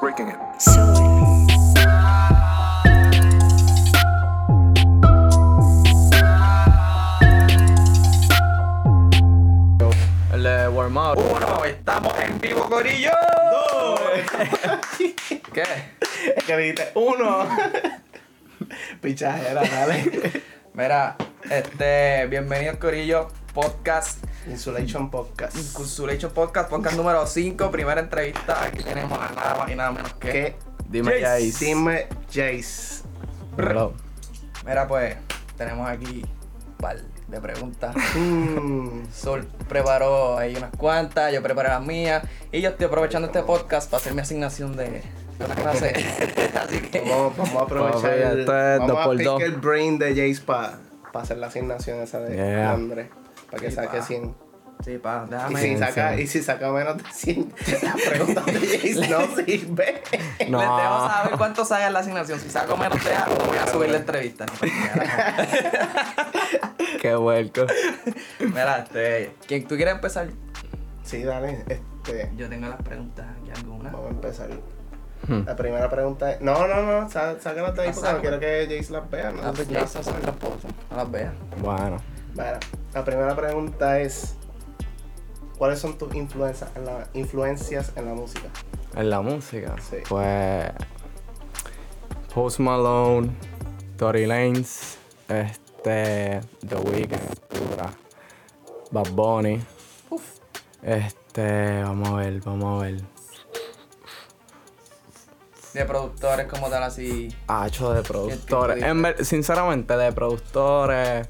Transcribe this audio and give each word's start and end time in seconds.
breaking 0.00 0.28
it. 0.28 0.38
Soul. 0.58 1.46
El 10.32 10.42
de 10.42 10.68
warm 10.68 10.96
up. 10.96 11.18
Uno, 11.18 11.64
estamos 11.64 12.12
en 12.20 12.40
vivo, 12.40 12.68
Corillo. 12.68 13.10
¿Qué? 15.52 15.62
Es 16.36 16.44
que 16.44 16.56
dijiste 16.56 16.90
uno. 16.94 17.46
Pichajera, 19.00 19.62
dale. 19.62 20.42
Mira, 20.74 21.16
este, 21.50 22.26
bienvenido 22.26 22.78
Corillo 22.78 23.28
Podcast, 23.52 24.24
Insulation 24.46 25.10
Podcast. 25.10 25.56
Insulation 25.56 26.32
Podcast, 26.32 26.68
podcast 26.68 26.96
número 26.96 27.26
5, 27.26 27.70
primera 27.70 28.00
entrevista. 28.00 28.64
Aquí 28.64 28.82
tenemos 28.82 29.18
a 29.18 29.30
nada 29.32 29.56
más 29.58 29.70
y 29.70 29.74
nada 29.74 29.92
menos 29.92 30.12
que. 30.14 30.30
¿Qué? 30.32 30.56
Dime 30.88 31.20
Jace. 31.20 31.64
Dime 31.64 32.06
Jace. 32.32 33.02
Bro. 33.56 33.94
Mira, 34.66 34.86
pues, 34.88 35.16
tenemos 35.56 35.88
aquí 35.88 36.22
un 36.24 36.76
par 36.76 36.96
de 37.28 37.40
preguntas. 37.40 37.94
Mm, 38.16 39.04
Sol 39.12 39.46
preparó 39.68 40.36
ahí 40.38 40.54
unas 40.56 40.70
cuantas, 40.76 41.32
yo 41.32 41.42
preparé 41.42 41.68
las 41.68 41.82
mías. 41.82 42.24
Y 42.50 42.60
yo 42.60 42.70
estoy 42.70 42.86
aprovechando 42.86 43.26
este 43.28 43.42
podcast 43.42 43.90
para 43.90 44.00
hacer 44.00 44.12
mi 44.14 44.20
asignación 44.20 44.76
de, 44.76 45.02
de 45.38 45.44
una 45.44 45.54
clase. 45.54 45.92
Así 46.60 46.80
que. 46.80 47.00
vamos, 47.00 47.36
vamos 47.36 47.56
a 47.56 47.64
aprovechar. 47.64 48.12
El, 48.12 48.44
vamos 48.44 48.88
dos 48.88 48.98
a 48.98 49.22
dos. 49.24 49.42
el 49.42 49.52
brain 49.52 49.98
de 49.98 50.08
Jace 50.10 50.42
para 50.44 50.78
hacer 51.14 51.38
la 51.38 51.46
asignación 51.46 52.00
esa 52.00 52.20
de 52.20 52.34
Yeah. 52.34 52.72
Andrés. 52.72 53.08
Para 53.52 53.62
que 53.62 53.70
Sí, 53.70 53.76
saque 53.76 53.98
pa. 53.98 54.04
100. 54.04 54.34
Sí, 54.84 54.98
pa, 54.98 55.24
Y 55.28 55.30
déjame. 55.30 55.60
si, 55.62 55.76
saca, 55.78 56.16
y 56.20 56.26
si 56.26 56.42
saca 56.42 56.72
menos 56.72 56.96
de 56.98 57.04
100, 57.12 57.54
la 57.84 57.94
pregunta 57.94 58.40
de 58.46 58.52
Jace 58.52 59.08
no 59.08 59.20
sirve. 59.36 60.02
Les 60.40 60.50
debo 60.50 61.08
saber 61.08 61.32
cuánto 61.38 61.64
sabe 61.64 61.88
la 61.90 62.00
asignación. 62.00 62.40
Si 62.40 62.50
saco 62.50 62.76
menos 62.76 63.02
de 63.04 63.14
algo, 63.14 63.36
voy 63.46 63.58
a 63.58 63.66
subir 63.68 63.90
la 63.90 63.98
entrevista. 63.98 64.44
Qué 67.00 67.14
vuelco. 67.14 67.66
Mira, 68.40 68.78
este. 68.78 69.34
¿quién, 69.46 69.66
¿Tú 69.68 69.76
quieres 69.76 69.94
empezar? 69.94 70.28
Sí, 71.04 71.22
dale. 71.22 71.64
Este, 71.68 72.30
Yo 72.36 72.48
tengo 72.48 72.66
las 72.68 72.82
preguntas 72.82 73.26
aquí 73.40 73.50
algunas. 73.56 73.92
vamos 73.92 74.08
a 74.08 74.14
empezar. 74.14 74.50
Hmm. 75.28 75.44
La 75.46 75.54
primera 75.56 75.88
pregunta 75.88 76.32
es. 76.32 76.40
No, 76.40 76.66
no, 76.66 76.82
no. 76.82 77.08
sá- 77.08 77.38
Sácalas 77.40 77.74
de 77.76 77.82
ahí 77.82 77.90
porque 77.94 78.12
no 78.12 78.20
quiero 78.20 78.40
que 78.40 78.66
Jace 78.78 78.92
las 78.92 79.08
vea. 79.10 79.30
¿no? 79.30 79.42
Ah, 79.44 79.52
pues 79.54 79.70
las. 79.70 79.94
No 80.90 81.06
veas. 81.08 81.32
Bueno. 81.60 81.98
Bueno, 82.34 82.58
la 82.94 83.04
primera 83.04 83.36
pregunta 83.36 84.00
es. 84.00 84.34
¿Cuáles 85.58 85.78
son 85.78 85.96
tus 85.96 86.12
influencias 86.14 86.70
en 86.74 86.84
la, 86.86 87.06
influencias 87.12 87.92
en 87.94 88.06
la 88.06 88.14
música? 88.14 88.48
En 88.96 89.10
la 89.10 89.20
música. 89.20 89.76
Sí. 89.88 89.98
Pues. 90.08 90.70
Post 92.34 92.58
Malone, 92.60 93.30
Tory 93.96 94.26
Lanez, 94.26 94.96
este. 95.28 96.40
The 96.66 96.76
Weeknd. 96.84 97.18
Bad 98.90 99.10
Bunny. 99.12 99.62
Este. 100.82 101.82
Vamos 101.82 102.08
a 102.08 102.14
ver, 102.16 102.40
vamos 102.40 102.80
a 102.82 102.84
ver. 102.84 103.02
De 105.74 105.84
productores 105.86 106.46
como 106.48 106.68
tal, 106.68 106.82
así. 106.82 107.34
Hacho 107.46 107.94
de 107.94 108.02
productores. 108.02 108.82
En 108.82 109.00
ver- 109.00 109.24
sinceramente, 109.24 109.96
de 109.96 110.12
productores. 110.12 111.28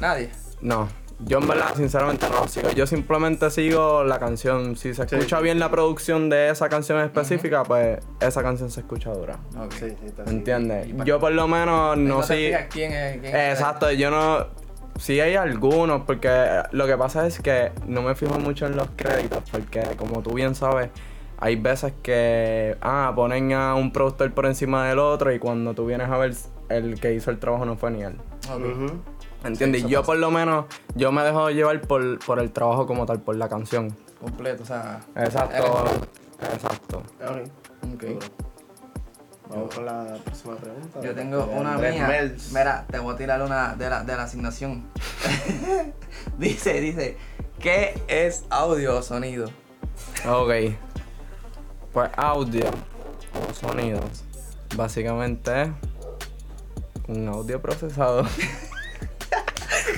Nadie. 0.00 0.30
No. 0.60 0.88
Yo 1.20 1.38
en 1.38 1.48
verdad, 1.48 1.74
sinceramente, 1.74 2.28
no 2.30 2.42
lo 2.42 2.46
sigo. 2.48 2.70
Yo 2.70 2.86
simplemente 2.86 3.50
sigo 3.50 4.04
la 4.04 4.20
canción. 4.20 4.76
Si 4.76 4.94
se 4.94 5.08
Sí. 5.08 5.16
escucha 5.16 5.40
bien 5.40 5.58
la 5.58 5.68
producción 5.68 6.30
de 6.30 6.48
esa 6.50 6.68
canción 6.68 7.00
específica, 7.00 7.64
pues 7.64 7.98
esa 8.20 8.40
canción 8.42 8.70
se 8.70 8.80
escucha 8.80 9.10
dura. 9.10 9.36
Ok. 9.58 9.72
Sí, 9.72 9.90
sí, 9.90 10.06
está 10.06 10.22
¿Me 10.22 10.28
así. 10.28 10.36
¿Entiendes? 10.36 10.86
Y 10.86 10.94
Yo 11.04 11.18
por 11.18 11.32
lo 11.32 11.48
menos 11.48 11.96
No 11.98 12.18
no 12.18 12.22
fijas 12.22 12.66
quién 12.70 12.92
es. 12.92 13.18
Quién 13.20 13.34
es. 13.34 13.52
Exacto, 13.58 13.90
yo 13.90 14.10
no. 14.12 14.46
Sí 14.96 15.20
hay 15.20 15.34
algunos, 15.34 16.02
porque 16.02 16.28
lo 16.72 16.86
que 16.86 16.96
pasa 16.96 17.26
es 17.26 17.40
que 17.40 17.72
no 17.86 18.02
me 18.02 18.14
fijo 18.14 18.38
mucho 18.38 18.66
en 18.66 18.76
los 18.76 18.88
créditos, 18.96 19.42
porque 19.50 19.80
como 19.96 20.22
tú 20.22 20.34
bien 20.34 20.54
sabes, 20.56 20.90
hay 21.38 21.54
veces 21.56 21.92
que 22.02 22.76
ah, 22.80 23.12
ponen 23.14 23.52
a 23.52 23.74
un 23.76 23.92
productor 23.92 24.32
por 24.34 24.46
encima 24.46 24.88
del 24.88 24.98
otro 25.00 25.32
y 25.32 25.38
cuando 25.40 25.72
tú 25.74 25.86
vienes 25.86 26.08
a 26.10 26.16
ver 26.18 26.32
el 26.68 26.98
que 27.00 27.14
hizo 27.14 27.30
el 27.30 27.38
trabajo 27.38 27.64
no 27.64 27.76
fue 27.76 27.90
ni 27.92 28.02
él. 28.02 28.16
Ok. 28.52 28.60
Ujú. 28.60 28.86
¿Entiendes? 29.44 29.82
Sí, 29.82 29.88
yo 29.88 30.00
pasa. 30.00 30.06
por 30.06 30.18
lo 30.18 30.30
menos, 30.30 30.66
yo 30.94 31.12
me 31.12 31.22
dejo 31.22 31.50
llevar 31.50 31.80
por, 31.82 32.18
por 32.20 32.40
el 32.40 32.50
trabajo 32.52 32.86
como 32.86 33.06
tal, 33.06 33.20
por 33.20 33.36
la 33.36 33.48
canción. 33.48 33.96
Completo, 34.20 34.62
o 34.62 34.66
sea. 34.66 35.00
Exacto. 35.14 35.84
Exacto. 36.40 37.02
Ok. 37.20 37.94
Ok. 37.94 38.02
Duro. 38.02 38.26
Vamos 39.50 39.74
con 39.74 39.86
la 39.86 40.18
próxima 40.24 40.56
pregunta. 40.56 41.00
Yo 41.00 41.14
tengo 41.14 41.44
una 41.46 41.74
Andrés 41.74 41.94
mía. 41.94 42.06
Mels. 42.06 42.52
Mira, 42.52 42.84
te 42.90 42.98
voy 42.98 43.14
a 43.14 43.16
tirar 43.16 43.42
una 43.42 43.74
de 43.74 43.88
la, 43.88 44.04
de 44.04 44.14
la 44.14 44.24
asignación. 44.24 44.86
dice, 46.38 46.80
dice, 46.80 47.16
¿qué 47.58 47.98
es 48.08 48.44
audio 48.50 48.98
o 48.98 49.02
sonido? 49.02 49.48
Ok. 50.28 50.74
Pues 51.92 52.10
audio 52.16 52.66
o 52.68 53.54
sonidos. 53.54 54.24
Básicamente 54.76 55.62
es 55.62 55.70
un 57.08 57.28
audio 57.28 57.60
procesado. 57.62 58.26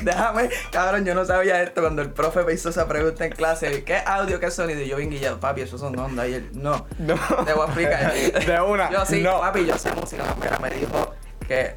Déjame, 0.05 0.51
cabrón, 0.71 1.05
yo 1.05 1.15
no 1.15 1.25
sabía 1.25 1.63
esto 1.63 1.81
cuando 1.81 2.03
el 2.03 2.11
profe 2.11 2.43
me 2.45 2.53
hizo 2.53 2.69
esa 2.71 2.87
pregunta 2.89 3.25
en 3.25 3.33
clase. 3.33 3.85
¿Qué 3.85 3.97
audio, 4.05 4.41
qué 4.41 4.51
sonido? 4.51 4.81
Y 4.81 4.89
yo 4.89 4.97
vine 4.97 5.17
y 5.17 5.21
yo, 5.21 5.39
papi, 5.41 5.63
eso 5.63 5.79
son 5.79 5.99
ondas. 5.99 6.29
Y 6.29 6.35
él, 6.35 6.51
no, 6.55 6.87
No. 6.99 7.15
te 7.45 7.53
voy 7.53 7.63
a 7.63 7.67
explicar. 7.67 8.13
De 8.47 8.61
una, 8.61 8.91
Yo 8.91 9.05
sí, 9.07 9.23
no. 9.23 9.41
papi, 9.41 9.67
yo 9.67 9.77
sé 9.79 9.93
música. 9.93 10.23
Mira, 10.41 10.59
me 10.59 10.71
dijo 10.71 11.15
que 11.47 11.75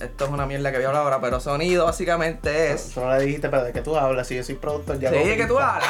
esto 0.00 0.24
es 0.26 0.30
una 0.30 0.44
mierda 0.46 0.70
que 0.70 0.76
voy 0.76 0.84
a 0.84 0.88
hablar 0.88 1.02
ahora, 1.04 1.20
pero 1.20 1.40
sonido 1.40 1.86
básicamente 1.86 2.72
es... 2.72 2.96
No 2.96 3.10
le 3.16 3.24
dijiste, 3.24 3.48
pero 3.48 3.64
de 3.64 3.72
qué 3.72 3.80
tú 3.80 3.96
hablas, 3.96 4.26
si 4.26 4.36
yo 4.36 4.44
soy 4.44 4.56
productor 4.56 4.98
ya 4.98 5.10
Sí, 5.10 5.16
lo 5.18 5.36
que 5.36 5.46
tú 5.46 5.58
hablas. 5.58 5.88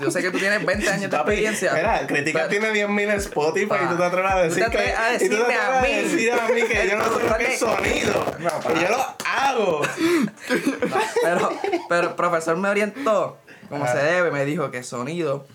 Yo 0.00 0.10
sé 0.10 0.22
que 0.22 0.30
tú 0.30 0.38
tienes 0.38 0.64
20 0.66 0.88
años 0.90 1.02
de 1.02 1.08
Papi, 1.08 1.30
experiencia. 1.32 1.72
Mira, 1.74 2.06
Crítica 2.06 2.46
Pero- 2.48 2.60
tiene 2.72 2.86
10.000 2.86 3.00
en 3.02 3.10
Spotify 3.18 3.66
Pa. 3.66 3.82
y 3.82 3.86
tú 3.86 3.96
te 3.96 4.04
atreves 4.04 4.32
a 4.32 4.36
decir 4.38 4.64
atreves 4.64 4.90
que... 4.90 4.96
a 4.96 5.14
y 5.14 5.18
tú 5.18 5.18
te 5.18 5.24
decirme 5.36 5.54
atreves 5.54 5.76
a 5.78 5.82
mí. 5.82 6.02
decir 6.10 6.32
a 6.32 6.48
mí 6.48 6.62
que 6.62 6.88
yo 6.88 6.96
no 6.98 7.04
sé 7.04 7.28
lo 7.28 7.36
que 7.36 7.46
es 7.54 7.58
sonido. 7.60 8.24
No, 8.40 8.50
pa. 8.50 8.72
y 8.76 8.80
yo 8.82 8.88
lo 8.88 9.04
hago. 9.24 9.80
Pero, 11.22 11.50
pero 11.88 12.08
el 12.08 12.14
profesor 12.14 12.56
me 12.56 12.68
orientó 12.68 13.38
como 13.68 13.84
Ajá. 13.84 13.92
se 13.94 14.02
debe, 14.02 14.30
me 14.30 14.44
dijo 14.44 14.70
que 14.70 14.82
sonido 14.82 15.46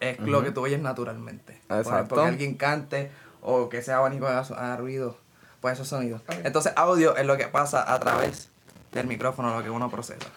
es 0.00 0.18
lo 0.20 0.42
que 0.42 0.50
tú 0.50 0.62
oyes 0.62 0.80
naturalmente. 0.80 1.60
Por 1.68 1.78
Exacto. 1.78 1.94
ejemplo, 1.96 2.22
que 2.22 2.28
alguien 2.28 2.54
cante 2.56 3.10
o 3.40 3.68
que 3.68 3.82
sea 3.82 3.98
abanico 3.98 4.26
haga, 4.26 4.40
haga 4.40 4.76
ruido, 4.76 5.16
pues 5.60 5.74
esos 5.74 5.88
sonidos. 5.88 6.22
Entonces, 6.44 6.72
audio 6.76 7.16
es 7.16 7.26
lo 7.26 7.36
que 7.36 7.48
pasa 7.48 7.92
a 7.92 7.98
través 8.00 8.48
del 8.92 9.06
micrófono, 9.06 9.56
lo 9.56 9.62
que 9.62 9.70
uno 9.70 9.90
procesa. 9.90 10.28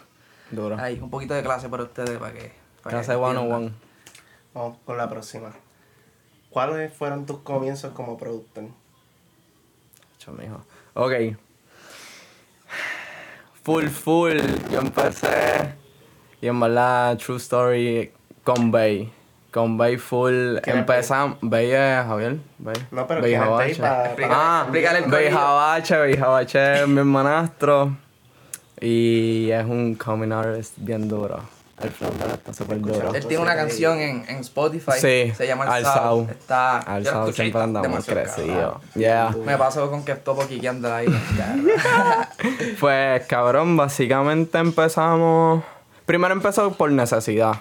Duro. 0.50 0.76
Ahí, 0.78 0.98
un 1.00 1.10
poquito 1.10 1.34
de 1.34 1.42
clase 1.42 1.68
para 1.68 1.84
ustedes, 1.84 2.18
para 2.18 2.32
que. 2.32 2.52
Para 2.82 2.96
Clase 2.96 3.12
que 3.12 3.16
one 3.16 3.24
on 3.26 3.44
entiendan. 3.44 3.62
one. 3.62 3.72
Vamos 4.54 4.78
con 4.84 4.96
la 4.98 5.08
próxima. 5.08 5.52
¿Cuáles 6.50 6.92
fueron 6.92 7.24
tus 7.24 7.38
comienzos 7.38 7.92
como 7.94 8.18
productor? 8.18 8.64
Ok. 10.94 11.12
Full, 13.64 13.86
full. 13.88 14.38
Yo 14.70 14.80
empecé. 14.80 15.74
Y 16.40 16.48
en 16.48 16.60
verdad, 16.60 17.16
true 17.16 17.36
story 17.38 18.12
con 18.44 18.70
Bay. 18.70 19.10
Con 19.52 19.76
Bay 19.76 19.98
full. 19.98 20.56
¿Quién 20.62 20.76
es 20.76 20.80
Empezamos. 20.80 21.36
Bay 21.42 21.70
es 21.70 22.06
Javier. 22.06 22.38
Bay. 22.58 22.74
No, 22.90 23.06
pero 23.06 23.20
Bay 23.20 23.30
¿quién 23.32 23.42
es 23.42 23.48
Bay 23.50 23.74
Jabache. 23.74 24.24
Ah, 24.24 24.60
explícale 24.62 24.98
el 25.00 25.04
Bay 25.04 25.24
corillo. 25.24 25.38
Jabache. 25.38 25.96
Bay 25.98 26.16
Jabache 26.16 26.82
es 26.82 26.88
mi 26.88 26.98
hermanastro. 26.98 27.96
Y 28.80 29.50
es 29.50 29.64
un 29.64 29.94
coming 29.94 30.32
artist 30.32 30.72
bien 30.78 31.06
duro. 31.06 31.40
El 31.82 31.90
flow 31.90 32.10
está 32.32 32.54
súper 32.54 32.80
duro. 32.80 33.12
Él 33.12 33.26
tiene 33.26 33.42
una 33.42 33.54
canción 33.54 33.98
en, 33.98 34.24
en 34.28 34.36
Spotify. 34.38 34.92
Sí, 34.98 35.32
Se 35.36 35.46
llama 35.46 35.64
Al. 35.64 35.84
Sao. 35.84 36.26
Está. 36.30 36.78
Al 36.78 37.02
y 37.02 37.32
siempre 37.32 37.60
andamos 37.60 38.06
cabrón. 38.06 38.80
Yeah. 38.94 39.34
Me 39.44 39.58
pasó 39.58 39.90
con 39.90 40.04
que 40.04 40.14
topo 40.14 40.46
quiqueando 40.46 40.92
ahí. 40.92 41.06
Pues 42.80 43.26
cabrón, 43.26 43.76
básicamente 43.76 44.58
empezamos. 44.58 45.62
Primero 46.06 46.32
empezó 46.32 46.72
por 46.72 46.90
necesidad. 46.90 47.54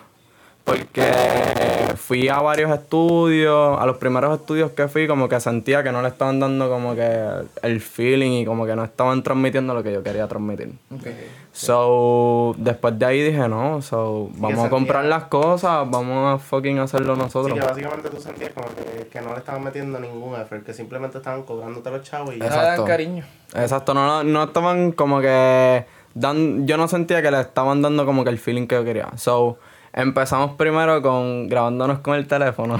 Porque 0.63 1.70
fui 1.95 2.29
a 2.29 2.39
varios 2.39 2.71
estudios, 2.71 3.79
a 3.79 3.85
los 3.85 3.97
primeros 3.97 4.39
estudios 4.39 4.71
que 4.71 4.87
fui, 4.87 5.07
como 5.07 5.29
que 5.29 5.39
sentía 5.39 5.83
que 5.83 5.91
no 5.91 6.01
le 6.01 6.07
estaban 6.07 6.39
dando 6.39 6.69
como 6.69 6.95
que 6.95 7.29
el 7.61 7.81
feeling 7.81 8.41
y 8.41 8.45
como 8.45 8.65
que 8.65 8.75
no 8.75 8.83
estaban 8.83 9.23
transmitiendo 9.23 9.73
lo 9.73 9.83
que 9.83 9.91
yo 9.93 10.03
quería 10.03 10.27
transmitir. 10.27 10.73
Ok. 10.93 11.07
So, 11.53 12.55
después 12.57 12.97
de 12.97 13.05
ahí 13.05 13.21
dije, 13.21 13.47
no, 13.47 13.81
so, 13.81 14.29
vamos 14.35 14.65
a 14.65 14.69
comprar 14.69 15.03
las 15.05 15.25
cosas, 15.25 15.89
vamos 15.89 16.35
a 16.35 16.37
fucking 16.43 16.79
hacerlo 16.79 17.15
nosotros. 17.15 17.57
que 17.57 17.65
básicamente 17.65 18.09
tú 18.09 18.21
sentías 18.21 18.51
como 18.51 18.67
que, 18.69 19.07
que 19.07 19.21
no 19.21 19.33
le 19.33 19.39
estaban 19.39 19.63
metiendo 19.63 19.99
ningún 19.99 20.39
effort, 20.39 20.65
que 20.65 20.73
simplemente 20.73 21.17
estaban 21.17 21.43
cobrándote 21.43 21.91
los 21.91 22.03
chavos 22.03 22.35
y 22.35 22.39
ya. 22.39 22.45
No 22.45 22.49
le 22.49 22.55
dan 22.55 22.63
Exacto. 22.63 22.85
cariño. 22.85 23.25
Exacto, 23.53 23.93
no, 23.93 24.23
no 24.23 24.43
estaban 24.43 24.91
como 24.93 25.19
que. 25.19 25.85
Dan, 26.13 26.67
yo 26.67 26.75
no 26.77 26.87
sentía 26.87 27.21
que 27.21 27.31
le 27.31 27.39
estaban 27.39 27.81
dando 27.81 28.05
como 28.05 28.23
que 28.23 28.29
el 28.29 28.39
feeling 28.39 28.67
que 28.67 28.75
yo 28.75 28.83
quería. 28.83 29.09
So, 29.17 29.57
empezamos 29.93 30.51
primero 30.55 31.01
con 31.01 31.47
grabándonos 31.47 31.99
con 31.99 32.15
el 32.15 32.27
teléfono. 32.27 32.77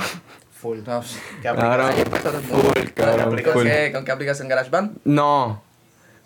Full. 0.52 0.80
No, 0.86 1.02
¿Qué 1.42 1.48
aplicación? 1.48 2.44
Full, 2.44 2.90
cabrón? 2.94 3.42
¿Con 3.44 3.54
full. 3.54 3.64
qué, 3.64 3.92
¿Con 3.92 4.06
qué 4.06 4.12
aplicación 4.12 4.48
GarageBand? 4.48 5.00
No. 5.06 5.64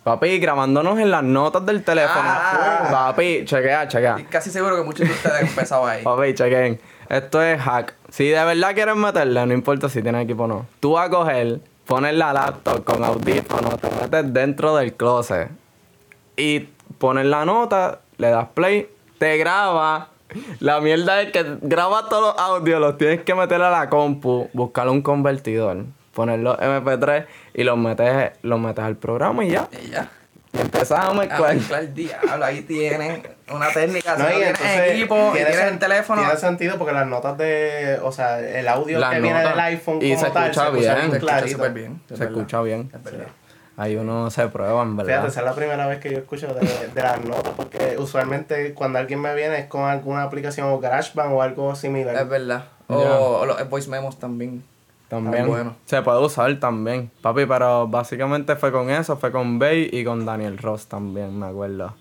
Papi, 0.03 0.37
grabándonos 0.39 0.99
en 0.99 1.09
las 1.09 1.23
notas 1.23 1.65
del 1.65 1.83
teléfono. 1.83 2.21
Ah. 2.27 2.87
Papi, 2.91 3.43
chequea, 3.45 3.87
chequea. 3.87 4.19
Y 4.19 4.23
casi 4.25 4.51
seguro 4.51 4.75
que 4.75 4.83
muchos 4.83 5.07
de 5.07 5.13
ustedes 5.13 5.35
han 5.35 5.47
empezado 5.47 5.87
ahí. 5.87 6.03
Papi, 6.03 6.33
chequen. 6.33 6.79
Esto 7.09 7.41
es 7.41 7.59
hack. 7.59 7.95
Si 8.09 8.27
de 8.27 8.43
verdad 8.43 8.73
quieres 8.73 8.95
meterle, 8.95 9.45
no 9.45 9.53
importa 9.53 9.89
si 9.89 10.01
tienes 10.01 10.23
equipo 10.23 10.43
o 10.43 10.47
no. 10.47 10.65
Tú 10.79 10.91
vas 10.91 11.07
a 11.07 11.09
coger, 11.09 11.59
pones 11.85 12.13
la 12.13 12.33
laptop 12.33 12.83
con 12.83 13.03
audífonos, 13.03 13.79
te 13.79 13.89
metes 13.89 14.33
dentro 14.33 14.75
del 14.75 14.93
closet 14.93 15.49
y 16.37 16.59
pones 16.99 17.25
la 17.25 17.45
nota, 17.45 18.01
le 18.17 18.29
das 18.29 18.47
play, 18.53 18.89
te 19.17 19.37
graba. 19.37 20.09
La 20.59 20.81
mierda 20.81 21.21
es 21.21 21.31
que 21.31 21.45
graba 21.61 22.09
todos 22.09 22.35
los 22.35 22.43
audios, 22.45 22.79
los 22.81 22.97
tienes 22.97 23.21
que 23.21 23.35
meter 23.35 23.61
a 23.61 23.69
la 23.69 23.89
compu, 23.89 24.49
buscar 24.53 24.89
un 24.89 25.01
convertidor, 25.01 25.85
poner 26.13 26.39
los 26.39 26.57
MP3 26.57 27.25
y 27.53 27.63
los 27.63 27.77
metes, 27.77 28.31
los 28.41 28.59
metes 28.59 28.83
al 28.83 28.95
programa 28.97 29.45
y 29.45 29.51
ya. 29.51 29.67
Y 29.83 29.91
ya. 29.91 30.09
Y 30.53 30.59
empiezas 30.61 30.99
a 30.99 31.07
A 31.07 31.13
mezclar. 31.13 31.53
mezclar 31.55 31.93
diablo, 31.93 32.45
ahí 32.45 32.61
tienen 32.61 33.21
una 33.53 33.69
técnica. 33.73 34.15
No, 34.17 34.23
y 34.23 34.27
tienes 34.35 34.47
entonces 34.51 34.91
equipo 34.91 35.29
y 35.31 35.35
tienes 35.35 35.55
sen- 35.59 35.67
el 35.67 35.79
teléfono. 35.79 36.21
Tiene 36.21 36.37
sentido 36.37 36.77
porque 36.77 36.93
las 36.93 37.07
notas 37.07 37.37
de. 37.37 37.99
O 38.01 38.11
sea, 38.13 38.39
el 38.39 38.65
audio 38.69 38.99
Las 38.99 39.13
que 39.15 39.19
viene 39.19 39.37
notas. 39.39 39.51
del 39.53 39.59
iPhone 39.65 39.99
Y 40.01 40.13
como 40.13 40.25
se 40.25 40.31
tal 40.31 40.43
escucha 40.49 40.65
se 40.65 40.71
bien. 40.71 41.11
Se 41.11 41.17
escucha 41.17 41.67
bien. 41.67 42.01
es 42.09 42.17
Se 42.17 42.23
escucha 42.23 42.61
bien. 42.61 42.91
Es 42.95 43.03
verdad. 43.03 43.27
Ahí 43.77 43.95
uno 43.97 44.29
se 44.31 44.47
prueba, 44.47 44.81
en 44.83 44.95
verdad. 44.95 45.11
Fíjate, 45.11 45.27
esa 45.29 45.39
es 45.41 45.45
la 45.45 45.53
primera 45.53 45.85
vez 45.87 45.99
que 45.99 46.09
yo 46.11 46.17
escucho 46.19 46.47
de, 46.53 46.61
de 46.93 47.01
las 47.01 47.23
notas, 47.25 47.53
porque 47.57 47.95
usualmente 47.97 48.73
cuando 48.73 48.99
alguien 48.99 49.19
me 49.19 49.35
viene 49.35 49.59
es 49.59 49.65
con 49.65 49.83
alguna 49.83 50.23
aplicación 50.23 50.67
o 50.69 50.79
GarageBand 50.79 51.33
o 51.33 51.41
algo 51.41 51.75
similar. 51.75 52.15
Es 52.15 52.29
verdad. 52.29 52.65
O, 52.87 53.45
los 53.45 53.69
voice 53.69 53.89
memos 53.89 54.17
también. 54.17 54.63
También. 55.09 55.45
Bueno. 55.47 55.75
Se 55.85 56.01
puede 56.01 56.19
usar 56.23 56.57
también. 56.59 57.11
Papi, 57.21 57.45
pero 57.45 57.87
básicamente 57.87 58.55
fue 58.55 58.71
con 58.71 58.89
eso, 58.89 59.17
fue 59.17 59.31
con 59.31 59.59
Bay 59.59 59.89
y 59.91 60.03
con 60.05 60.25
Daniel 60.25 60.57
Ross 60.57 60.87
también, 60.87 61.37
me 61.37 61.47
acuerdo. 61.47 61.93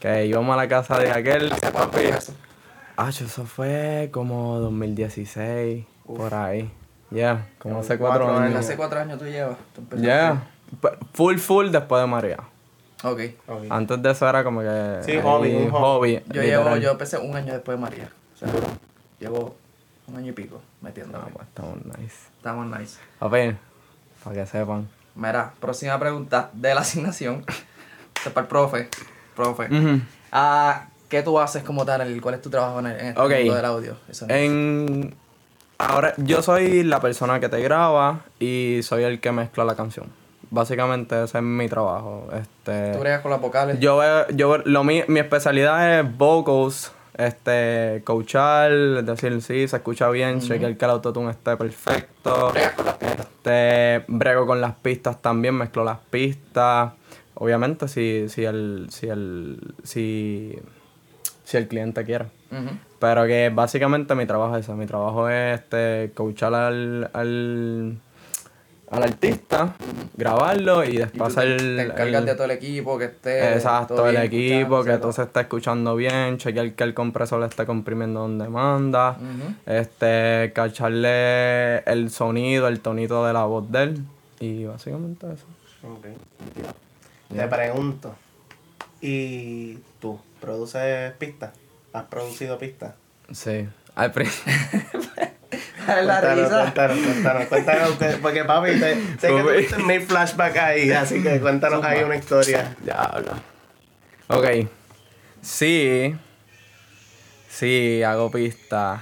Que 0.00 0.26
íbamos 0.26 0.52
a 0.54 0.56
la 0.56 0.68
casa 0.68 0.98
de 0.98 1.10
aquel. 1.12 1.50
Papi. 1.72 2.06
Ah, 2.96 3.08
eso 3.08 3.44
fue 3.46 4.10
como 4.12 4.58
2016, 4.58 5.86
por 6.04 6.34
ahí. 6.34 6.70
Ya, 7.10 7.48
como 7.58 7.80
hace 7.80 7.98
cuatro, 7.98 8.26
Cuatro 8.26 8.44
años. 8.44 8.58
Hace 8.60 8.76
cuatro 8.76 9.00
años 9.00 9.18
tú 9.18 9.24
llevas. 9.24 9.56
Ya. 9.96 10.32
P- 10.34 10.59
Full, 11.14 11.38
full 11.38 11.68
después 11.70 12.00
de 12.02 12.06
María. 12.06 12.38
Ok. 13.02 13.20
Antes 13.70 14.02
de 14.02 14.10
eso 14.10 14.28
era 14.28 14.44
como 14.44 14.60
que. 14.60 14.98
Sí, 15.04 15.12
ahí, 15.12 15.20
hobby, 15.22 15.54
un 15.54 15.70
hobby. 15.70 16.22
Yo 16.28 16.42
literal. 16.42 16.64
llevo, 16.64 16.76
yo 16.76 16.90
empecé 16.90 17.18
un 17.18 17.34
año 17.34 17.52
después 17.54 17.78
de 17.78 17.82
María. 17.82 18.10
O 18.34 18.38
sea, 18.38 18.48
llevo 19.18 19.56
un 20.06 20.16
año 20.16 20.28
y 20.30 20.32
pico 20.32 20.60
metiendo. 20.82 21.18
No, 21.18 21.24
pues 21.28 21.46
estamos 21.48 21.76
nice. 21.84 22.16
Estamos 22.36 22.78
nice. 22.78 22.98
Papi, 23.18 23.56
para 24.22 24.36
que 24.36 24.46
sepan. 24.46 24.88
Mira, 25.14 25.52
próxima 25.60 25.98
pregunta 25.98 26.50
de 26.52 26.74
la 26.74 26.80
asignación. 26.82 27.44
Para 28.34 28.42
el 28.42 28.46
profe. 28.48 28.88
Profe. 29.34 29.68
Ah, 30.30 30.86
¿Qué 31.08 31.22
tú 31.22 31.40
haces 31.40 31.62
como 31.64 31.84
tal? 31.86 32.20
¿Cuál 32.20 32.34
es 32.36 32.42
tu 32.42 32.50
trabajo 32.50 32.78
en, 32.80 32.86
el, 32.86 33.00
en 33.00 33.06
este 33.08 33.20
mundo 33.38 33.54
del 33.54 33.64
audio? 33.64 33.96
Eso 34.08 34.26
no- 34.26 34.34
En. 34.34 35.14
Ahora, 35.78 36.12
yo 36.18 36.42
soy 36.42 36.82
la 36.82 37.00
persona 37.00 37.40
que 37.40 37.48
te 37.48 37.58
graba 37.62 38.20
y 38.38 38.80
soy 38.82 39.04
el 39.04 39.18
que 39.20 39.32
mezcla 39.32 39.64
la 39.64 39.74
canción. 39.74 40.06
Básicamente 40.50 41.22
ese 41.24 41.38
es 41.38 41.44
mi 41.44 41.68
trabajo. 41.68 42.28
Este, 42.32 42.92
¿Tú 42.92 42.98
bregas 43.00 43.20
con 43.20 43.30
las 43.30 43.40
vocales? 43.40 43.78
yo 43.78 43.96
veo, 43.98 44.26
yo 44.30 44.50
veo- 44.50 44.62
lo 44.64 44.82
mi, 44.84 45.02
mi 45.06 45.20
especialidad 45.20 46.00
es 46.00 46.18
vocals, 46.18 46.92
este, 47.16 48.02
coachar, 48.04 48.70
decir, 49.04 49.40
sí, 49.42 49.68
se 49.68 49.76
escucha 49.76 50.08
bien, 50.10 50.40
chequear 50.40 50.76
que 50.76 50.84
el 50.84 50.90
autotune 50.90 51.30
esté 51.30 51.56
perfecto. 51.56 52.50
Bregas 52.52 52.74
con 52.74 52.84
las 52.84 52.96
pistas. 52.96 53.18
Este, 53.20 54.04
brego 54.08 54.46
con 54.46 54.60
las 54.60 54.74
pistas 54.74 55.22
también, 55.22 55.54
mezclo 55.54 55.84
las 55.84 55.98
pistas. 55.98 56.92
Obviamente 57.34 57.88
si, 57.88 58.28
si 58.28 58.44
el, 58.44 58.88
si 58.90 59.06
el, 59.08 59.74
si, 59.82 60.58
si 61.44 61.56
el 61.56 61.68
cliente 61.68 62.04
quiere. 62.04 62.26
Pero 62.98 63.24
que 63.26 63.50
básicamente 63.54 64.14
mi 64.14 64.26
trabajo 64.26 64.56
es 64.56 64.64
eso. 64.64 64.74
Mi 64.76 64.86
trabajo 64.86 65.28
es 65.28 65.60
este, 65.60 66.10
coachar 66.14 66.52
al, 66.54 67.08
al, 67.14 67.98
al 68.90 69.02
artista, 69.04 69.74
grabarlo 70.16 70.84
y 70.84 70.96
después 70.98 71.36
hacer 71.36 71.56
te, 71.58 71.82
encargas 71.82 72.20
el- 72.20 72.26
de 72.26 72.34
todo 72.34 72.44
el 72.44 72.50
equipo, 72.50 72.98
que 72.98 73.04
esté. 73.04 73.54
Exacto, 73.54 73.94
todo 73.94 74.06
el 74.08 74.16
bien 74.16 74.24
equipo, 74.24 74.82
que 74.84 74.96
todo 74.98 75.12
se 75.12 75.22
esté 75.22 75.40
escuchando 75.40 75.94
bien, 75.96 76.38
chequear 76.38 76.72
que 76.72 76.82
el 76.84 76.92
compresor 76.94 77.40
le 77.40 77.46
esté 77.46 77.66
comprimiendo 77.66 78.20
donde 78.20 78.48
manda, 78.48 79.16
este, 79.66 80.52
cacharle 80.54 81.78
el 81.80 82.10
sonido, 82.10 82.66
el 82.68 82.80
tonito 82.80 83.24
de 83.26 83.32
la 83.32 83.44
voz 83.44 83.70
de 83.70 83.82
él. 83.84 84.04
Y 84.40 84.64
básicamente 84.64 85.26
eso. 85.32 85.46
Ok. 85.88 86.06
Te 87.34 87.46
pregunto, 87.46 88.14
¿y 89.00 89.74
tú 90.00 90.18
produces 90.40 91.12
pistas? 91.12 91.50
¿Has 91.92 92.04
producido 92.04 92.58
pistas? 92.58 92.94
Sí. 93.30 93.68
Al 93.94 94.10
principio. 94.12 94.52
la 95.96 96.20
Cuéntanos, 96.20 96.44
risa. 96.44 96.60
cuéntanos, 96.62 96.98
cuéntanos, 96.98 97.44
cuéntanos, 97.46 97.90
que- 97.98 98.18
porque 98.22 98.44
papi, 98.44 98.70
te, 98.80 98.94
sé 99.18 99.28
que 99.28 99.42
tuviste 99.42 99.76
mil 99.82 100.00
flashback 100.02 100.56
ahí, 100.56 100.90
así 100.92 101.22
que 101.22 101.40
cuéntanos 101.40 101.84
ahí 101.84 102.02
una 102.02 102.16
historia. 102.16 102.76
Diablo. 102.82 103.32
Ok. 104.28 104.46
Sí. 105.42 106.14
Sí, 107.48 108.02
hago 108.02 108.30
pistas. 108.30 109.00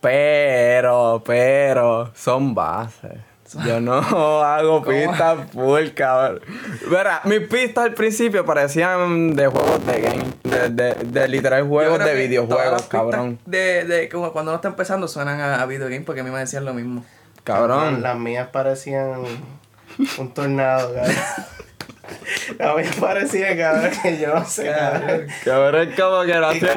Pero, 0.00 1.22
pero, 1.24 2.12
son 2.14 2.54
bases. 2.54 3.18
Yo 3.64 3.80
no 3.80 3.98
hago 4.42 4.82
pistas 4.82 5.38
full, 5.52 5.88
cabrón. 5.94 6.40
Verá, 6.90 7.20
mis 7.24 7.40
pistas 7.40 7.84
al 7.84 7.94
principio 7.94 8.44
parecían 8.44 9.36
de 9.36 9.46
juegos 9.46 9.86
de 9.86 10.00
game. 10.00 10.24
De, 10.42 10.68
de, 10.70 10.94
de 10.94 11.28
literal 11.28 11.66
juegos 11.66 11.98
de 11.98 12.14
videojuegos, 12.14 12.82
cabrón. 12.84 13.38
De, 13.44 13.84
de, 13.84 14.08
como 14.08 14.32
cuando 14.32 14.50
uno 14.52 14.56
está 14.56 14.68
empezando 14.68 15.08
suenan 15.08 15.40
a, 15.40 15.62
a 15.62 15.66
video 15.66 15.88
game 15.88 16.00
porque 16.00 16.22
a 16.22 16.24
mí 16.24 16.30
me 16.30 16.38
decían 16.38 16.64
lo 16.64 16.74
mismo. 16.74 17.04
Cabrón. 17.44 18.02
Las 18.02 18.18
mías 18.18 18.48
parecían 18.48 19.22
un 20.18 20.34
tornado, 20.34 20.94
cabrón. 20.94 21.14
Las 22.58 22.76
mías 22.76 22.96
parecían, 22.96 23.56
cabrón, 23.58 23.90
que 24.02 24.18
yo 24.18 24.34
no 24.34 24.44
sé, 24.44 24.70
cabrón. 24.70 25.26
Cabrón, 25.44 25.88
como 25.96 26.22
que 26.22 26.34
no 26.34 26.46
hacía 26.46 26.74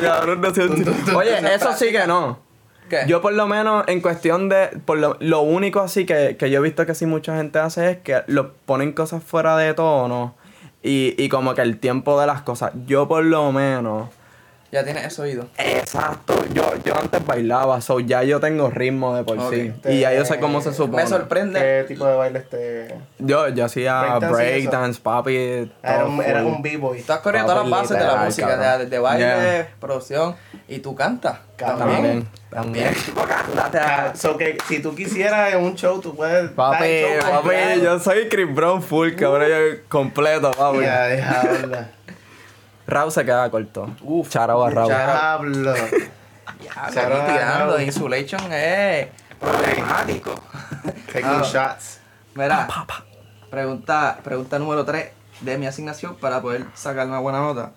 cabrón, 0.00 0.40
no. 0.40 1.18
Oye, 1.18 1.54
eso 1.54 1.72
sí 1.74 1.90
que 1.90 2.06
no. 2.06 2.49
Yo 3.06 3.20
por 3.20 3.32
lo 3.32 3.46
menos 3.46 3.84
en 3.86 4.00
cuestión 4.00 4.48
de... 4.48 4.68
Por 4.84 4.98
lo, 4.98 5.16
lo 5.20 5.40
único 5.40 5.80
así 5.80 6.06
que, 6.06 6.36
que 6.38 6.50
yo 6.50 6.60
he 6.60 6.62
visto 6.62 6.86
que 6.86 6.94
sí 6.94 7.06
mucha 7.06 7.36
gente 7.36 7.58
hace 7.58 7.90
es 7.90 7.98
que 7.98 8.22
lo 8.26 8.52
ponen 8.66 8.92
cosas 8.92 9.22
fuera 9.22 9.56
de 9.56 9.74
tono 9.74 10.34
y, 10.82 11.14
y 11.22 11.28
como 11.28 11.54
que 11.54 11.62
el 11.62 11.78
tiempo 11.78 12.20
de 12.20 12.26
las 12.26 12.42
cosas. 12.42 12.72
Yo 12.86 13.08
por 13.08 13.24
lo 13.24 13.52
menos... 13.52 14.08
Ya 14.72 14.84
tienes 14.84 15.04
eso 15.04 15.22
oído. 15.22 15.46
Exacto. 15.58 16.34
Yo, 16.54 16.62
yo 16.84 16.96
antes 16.96 17.26
bailaba, 17.26 17.80
so 17.80 17.98
ya 17.98 18.22
yo 18.22 18.38
tengo 18.38 18.70
ritmo 18.70 19.16
de 19.16 19.24
por 19.24 19.36
Ok. 19.38 19.52
sí. 19.52 19.72
Y 19.88 20.00
ya 20.00 20.14
yo 20.14 20.24
sé 20.24 20.38
cómo 20.38 20.60
se 20.60 20.72
supone. 20.72 21.02
Me 21.02 21.08
sorprende. 21.08 21.58
¿Qué 21.58 21.84
tipo 21.88 22.06
de 22.06 22.14
baile 22.16 22.38
este? 22.38 22.94
Yo, 23.18 23.48
yo 23.48 23.64
hacía 23.64 24.00
Breakdance 24.18 24.32
breakdance, 24.32 25.00
papi. 25.00 25.36
Era 25.82 26.04
un, 26.06 26.22
era 26.22 26.44
un 26.44 26.62
b-boy. 26.62 27.02
Tú 27.02 27.12
has 27.12 27.18
corrido 27.18 27.46
todas 27.46 27.62
las 27.62 27.70
bases 27.70 27.98
de 27.98 28.04
la 28.04 28.16
música, 28.16 28.78
de, 28.78 28.86
de 28.86 28.98
baile, 28.98 29.20
Yeah. 29.20 29.68
producción, 29.80 30.36
y 30.68 30.78
tú 30.78 30.94
cantas. 30.94 31.38
También. 31.56 32.26
También. 32.48 32.94
Cántate 33.28 33.78
Ah, 33.78 34.10
a- 34.12 34.16
So 34.16 34.36
que 34.38 34.56
si 34.66 34.80
tú 34.80 34.94
quisieras 34.94 35.52
en 35.52 35.62
un 35.62 35.74
show, 35.74 36.00
tú 36.00 36.14
puedes. 36.16 36.50
Papi, 36.52 37.02
papi, 37.20 37.80
yo 37.82 37.98
soy 37.98 38.28
Chris 38.28 38.52
Brown 38.54 38.82
full, 38.82 39.12
cabrón, 39.14 39.48
yo 39.48 39.56
completo, 39.88 40.50
papi. 40.52 40.80
Ya, 40.80 41.08
diablo. 41.08 41.76
Raúl 42.90 43.12
se 43.12 43.24
queda 43.24 43.50
corto. 43.50 43.88
Uf, 44.02 44.28
Charo 44.28 44.64
a 44.64 44.70
Raúl. 44.70 44.88
Diablo. 44.88 45.72
Aquí 45.72 46.98
tirando, 46.98 47.80
insulation 47.80 48.52
es 48.52 49.08
problemático. 49.38 50.34
Taking 51.12 51.24
Ah. 51.24 51.42
shots. 51.44 52.00
Mira, 52.34 52.68
pregunta, 53.50 54.18
pregunta 54.22 54.58
número 54.58 54.84
3 54.84 55.10
de 55.40 55.58
mi 55.58 55.66
asignación 55.66 56.16
para 56.16 56.40
poder 56.40 56.64
sacar 56.74 57.06
una 57.06 57.18
buena 57.18 57.40
nota. 57.40 57.72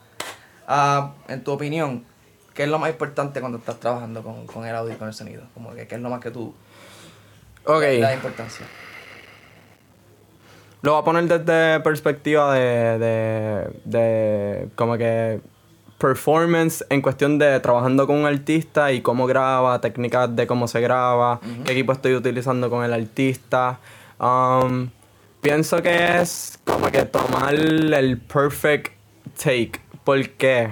Ah, 0.68 1.12
en 1.28 1.44
tu 1.44 1.52
opinión, 1.52 2.06
¿qué 2.54 2.64
es 2.64 2.70
lo 2.70 2.80
más 2.80 2.90
importante 2.90 3.40
cuando 3.40 3.58
estás 3.58 3.80
trabajando 3.80 4.22
con, 4.24 4.46
con 4.48 4.66
el 4.66 4.76
audio 4.76 4.94
y 4.94 4.98
con 4.98 5.08
el 5.08 5.14
sonido? 5.14 5.44
Como 5.54 5.74
que, 5.74 5.88
¿Qué 5.88 5.96
es 5.96 6.02
lo 6.02 6.10
más 6.10 6.20
que 6.20 6.32
tú 6.32 6.54
Ok, 7.66 7.82
das 8.02 8.14
importancia? 8.14 8.66
Lo 10.84 10.92
voy 10.92 11.02
a 11.02 11.04
poner 11.04 11.24
desde 11.26 11.80
perspectiva 11.80 12.54
de, 12.54 13.00
de, 13.00 13.70
de 13.86 14.70
como 14.76 14.98
que 14.98 15.42
performance 15.98 16.86
en 16.90 17.02
cuestión 17.02 17.40
de 17.40 17.58
trabajando 17.62 18.06
con 18.06 18.18
un 18.18 18.26
artista 18.26 18.92
y 18.92 19.02
cómo 19.02 19.26
graba, 19.26 19.80
técnicas 19.80 20.36
de 20.36 20.46
cómo 20.46 20.68
se 20.68 20.82
graba, 20.82 21.40
qué 21.64 21.72
equipo 21.72 21.94
estoy 21.94 22.14
utilizando 22.16 22.70
con 22.70 22.84
el 22.84 22.92
artista. 22.92 23.80
Um, 24.20 24.90
pienso 25.40 25.82
que 25.82 26.22
es 26.22 26.60
como 26.66 26.92
que 26.92 27.06
tomar 27.06 27.56
el 27.56 28.18
perfect 28.20 28.92
take. 29.42 29.80
¿Por 30.04 30.30
qué? 30.32 30.72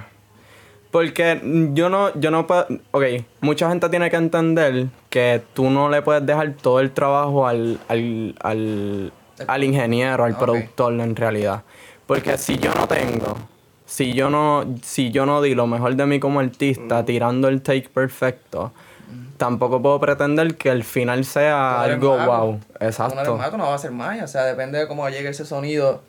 Porque 0.92 1.40
yo 1.74 1.88
no, 1.88 2.14
yo 2.20 2.32
no 2.32 2.46
puedo. 2.46 2.68
Ok, 2.92 3.04
mucha 3.40 3.70
gente 3.70 3.88
tiene 3.88 4.10
que 4.10 4.18
entender 4.18 4.88
que 5.10 5.42
tú 5.54 5.70
no 5.70 5.90
le 5.90 6.02
puedes 6.02 6.26
dejar 6.26 6.54
todo 6.62 6.82
el 6.82 6.92
trabajo 6.92 7.48
al, 7.48 7.80
al, 7.88 8.36
al, 8.42 9.14
al 9.48 9.64
ingeniero, 9.64 10.24
al 10.24 10.34
Ok. 10.34 10.40
productor 10.40 10.94
en 11.00 11.16
realidad. 11.16 11.64
Porque 12.08 12.38
si 12.38 12.58
yo 12.58 12.74
no 12.74 12.88
tengo, 12.88 13.38
si 13.86 14.14
yo 14.14 14.30
no, 14.30 14.66
si 14.84 15.12
yo 15.12 15.26
no 15.26 15.42
di 15.42 15.56
lo 15.56 15.68
mejor 15.68 15.96
de 15.96 16.06
mí 16.06 16.20
como 16.20 16.40
artista, 16.40 17.06
tirando 17.06 17.48
el 17.48 17.62
take 17.62 17.90
perfecto, 17.94 18.72
tampoco 19.38 19.82
puedo 19.82 20.00
pretender 20.00 20.56
que 20.56 20.70
el 20.70 20.84
final 20.84 21.26
sea 21.26 21.76
no 21.78 21.80
algo 21.82 22.18
mago. 22.18 22.32
wow. 22.42 22.52
No 22.80 22.86
Exacto. 22.88 23.38
mago, 23.38 23.58
no 23.58 23.64
vas 23.64 23.72
a 23.72 23.76
hacer 23.76 23.92
magia. 23.92 24.24
O 24.26 24.28
sea, 24.28 24.44
depende 24.44 24.78
de 24.80 24.88
cómo 24.88 25.08
llegue 25.10 25.30
ese 25.30 25.46
sonido 25.46 26.04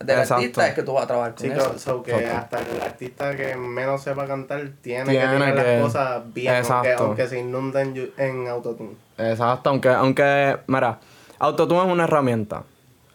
del 0.00 0.18
Exacto. 0.18 0.34
artista, 0.34 0.66
es 0.66 0.74
que 0.74 0.82
tú 0.82 0.92
vas 0.92 1.04
a 1.04 1.06
trabajar 1.06 1.34
con 1.36 1.46
Sí, 1.46 1.52
eso. 1.52 1.78
so, 1.78 2.02
que 2.02 2.12
hasta 2.26 2.58
el 2.58 2.80
artista 2.82 3.36
que 3.36 3.54
menos 3.56 4.02
sepa 4.02 4.26
cantar 4.26 4.68
tiene, 4.82 5.12
Tiene 5.12 5.20
que 5.26 5.32
tener 5.38 5.54
que- 5.54 5.62
las 5.76 5.82
cosas 5.84 6.34
bien, 6.34 6.64
aunque, 6.68 6.92
aunque 6.94 7.28
se 7.28 7.38
inunden 7.38 8.10
en 8.18 8.48
autotune. 8.48 8.96
Exacto, 9.16 9.70
aunque, 9.70 9.88
aunque, 9.90 10.56
mira, 10.66 10.98
Autotune 11.38 11.86
es 11.86 11.92
una 11.92 12.04
herramienta. 12.04 12.64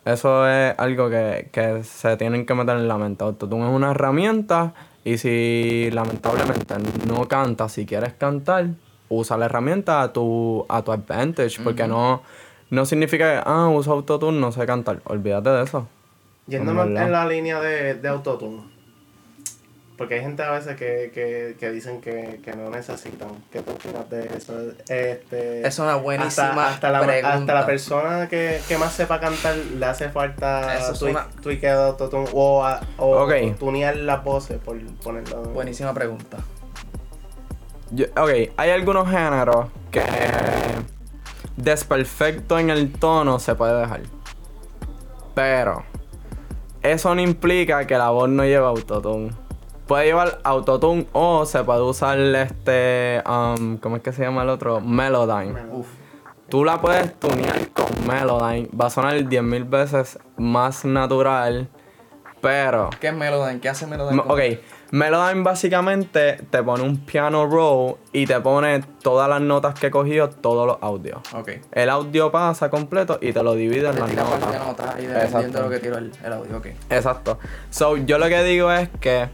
Eso 0.06 0.48
es 0.48 0.74
algo 0.78 1.10
que, 1.10 1.50
que 1.52 1.84
se 1.84 2.18
tienen 2.18 2.46
que 2.46 2.54
meter 2.54 2.78
en 2.78 2.88
la 2.88 2.98
mente. 2.98 3.24
Autotune 3.24 3.68
es 3.68 3.72
una 3.72 3.92
herramienta 3.92 4.74
y 5.04 5.18
si 5.18 5.90
lamentablemente 5.92 6.76
no 7.08 7.28
cantas, 7.28 7.74
si 7.74 7.86
quieres 7.86 8.14
cantar, 8.14 8.68
usa 9.10 9.38
la 9.38 9.46
herramienta 9.46 10.02
a 10.02 10.14
tu, 10.14 10.66
a 10.70 10.82
tu 10.82 10.92
advantage. 10.92 11.62
Porque 11.64 11.88
no, 11.88 12.24
no 12.70 12.86
significa 12.86 13.34
que, 13.34 13.42
ah, 13.46 13.68
uso 13.68 13.92
Autotune, 13.92 14.40
no 14.40 14.52
sé 14.52 14.66
cantar. 14.66 15.02
Olvídate 15.06 15.50
de 15.50 15.64
eso. 15.64 15.88
Yéndonos 16.48 16.88
en 16.88 17.12
la 17.12 17.28
línea 17.28 17.60
de, 17.60 17.94
de 17.96 18.08
autotune. 18.08 18.79
Porque 20.00 20.16
hay 20.16 20.22
gente 20.22 20.42
a 20.42 20.50
veces 20.52 20.78
que, 20.78 21.12
que, 21.14 21.58
que 21.60 21.70
dicen 21.72 22.00
que, 22.00 22.40
que 22.44 22.54
no 22.56 22.70
necesitan. 22.70 23.28
¿Qué 23.52 23.62
tú 23.62 23.72
opinas 23.74 24.10
de 24.10 24.28
eso? 24.36 24.54
Este, 24.88 25.68
Es 25.68 25.78
una 25.78 25.96
buenísima 25.98 26.48
hasta, 26.52 26.68
hasta 26.70 26.90
la, 26.92 27.02
pregunta. 27.02 27.34
hasta 27.34 27.54
la 27.54 27.66
persona 27.66 28.28
que, 28.30 28.62
que 28.68 28.78
más 28.78 28.94
sepa 28.94 29.20
cantar 29.20 29.56
le 29.58 29.86
hace 29.86 30.08
falta 30.10 30.76
Eso 30.78 30.94
es 30.94 31.00
tui- 31.02 31.10
una- 31.12 31.28
tweakeo 31.44 31.78
de 31.82 31.88
autotune 31.90 32.30
o, 32.34 32.66
a- 32.66 32.80
o 32.98 33.24
Ok. 33.26 33.58
tunear 33.60 33.98
las 33.98 34.24
voces, 34.24 34.58
por 34.60 34.80
ponerlo. 35.04 35.44
Buenísima 35.50 35.94
pregunta. 35.94 36.38
Yo- 37.92 38.06
ok, 38.16 38.30
hay 38.56 38.70
algunos 38.72 39.10
géneros 39.10 39.68
que 39.92 40.02
desperfecto 41.58 42.58
en 42.58 42.70
el 42.70 42.92
tono 42.94 43.38
se 43.40 43.54
puede 43.56 43.82
dejar. 43.82 44.02
Pero 45.36 45.84
eso 46.82 47.14
no 47.16 47.22
implica 47.22 47.86
que 47.86 47.98
la 47.98 48.10
voz 48.12 48.30
no 48.30 48.44
lleve 48.44 48.66
autotune. 48.66 49.32
Puede 49.90 50.06
llevar 50.06 50.38
autotune 50.44 51.08
o 51.14 51.46
se 51.48 51.64
puede 51.64 51.82
usar 51.82 52.20
este, 52.20 53.24
um, 53.28 53.78
¿cómo 53.78 53.96
es 53.98 54.04
que 54.04 54.14
se 54.14 54.22
llama 54.22 54.44
el 54.44 54.50
otro? 54.50 54.82
Melodyne. 54.82 55.56
Uf. 55.72 55.88
Tú 56.48 56.64
la 56.64 56.80
puedes 56.80 57.20
tunear 57.20 57.70
con 57.70 57.88
Melodyne. 58.08 58.70
Va 58.80 58.86
a 58.86 58.90
sonar 58.92 59.16
10.000 59.16 59.68
veces 59.68 60.20
más 60.38 60.86
natural. 60.86 61.70
Pero 62.40 62.92
¿Qué 63.02 63.08
es 63.08 63.14
Melodyne? 63.16 63.60
¿Qué 63.60 63.68
hace 63.70 63.88
Melodyne? 63.88 64.22
Con- 64.22 64.32
Ok, 64.32 64.40
Melodyne 64.92 65.42
básicamente 65.44 66.34
te 66.52 66.62
pone 66.64 66.84
un 66.84 67.00
piano 67.00 67.48
roll 67.48 67.96
y 68.14 68.28
te 68.28 68.40
pone 68.42 68.82
todas 69.02 69.28
las 69.28 69.42
notas 69.42 69.74
que 69.80 69.88
he 69.88 69.92
cogido, 69.92 70.30
todos 70.30 70.68
los 70.68 70.78
audios. 70.82 71.20
Ok. 71.34 71.50
El 71.72 71.90
audio 71.90 72.32
pasa 72.32 72.70
completo 72.70 73.18
y 73.22 73.34
te 73.34 73.42
lo 73.42 73.56
divide 73.56 73.90
en 73.90 73.96
Le 73.96 74.02
las 74.02 74.10
de 74.10 74.16
notas. 74.16 74.68
nota 74.68 74.96
y 75.00 75.06
dependiendo 75.08 75.58
de 75.60 75.64
lo 75.66 75.70
que 75.72 75.80
tiró 75.80 75.98
el, 75.98 76.12
el 76.24 76.34
audio. 76.34 76.58
Ok. 76.58 76.68
Exacto. 76.92 77.40
So, 77.72 77.98
yo 77.98 78.20
lo 78.20 78.28
que 78.28 78.44
digo 78.44 78.72
es 78.72 78.88
que. 79.02 79.28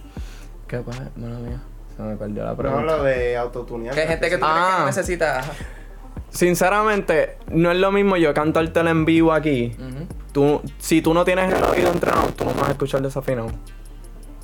¿Qué 0.68 0.78
pasa? 0.80 1.10
Mala 1.16 1.40
mía. 1.40 1.62
Se 1.96 2.02
me 2.04 2.16
perdió 2.16 2.44
la 2.44 2.52
No 2.52 2.58
pregunta. 2.58 2.98
lo 2.98 3.04
de 3.04 3.38
autotunear. 3.38 3.94
Que 3.96 4.02
hay 4.02 4.08
gente 4.08 4.30
que 4.30 4.38
tú 4.38 4.42
crees 4.46 4.56
que 4.58 4.72
Ah. 4.74 4.78
no 4.80 4.86
necesita. 4.88 5.42
Sinceramente, 6.30 7.38
no 7.50 7.72
es 7.72 7.78
lo 7.78 7.92
mismo 7.92 8.18
yo 8.18 8.34
cantártela 8.34 8.90
en 8.92 9.06
vivo 9.06 9.32
aquí. 9.32 9.76
Ujú. 9.80 10.06
Tú, 10.34 10.62
si 10.80 11.02
tú 11.02 11.14
no 11.14 11.24
tienes 11.24 11.54
el 11.54 11.64
oído 11.64 11.92
entrenado, 11.92 12.28
tú 12.36 12.44
no 12.46 12.54
vas 12.54 12.70
a 12.70 12.72
escuchar 12.72 13.02
desafinado. 13.02 13.48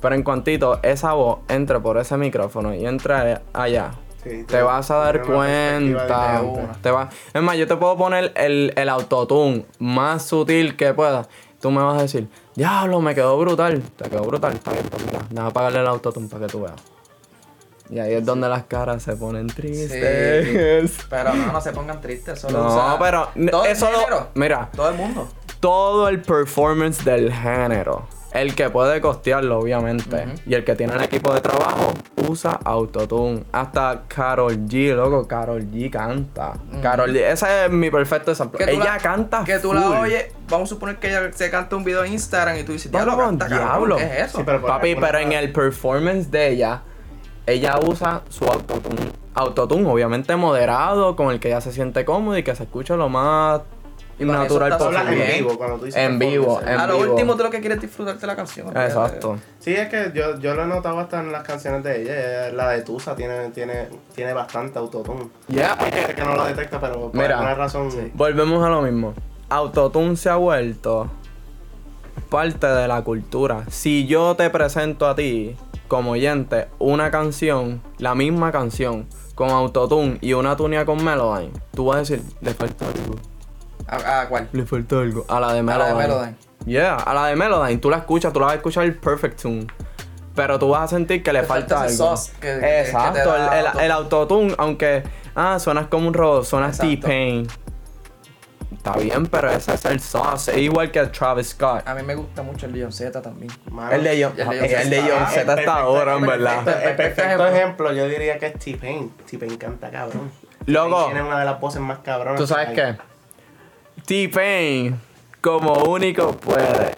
Pero 0.00 0.14
en 0.14 0.22
cuantito 0.22 0.80
esa 0.82 1.12
voz 1.12 1.40
entre 1.48 1.78
por 1.80 1.98
ese 1.98 2.16
micrófono 2.16 2.74
y 2.74 2.86
entra 2.86 3.42
allá, 3.52 3.90
Sí, 4.24 4.44
te 4.44 4.62
vas 4.62 4.90
a 4.90 4.96
dar 4.96 5.20
tiene 5.22 5.36
una 5.36 5.44
perspectiva 5.46 5.98
cuenta. 6.06 6.40
diferente. 6.42 6.78
Te 6.82 6.90
va, 6.90 7.08
es 7.34 7.42
más, 7.42 7.56
yo 7.56 7.66
te 7.66 7.76
puedo 7.76 7.96
poner 7.96 8.32
el, 8.36 8.72
el 8.76 8.88
autotune 8.88 9.66
más 9.78 10.24
sutil 10.24 10.76
que 10.76 10.94
pueda. 10.94 11.28
Tú 11.60 11.70
me 11.70 11.82
vas 11.82 11.98
a 11.98 12.02
decir, 12.02 12.28
diablo, 12.54 13.00
me 13.00 13.14
quedó 13.14 13.38
brutal. 13.38 13.82
Te 13.96 14.08
quedó 14.10 14.22
brutal. 14.22 14.52
Está 14.54 14.72
bien, 14.72 14.84
pues 14.90 15.04
mira, 15.06 15.18
déjame 15.30 15.48
apagarle 15.50 15.80
el 15.80 15.86
autotune 15.86 16.28
para 16.28 16.46
que 16.46 16.52
tú 16.52 16.62
veas. 16.62 16.74
Y 17.90 17.98
ahí 17.98 18.14
es 18.14 18.24
donde 18.24 18.48
las 18.48 18.64
caras 18.64 19.02
se 19.02 19.16
ponen 19.16 19.46
tristes. 19.48 20.92
Pero 21.10 21.34
no, 21.34 21.52
no 21.52 21.60
se 21.60 21.72
pongan 21.72 22.00
tristes. 22.00 22.38
Solo 22.40 22.62
No, 22.62 22.68
usa- 22.68 22.96
pero 22.98 23.28
todo 23.50 23.64
el 23.64 23.70
eso 23.72 23.90
lo- 23.90 23.98
género, 23.98 24.28
mira. 24.34 24.70
Todo 24.74 24.88
el 24.90 24.96
mundo. 24.96 25.28
todo 25.60 26.08
el 26.08 26.22
performance 26.22 27.04
del 27.04 27.32
género. 27.32 28.06
El 28.34 28.54
que 28.54 28.70
puede 28.70 29.00
costearlo, 29.00 29.58
obviamente. 29.58 30.24
Y 30.46 30.54
el 30.54 30.64
que 30.64 30.74
tiene 30.74 30.94
el 30.94 31.02
equipo 31.02 31.34
de 31.34 31.40
trabajo 31.42 31.92
usa 32.28 32.58
autotune. 32.64 33.44
Hasta 33.52 34.04
Carol 34.08 34.56
G, 34.66 34.94
loco. 34.94 35.28
Carol 35.28 35.62
G 35.70 35.90
canta. 35.90 36.54
Carol 36.80 37.12
G, 37.12 37.16
ese 37.30 37.66
es 37.66 37.70
mi 37.70 37.90
perfecto 37.90 38.32
ejemplo. 38.32 38.58
Ella 38.66 38.84
la- 38.84 38.98
canta. 38.98 39.44
Que 39.44 39.58
tú 39.58 39.68
full. 39.68 39.76
la 39.80 40.00
oyes. 40.00 40.32
Vamos 40.48 40.68
a 40.68 40.74
suponer 40.74 40.96
que 40.96 41.08
ella 41.08 41.30
se 41.32 41.50
canta 41.50 41.76
un 41.76 41.84
video 41.84 42.04
en 42.04 42.12
Instagram 42.14 42.58
y 42.58 42.62
tú 42.64 42.72
dices, 42.72 42.90
diablo, 42.90 43.16
canta, 43.18 43.46
diablo. 43.48 43.96
¿Qué 43.96 44.04
es 44.04 44.26
eso? 44.28 44.38
Sí, 44.38 44.44
pero 44.46 44.62
Papi, 44.62 44.94
pero 44.96 45.18
en 45.18 45.32
el 45.32 45.52
performance 45.52 46.30
de 46.30 46.48
ella, 46.52 46.82
ella 47.46 47.78
usa 47.86 48.22
su 48.30 48.44
autotune. 48.46 49.10
Autotune, 49.34 49.86
obviamente 49.88 50.36
moderado, 50.36 51.16
con 51.16 51.30
el 51.30 51.40
que 51.40 51.48
ella 51.48 51.60
se 51.60 51.72
siente 51.72 52.04
cómodo 52.04 52.36
y 52.38 52.42
que 52.42 52.54
se 52.54 52.64
escucha 52.64 52.96
lo 52.96 53.08
más 53.08 53.62
Y 54.18 54.24
natural 54.24 54.76
posible. 54.78 55.36
en 55.36 55.44
vivo 55.44 55.58
cuando 55.58 55.78
tú 55.78 55.84
dices 55.86 56.00
En 56.02 56.18
vivo, 56.18 56.60
en 56.60 56.68
a 56.68 56.86
lo 56.86 56.98
vivo. 56.98 57.10
último 57.12 57.34
tú 57.36 57.42
lo 57.44 57.50
que 57.50 57.60
quieres 57.60 57.76
es 57.76 57.82
disfrutarte 57.82 58.26
la 58.26 58.36
canción. 58.36 58.68
Exacto. 58.68 59.38
Sí, 59.58 59.74
es 59.74 59.88
que 59.88 60.12
yo, 60.14 60.38
yo 60.38 60.54
lo 60.54 60.62
he 60.62 60.66
notado 60.66 60.98
hasta 61.00 61.20
en 61.20 61.32
las 61.32 61.42
canciones 61.42 61.82
de 61.82 62.02
ella. 62.02 62.46
ella- 62.48 62.52
La 62.54 62.68
de 62.70 62.82
Tusa 62.82 63.16
tiene, 63.16 63.48
tiene, 63.50 63.88
tiene 64.14 64.32
bastante 64.32 64.78
autotune. 64.78 65.28
Ya, 65.48 65.76
Hay 65.78 65.90
gente 65.90 66.14
que 66.14 66.22
no 66.24 66.36
lo 66.36 66.44
detecta, 66.44 66.78
pero 66.80 67.10
por 67.10 67.14
Mira. 67.14 67.36
alguna 67.36 67.54
razón. 67.54 67.88
Volvemos 68.14 68.64
a 68.64 68.68
lo 68.68 68.82
mismo. 68.82 69.14
Autotune 69.48 70.16
se 70.16 70.28
ha 70.30 70.36
vuelto 70.36 71.10
parte 72.28 72.66
de 72.66 72.88
la 72.88 73.02
cultura. 73.02 73.64
Si 73.68 74.06
yo 74.06 74.34
te 74.36 74.48
presento 74.50 75.08
a 75.08 75.14
ti, 75.14 75.56
como 75.88 76.12
oyente, 76.12 76.68
una 76.78 77.10
canción, 77.10 77.82
la 77.98 78.14
misma 78.14 78.52
canción, 78.52 79.06
con 79.34 79.50
autotune 79.50 80.18
y 80.20 80.32
una 80.34 80.56
tunia 80.56 80.84
con 80.84 81.02
Melodyne, 81.02 81.52
tú 81.74 81.86
vas 81.86 81.96
a 81.96 81.98
decir, 82.00 82.22
le 82.40 82.54
falta 82.54 82.86
algo. 82.86 83.16
¿A, 83.88 84.20
a 84.22 84.28
cuál? 84.28 84.48
Le 84.52 84.64
falta 84.66 84.96
algo. 85.00 85.24
A 85.28 85.40
la 85.40 85.52
de 85.52 85.60
A 85.60 85.62
la 85.62 85.62
Melodyne. 85.62 85.88
de 85.94 86.08
Melodyne. 86.08 86.36
Yeah, 86.66 86.94
a 86.96 87.14
la 87.14 87.26
de 87.26 87.36
Melodyne. 87.36 87.78
Tú 87.78 87.90
la 87.90 87.98
escuchas, 87.98 88.32
tú 88.32 88.40
la 88.40 88.46
vas 88.46 88.52
a 88.54 88.56
escuchar 88.56 88.84
el 88.84 88.96
perfect 88.96 89.40
tune. 89.42 89.66
Pero 90.34 90.58
tú 90.58 90.70
vas 90.70 90.84
a 90.84 90.88
sentir 90.88 91.22
que 91.22 91.32
le 91.32 91.40
Te 91.40 91.46
falta 91.46 91.76
falta 91.76 91.92
ese 91.92 92.02
algo. 92.02 92.16
sauce 92.16 92.32
que- 92.40 92.48
que- 92.48 92.54
que 92.54 92.60
te 92.60 92.80
Exacto, 92.82 93.28
da 93.32 93.58
el, 93.58 93.60
el, 93.60 93.66
auto- 93.66 93.80
el 93.80 93.90
autotune, 93.92 94.54
aunque 94.58 95.02
ah, 95.34 95.58
suenas 95.58 95.88
como 95.88 96.08
un 96.08 96.14
robot, 96.14 96.44
suenas. 96.44 96.78
T-Pain. 96.78 97.46
Está 98.76 98.92
bien, 98.96 99.26
pero 99.26 99.50
ese 99.50 99.74
es 99.74 99.84
el 99.84 100.00
sauce. 100.00 100.50
Es 100.50 100.56
igual 100.58 100.90
que 100.90 101.04
Travis 101.06 101.50
Scott. 101.50 101.86
A 101.86 101.94
mí 101.94 102.02
me 102.02 102.14
gusta 102.14 102.42
mucho 102.42 102.66
el 102.66 102.72
Leon 102.72 102.90
Z 102.92 103.20
también. 103.22 103.52
Mano, 103.70 103.92
El 103.92 104.02
de 104.02 104.24
John, 104.24 104.32
Z 104.34 104.44
John 104.46 104.56
está- 104.56 105.44
perfecto, 105.46 105.70
ahora, 105.70 106.14
en 106.14 106.20
perfecto. 106.24 106.44
verdad. 106.44 106.58
El 106.58 106.64
Perfecto 106.96 106.96
perfecto 107.22 107.46
ejemplo. 107.46 107.92
yo 107.92 108.08
diría 108.08 108.38
que 108.38 108.46
es 108.46 108.58
T-Pain. 108.58 109.10
T-Pain 109.30 109.56
canta 109.56 109.90
cabrón. 109.90 110.30
Loco. 110.66 111.04
Tiene 111.06 111.22
una 111.22 111.38
de 111.40 111.44
las 111.44 111.60
voces 111.60 111.80
más 111.80 111.98
cabronas. 111.98 112.40
¿Tú 112.40 112.46
sabes 112.46 112.68
que 112.70 112.74
qué? 112.74 112.96
T-Pain, 114.06 114.98
como 115.40 115.84
único 115.84 116.32
puede 116.32 116.94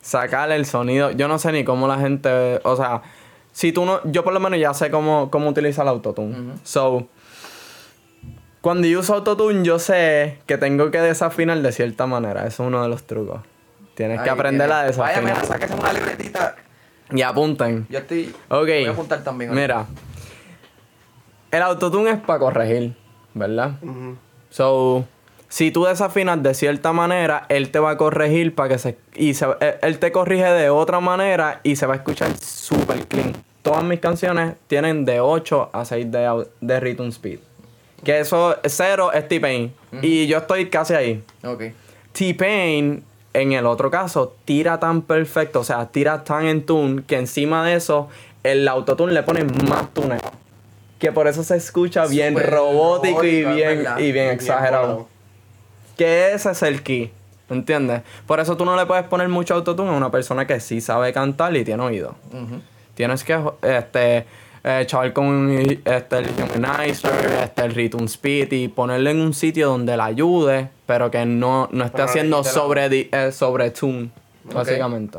sacar 0.00 0.50
el 0.52 0.64
sonido. 0.66 1.10
Yo 1.10 1.28
no 1.28 1.38
sé 1.38 1.52
ni 1.52 1.64
cómo 1.64 1.86
la 1.86 1.98
gente. 1.98 2.60
O 2.64 2.76
sea, 2.76 3.02
si 3.52 3.72
tú 3.72 3.84
no. 3.84 4.00
Yo 4.04 4.24
por 4.24 4.32
lo 4.32 4.40
menos 4.40 4.58
ya 4.58 4.74
sé 4.74 4.90
cómo, 4.90 5.30
cómo 5.30 5.50
utilizar 5.50 5.84
el 5.84 5.90
autotune. 5.90 6.54
So. 6.64 7.08
Cuando 8.60 8.88
yo 8.88 9.00
uso 9.00 9.14
autotune, 9.14 9.64
yo 9.64 9.78
sé 9.78 10.38
que 10.46 10.58
tengo 10.58 10.90
que 10.90 11.00
desafinar 11.00 11.58
de 11.62 11.72
cierta 11.72 12.06
manera. 12.06 12.40
Eso 12.40 12.64
es 12.64 12.68
uno 12.68 12.82
de 12.82 12.88
los 12.88 13.04
trucos. 13.04 13.40
Tienes 13.94 14.20
que 14.20 14.30
aprender 14.30 14.70
a 14.70 14.84
tiene. 14.84 14.98
Vaya, 14.98 15.20
desafinar. 15.20 15.34
mira, 15.36 15.44
sáquese 15.44 15.74
una 15.74 15.92
libretita. 15.92 16.56
y 17.10 17.22
apunten. 17.22 17.86
Yo 17.88 17.98
estoy. 18.00 18.34
Ok. 18.48 18.66
Voy 18.66 18.86
a 18.86 18.90
apuntar 18.90 19.22
también. 19.22 19.54
Mira. 19.54 19.86
El 21.50 21.62
autotune 21.62 22.10
es 22.10 22.18
para 22.18 22.38
corregir, 22.38 22.94
¿verdad? 23.32 23.72
So, 24.50 25.06
si 25.48 25.70
tú 25.70 25.84
desafinas 25.84 26.42
de 26.42 26.54
cierta 26.54 26.92
manera, 26.92 27.46
él 27.48 27.70
te 27.70 27.78
va 27.78 27.90
a 27.90 27.96
corregir 27.96 28.54
para 28.54 28.70
que 28.70 28.78
se... 28.78 28.98
Y 29.14 29.34
se, 29.34 29.46
él, 29.60 29.74
él 29.82 29.98
te 29.98 30.12
corrige 30.12 30.44
de 30.44 30.70
otra 30.70 31.00
manera 31.00 31.60
y 31.62 31.76
se 31.76 31.86
va 31.86 31.94
a 31.94 31.96
escuchar 31.96 32.36
super 32.38 33.06
clean. 33.06 33.32
Todas 33.62 33.84
mis 33.84 34.00
canciones 34.00 34.54
tienen 34.66 35.04
de 35.04 35.20
8 35.20 35.70
a 35.72 35.84
6 35.84 36.10
de, 36.10 36.46
de 36.60 36.80
rhythm 36.80 37.08
speed. 37.08 37.40
Que 38.04 38.20
eso, 38.20 38.56
cero 38.64 39.12
es 39.12 39.26
T-Pain. 39.26 39.72
Y 40.02 40.26
yo 40.26 40.38
estoy 40.38 40.68
casi 40.70 40.94
ahí. 40.94 41.22
Ok. 41.42 41.64
T-Pain, 42.12 43.02
en 43.34 43.52
el 43.52 43.66
otro 43.66 43.90
caso, 43.90 44.34
tira 44.44 44.78
tan 44.78 45.02
perfecto, 45.02 45.60
o 45.60 45.64
sea, 45.64 45.86
tira 45.86 46.24
tan 46.24 46.46
en 46.46 46.64
tune, 46.64 47.02
que 47.04 47.16
encima 47.16 47.66
de 47.66 47.74
eso, 47.74 48.08
el 48.44 48.66
autotune 48.68 49.12
le 49.12 49.22
ponen 49.22 49.50
más 49.68 49.92
tuneo. 49.92 50.20
Que 50.98 51.12
por 51.12 51.28
eso 51.28 51.42
se 51.42 51.56
escucha 51.56 52.06
bien 52.06 52.38
robótico 52.38 53.24
y 53.24 53.44
bien, 53.44 53.84
y 53.98 54.12
bien 54.12 54.30
exagerado. 54.30 55.08
Que 55.98 56.32
ese 56.32 56.52
es 56.52 56.62
el 56.62 56.82
key. 56.82 57.12
¿Entiendes? 57.50 58.02
Por 58.26 58.40
eso 58.40 58.56
tú 58.56 58.64
no 58.64 58.76
le 58.76 58.86
puedes 58.86 59.04
poner 59.06 59.28
mucho 59.28 59.54
autotune 59.54 59.90
a 59.90 59.92
una 59.94 60.10
persona 60.10 60.46
que 60.46 60.60
sí 60.60 60.80
sabe 60.80 61.12
cantar 61.12 61.54
y 61.56 61.64
tiene 61.64 61.82
oído. 61.82 62.14
Tienes 62.94 63.24
que 63.24 63.38
este, 63.62 64.26
eh, 64.64 64.84
chaval 64.86 65.12
con 65.14 65.24
un, 65.26 65.50
este, 65.84 66.18
el 66.18 66.26
humanizer, 66.56 67.10
este, 67.42 67.62
el 67.64 67.74
rhythm 67.74 68.04
speed 68.04 68.52
y 68.52 68.68
ponerle 68.68 69.12
en 69.12 69.20
un 69.22 69.32
sitio 69.32 69.68
donde 69.68 69.96
le 69.96 70.02
ayude, 70.02 70.68
pero 70.84 71.10
que 71.10 71.24
no, 71.24 71.68
no 71.72 71.84
esté 71.84 71.96
Pero 71.98 72.08
haciendo 72.08 72.38
la- 72.42 72.44
sobre, 72.44 72.88
di- 72.90 73.08
eh, 73.10 73.32
sobre 73.32 73.70
tune, 73.70 74.10
básicamente. 74.52 75.18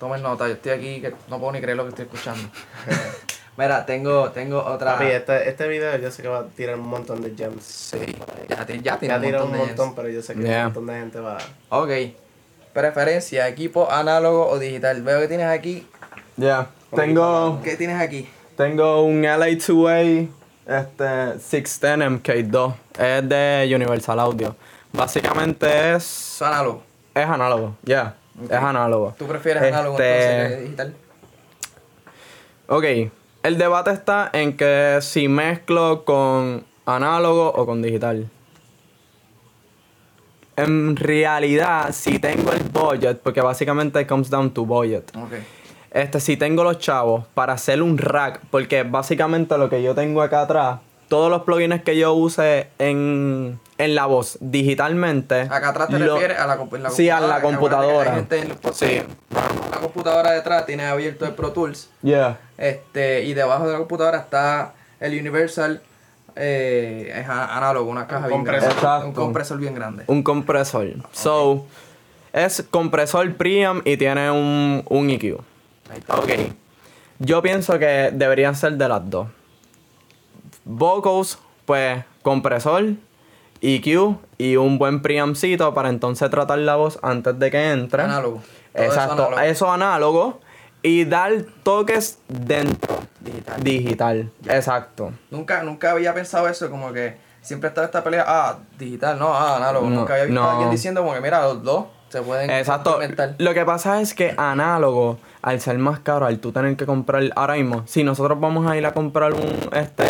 Tomen 0.00 0.22
nota, 0.22 0.46
yo 0.48 0.54
estoy 0.54 0.72
aquí 0.72 1.00
que 1.02 1.14
no 1.28 1.38
puedo 1.38 1.52
ni 1.52 1.60
creer 1.60 1.76
lo 1.76 1.82
que 1.84 1.90
estoy 1.90 2.04
escuchando. 2.06 2.48
Mira, 3.56 3.86
tengo, 3.86 4.30
tengo 4.30 4.64
otra. 4.64 4.94
Papi, 4.94 5.06
este, 5.06 5.48
este 5.48 5.68
video 5.68 5.96
yo 5.98 6.10
sé 6.10 6.22
que 6.22 6.28
va 6.28 6.40
a 6.40 6.44
tirar 6.46 6.74
un 6.76 6.88
montón 6.88 7.22
de 7.22 7.34
gems. 7.36 7.62
Sí, 7.64 7.98
ya, 8.48 8.66
ti- 8.66 8.80
ya 8.82 8.98
tiene 8.98 9.14
Ya 9.14 9.20
un 9.20 9.32
montón 9.50 9.50
un 9.60 9.66
montón, 9.66 9.94
pero 9.94 10.08
yo 10.08 10.22
sé 10.22 10.34
que 10.34 10.42
Yeah. 10.42 10.58
un 10.58 10.64
montón 10.74 10.86
de 10.86 10.94
gente 10.94 11.20
va 11.20 11.38
Ok. 11.68 11.90
Preferencia, 12.72 13.46
equipo 13.48 13.88
análogo 13.90 14.48
o 14.48 14.58
digital. 14.58 15.00
Veo 15.02 15.20
que 15.20 15.28
tienes 15.28 15.46
aquí. 15.46 15.86
Ya, 16.36 16.66
tengo, 16.94 17.60
¿Qué 17.62 17.76
tienes 17.76 18.00
aquí? 18.00 18.28
tengo 18.56 19.04
un 19.04 19.22
LA2A 19.24 20.28
este, 20.66 21.38
610 21.38 21.98
MK2. 22.10 22.74
Es 22.98 23.28
de 23.28 23.70
Universal 23.72 24.18
Audio. 24.18 24.56
Básicamente 24.92 25.92
es, 25.94 26.02
Es 26.36 26.42
análogo. 26.42 26.82
es 27.14 27.24
análogo, 27.26 27.76
ya, 27.84 28.14
es 28.44 28.50
análogo. 28.50 29.14
¿Tú 29.16 29.26
prefieres 29.28 29.62
análogo 29.62 29.96
Este- 29.98 30.30
entonces 30.32 30.56
que 30.56 30.62
digital? 30.64 30.94
Ok, 32.66 32.84
el 33.44 33.58
debate 33.58 33.90
está 33.90 34.30
en 34.32 34.56
que 34.56 34.98
si 35.02 35.28
mezclo 35.28 36.04
con 36.04 36.64
análogo 36.86 37.52
o 37.54 37.66
con 37.66 37.82
digital. 37.82 38.28
En 40.56 40.96
realidad, 40.96 41.92
si 41.92 42.18
tengo 42.18 42.52
el 42.52 42.62
budget, 42.62 43.20
porque 43.20 43.42
básicamente 43.42 44.00
it 44.00 44.08
comes 44.08 44.30
down 44.30 44.50
to 44.50 44.64
budget. 44.64 45.14
Ok. 45.14 45.32
Este, 45.90 46.20
si 46.20 46.38
tengo 46.38 46.64
los 46.64 46.78
chavos 46.78 47.26
para 47.34 47.52
hacer 47.52 47.82
un 47.82 47.98
rack, 47.98 48.40
porque 48.50 48.82
básicamente 48.82 49.58
lo 49.58 49.68
que 49.68 49.82
yo 49.82 49.94
tengo 49.94 50.22
acá 50.22 50.42
atrás, 50.42 50.78
todos 51.14 51.30
los 51.30 51.42
plugins 51.42 51.82
que 51.82 51.96
yo 51.96 52.12
use 52.12 52.66
en, 52.80 53.60
en 53.78 53.94
la 53.94 54.06
voz 54.06 54.36
digitalmente. 54.40 55.42
Acá 55.42 55.68
atrás 55.68 55.88
te 55.88 55.98
lo- 56.00 56.14
refieres 56.14 56.38
a 56.40 56.46
la, 56.48 56.56
la 56.80 56.90
Sí, 56.90 57.08
a 57.08 57.20
la 57.20 57.40
computadora. 57.40 58.24
Sí. 58.72 59.00
La 59.70 59.78
computadora 59.78 60.32
detrás 60.32 60.66
tiene 60.66 60.86
abierto 60.86 61.24
el 61.24 61.34
Pro 61.34 61.52
Tools. 61.52 61.88
Yeah. 62.02 62.38
Este, 62.58 63.22
y 63.22 63.34
debajo 63.34 63.64
de 63.66 63.72
la 63.74 63.78
computadora 63.78 64.18
está 64.18 64.74
el 64.98 65.16
Universal. 65.18 65.80
eh, 66.36 67.12
es 67.20 67.28
a- 67.28 67.56
análogo, 67.56 67.88
una 67.88 68.08
caja 68.08 68.26
bien 68.26 68.40
compresor. 68.40 68.62
grande. 68.70 68.80
Exacto. 68.80 69.06
Un 69.06 69.12
compresor 69.14 69.58
bien 69.58 69.74
grande. 69.76 70.04
Un 70.08 70.22
compresor. 70.24 70.86
So, 71.12 71.64
es 72.32 72.64
compresor 72.70 73.32
preamp 73.36 73.86
y 73.86 73.96
tiene 73.96 74.32
un, 74.32 74.82
un 74.88 75.10
EQ. 75.10 75.38
Ahí 75.92 75.98
está. 75.98 76.16
Ok. 76.16 76.28
Yo 77.20 77.40
pienso 77.40 77.78
que 77.78 78.10
deberían 78.12 78.56
ser 78.56 78.72
de 78.72 78.88
las 78.88 79.08
dos. 79.08 79.28
Vocals, 80.64 81.38
pues, 81.64 82.04
compresor, 82.22 82.94
EQ 83.60 84.16
y 84.38 84.56
un 84.56 84.78
buen 84.78 85.02
preampcito 85.02 85.72
para 85.74 85.88
entonces 85.88 86.28
tratar 86.30 86.58
la 86.58 86.76
voz 86.76 86.98
antes 87.02 87.38
de 87.38 87.50
que 87.50 87.70
entre. 87.70 88.02
Análogo. 88.02 88.42
Todo 88.72 88.82
eso 88.82 88.92
Exacto. 88.92 89.12
análogo. 89.26 89.40
Eso 89.40 89.72
análogo. 89.72 90.40
Y 90.82 91.04
dar 91.06 91.32
toques 91.62 92.18
dentro. 92.28 92.94
Digital. 93.20 93.64
Digital. 93.64 94.30
Exacto. 94.48 95.12
Nunca, 95.30 95.62
nunca 95.62 95.92
había 95.92 96.12
pensado 96.12 96.46
eso, 96.46 96.70
como 96.70 96.92
que 96.92 97.16
siempre 97.40 97.68
estaba 97.68 97.86
esta 97.86 98.04
pelea, 98.04 98.24
ah, 98.26 98.58
digital, 98.78 99.18
no, 99.18 99.32
ah, 99.32 99.56
análogo. 99.56 99.88
No, 99.88 100.00
nunca 100.00 100.14
había 100.14 100.26
visto 100.26 100.40
no. 100.40 100.46
a 100.46 100.52
alguien 100.52 100.70
diciendo 100.70 101.02
como 101.02 101.14
que 101.14 101.20
mira, 101.20 101.42
los 101.42 101.62
dos 101.62 101.86
se 102.08 102.20
pueden 102.22 102.50
Exacto. 102.50 102.98
Lo 103.38 103.54
que 103.54 103.64
pasa 103.64 104.00
es 104.00 104.14
que 104.14 104.34
análogo, 104.36 105.18
al 105.46 105.60
ser 105.60 105.76
más 105.76 105.98
caro, 106.00 106.24
al 106.24 106.38
tú 106.38 106.52
tener 106.52 106.74
que 106.74 106.86
comprar 106.86 107.22
ahora 107.36 107.54
mismo, 107.54 107.82
si 107.86 108.02
nosotros 108.02 108.40
vamos 108.40 108.66
a 108.66 108.78
ir 108.78 108.86
a 108.86 108.94
comprar 108.94 109.34
un 109.34 109.68
este 109.76 110.04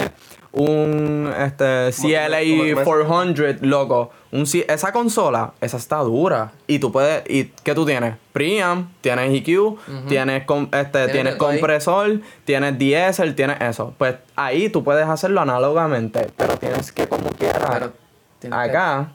un 0.52 1.32
este 1.36 1.90
CLA 1.92 2.38
como- 2.74 2.84
400, 2.84 3.66
loco, 3.66 4.12
un 4.30 4.42
esa 4.68 4.92
consola, 4.92 5.52
esa 5.60 5.76
está 5.76 5.96
dura 5.98 6.52
y 6.68 6.78
tú 6.78 6.92
puedes 6.92 7.28
y 7.28 7.46
qué 7.64 7.74
tú 7.74 7.84
tienes? 7.84 8.14
Preamp, 8.32 8.90
tienes 9.00 9.32
EQ, 9.34 9.76
tienes 10.08 10.44
com- 10.44 10.68
este 10.72 11.08
Tienes 11.08 11.32
ahí. 11.32 11.38
compresor, 11.40 12.20
tienes 12.44 12.78
diesel, 12.78 13.34
tienes 13.34 13.60
eso. 13.60 13.92
Pues 13.98 14.14
ahí 14.36 14.68
tú 14.68 14.84
puedes 14.84 15.08
hacerlo 15.08 15.40
análogamente, 15.40 16.28
pero 16.36 16.56
tienes 16.56 16.92
que 16.92 17.08
como 17.08 17.30
quieras. 17.30 17.90
Que- 18.40 18.46
acá, 18.52 19.08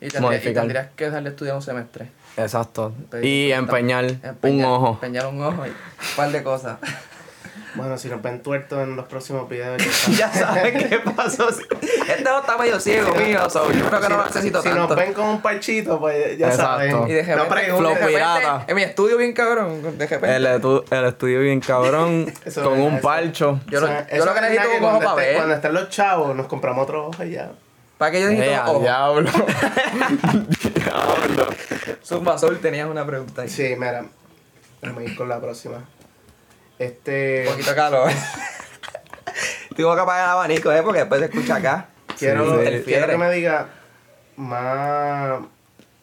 y, 0.00 0.08
tendrías, 0.08 0.14
y 0.14 0.20
modificar. 0.22 0.62
tendrías 0.62 0.88
que 0.96 1.04
dejarle 1.04 1.28
estudiar 1.28 1.56
un 1.56 1.62
semestre. 1.62 2.10
Exacto, 2.42 2.92
Pedir 3.10 3.48
y 3.48 3.52
un 3.52 3.58
empeñar 3.60 4.04
un 4.42 4.64
ojo. 4.64 4.88
Empeñar 4.94 5.26
un 5.26 5.42
ojo 5.42 5.66
y 5.66 5.70
un 5.70 5.76
par 6.16 6.30
de 6.30 6.42
cosas. 6.42 6.78
Bueno, 7.76 7.96
si 7.96 8.08
nos 8.08 8.20
ven 8.20 8.42
tuertos 8.42 8.80
en 8.82 8.96
los 8.96 9.06
próximos 9.06 9.48
videos, 9.48 9.80
ya 10.18 10.28
sabes 10.32 10.72
qué 10.88 10.98
pasó. 11.14 11.48
Este 11.50 12.24
no 12.24 12.40
está 12.40 12.58
medio 12.58 12.80
ciego, 12.80 13.14
mío. 13.14 13.48
so, 13.48 13.70
yo 13.70 13.86
creo 13.88 14.00
que 14.00 14.06
si, 14.06 14.12
no 14.12 14.18
no- 14.18 14.24
necesito 14.24 14.60
si 14.60 14.68
tanto. 14.70 14.88
nos 14.88 14.96
ven 14.96 15.12
con 15.14 15.26
un 15.28 15.40
parchito, 15.40 16.00
pues 16.00 16.36
ya 16.36 16.48
Exacto. 16.48 16.64
saben. 16.90 17.08
y 17.08 17.12
de 17.12 17.22
repente, 17.22 17.36
no 17.36 17.48
pregunten. 17.48 17.76
Flow 17.78 17.88
de 17.90 17.94
repente, 17.94 18.12
pirata. 18.16 18.64
En 18.66 18.74
mi 18.74 18.82
estudio 18.82 19.16
bien 19.18 19.32
cabrón, 19.32 19.82
de 19.98 20.06
repente. 20.08 20.34
El, 20.36 20.46
estu- 20.46 20.84
el 20.90 21.04
estudio 21.04 21.40
bien 21.42 21.60
cabrón, 21.60 22.24
con 22.42 22.48
es- 22.48 22.56
un 22.56 22.94
eso- 22.94 23.00
parcho. 23.02 23.60
Yo 23.68 23.80
lo- 23.80 23.86
yo 23.86 24.24
lo 24.24 24.34
que 24.34 24.40
es 24.40 24.42
necesito 24.50 24.62
es 24.72 24.78
un 24.80 24.84
ojo 24.86 24.98
cuando 24.98 25.00
pa' 25.04 25.10
esté- 25.12 25.16
ver. 25.28 25.36
Cuando 25.36 25.54
estén 25.54 25.72
los 25.74 25.88
chavos, 25.90 26.34
nos 26.34 26.46
compramos 26.48 26.82
otro 26.82 27.06
ojo 27.06 27.22
y 27.22 27.30
ya. 27.30 27.52
¿Para 27.98 28.10
qué 28.10 28.20
yo 28.22 28.30
necesito 28.30 28.52
Eh, 28.52 28.60
ojo? 28.66 28.80
diablo. 28.80 29.30
Diablo. 30.84 31.48
Zumba 32.04 32.38
Sol, 32.38 32.58
tenías 32.60 32.88
una 32.88 33.06
pregunta 33.06 33.42
ahí. 33.42 33.48
Sí, 33.48 33.74
mira. 33.76 34.04
Vamos 34.82 34.98
a 34.98 35.04
ir 35.04 35.16
con 35.16 35.28
la 35.28 35.40
próxima. 35.40 35.88
Este. 36.78 37.44
Un 37.46 37.52
poquito 37.52 37.74
calor. 37.74 38.10
Tengo 39.76 39.94
que 39.94 40.00
apagar 40.00 40.24
el 40.24 40.30
abanico, 40.30 40.72
¿eh? 40.72 40.82
Porque 40.82 41.00
después 41.00 41.20
se 41.20 41.26
escucha 41.26 41.56
acá. 41.56 41.88
Quiero, 42.18 42.62
Sí, 42.62 42.82
quiero 42.84 43.06
que 43.06 43.16
me 43.16 43.30
diga 43.30 43.68
más 44.36 45.40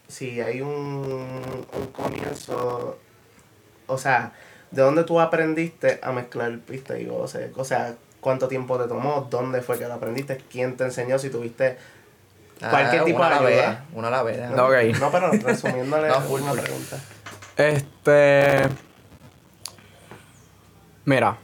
si 0.08 0.42
hay 0.42 0.62
un, 0.62 1.66
un 1.74 1.88
comienzo. 1.92 2.98
O 3.88 3.98
sea, 3.98 4.34
¿de 4.72 4.82
dónde 4.82 5.04
tú 5.04 5.20
aprendiste 5.20 6.00
a 6.02 6.12
mezclar 6.12 6.58
pista 6.60 6.98
y 6.98 7.06
voces? 7.06 7.52
O 7.56 7.66
sea, 7.66 7.96
¿cuánto 8.20 8.48
tiempo 8.48 8.78
te 8.78 8.88
tomó? 8.88 9.28
¿Dónde 9.30 9.62
fue 9.62 9.78
que 9.78 9.88
lo 9.88 9.94
aprendiste? 9.94 10.38
¿Quién 10.52 10.78
te 10.78 10.86
enseñó? 10.86 11.20
Si 11.20 11.30
tuviste 11.30 11.78
cualquier 12.60 13.02
Ah, 13.02 13.06
tipo 13.06 13.18
una 13.20 13.30
de 13.30 13.36
a 13.36 13.42
la 13.42 13.48
ayuda. 13.48 13.70
vez, 13.70 13.78
Una 13.94 14.08
a 14.08 14.12
la 14.12 14.24
vez. 14.24 14.50
No, 14.52 14.66
ok. 14.66 15.00
No, 15.00 15.12
pero 15.12 15.32
resumiéndole 15.32 16.08
No, 16.10 16.22
full, 16.22 16.42
una 16.42 16.52
full. 16.52 16.60
pregunta. 16.60 16.98
Este. 17.58 18.68
Mira, 21.06 21.38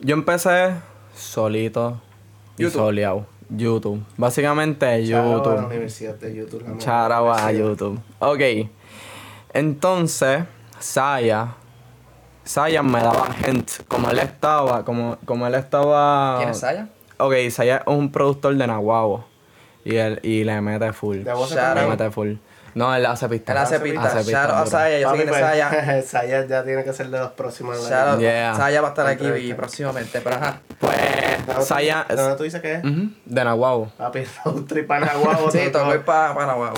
yo 0.00 0.14
empecé 0.14 0.74
solito 1.14 2.00
y 2.56 2.62
YouTube. 2.64 2.78
soleado. 2.80 3.26
YouTube. 3.50 4.02
Básicamente 4.16 4.86
out 4.86 5.46
a 5.46 5.50
la 5.50 5.56
YouTube. 5.60 5.66
Universidad 5.66 6.14
de 6.14 6.34
YouTube. 6.34 6.64
a. 7.32 7.52
YouTube. 7.52 8.00
Ok. 8.18 8.40
Entonces, 9.52 10.44
Saya. 10.78 11.54
Saya 12.42 12.82
me 12.82 13.00
daba 13.00 13.28
hint. 13.46 13.70
Como 13.86 14.10
él 14.10 14.18
estaba. 14.18 14.84
Como, 14.84 15.16
como 15.24 15.46
él 15.46 15.54
estaba. 15.54 16.38
¿Quién 16.38 16.50
es 16.50 16.58
Saya? 16.60 16.88
Ok, 17.18 17.34
Saya 17.50 17.76
es 17.78 17.82
un 17.86 18.10
productor 18.10 18.56
de 18.56 18.66
Nahuabo. 18.66 19.24
Y 19.84 19.96
él 19.96 20.18
y 20.22 20.44
le 20.44 20.60
mete 20.60 20.92
full. 20.92 21.18
De 21.18 21.30
Shout 21.32 21.74
Le 21.74 21.86
mete 21.86 22.10
full. 22.10 22.34
No, 22.74 22.92
él 22.94 23.06
hace 23.06 23.28
pista. 23.28 23.52
Él 23.52 23.58
hace 23.58 23.76
Hace 23.76 23.84
pista. 23.84 24.02
Hace 24.02 24.32
Shout 24.32 24.36
out 24.44 24.50
a 24.50 24.58
duro. 24.58 24.70
Saya, 24.70 24.98
yo 24.98 25.10
sé 25.10 25.16
quién 25.16 25.28
es 25.28 25.32
pues, 25.34 25.40
Saya. 25.40 26.02
Saya 26.02 26.46
ya 26.48 26.64
tiene 26.64 26.84
que 26.84 26.92
ser 26.92 27.08
de 27.08 27.18
los 27.20 27.30
próximos. 27.32 27.92
out. 27.92 28.18
Yeah. 28.20 28.54
Saya 28.56 28.80
va 28.80 28.88
a 28.88 28.90
estar 28.90 29.06
aquí 29.06 29.26
y 29.26 29.54
próximamente, 29.54 30.20
pero 30.20 30.36
ajá. 30.36 30.60
Pues, 30.80 30.96
¿Dónde 31.46 31.54
tú- 31.60 31.66
Saya. 31.66 32.06
¿Dónde 32.08 32.36
tú 32.36 32.42
dices 32.42 32.60
que 32.60 32.74
es? 32.74 32.82
De 32.82 33.44
Nahuabo. 33.44 33.92
Papi, 33.96 34.24
road 34.44 34.64
trip 34.64 34.90
a 34.90 35.00
Nahuabo. 35.00 35.50
Sí, 35.50 35.58
todo- 35.70 35.82
tengo 35.82 35.94
ir 35.94 36.00
para 36.02 36.34
Panahuago. 36.34 36.74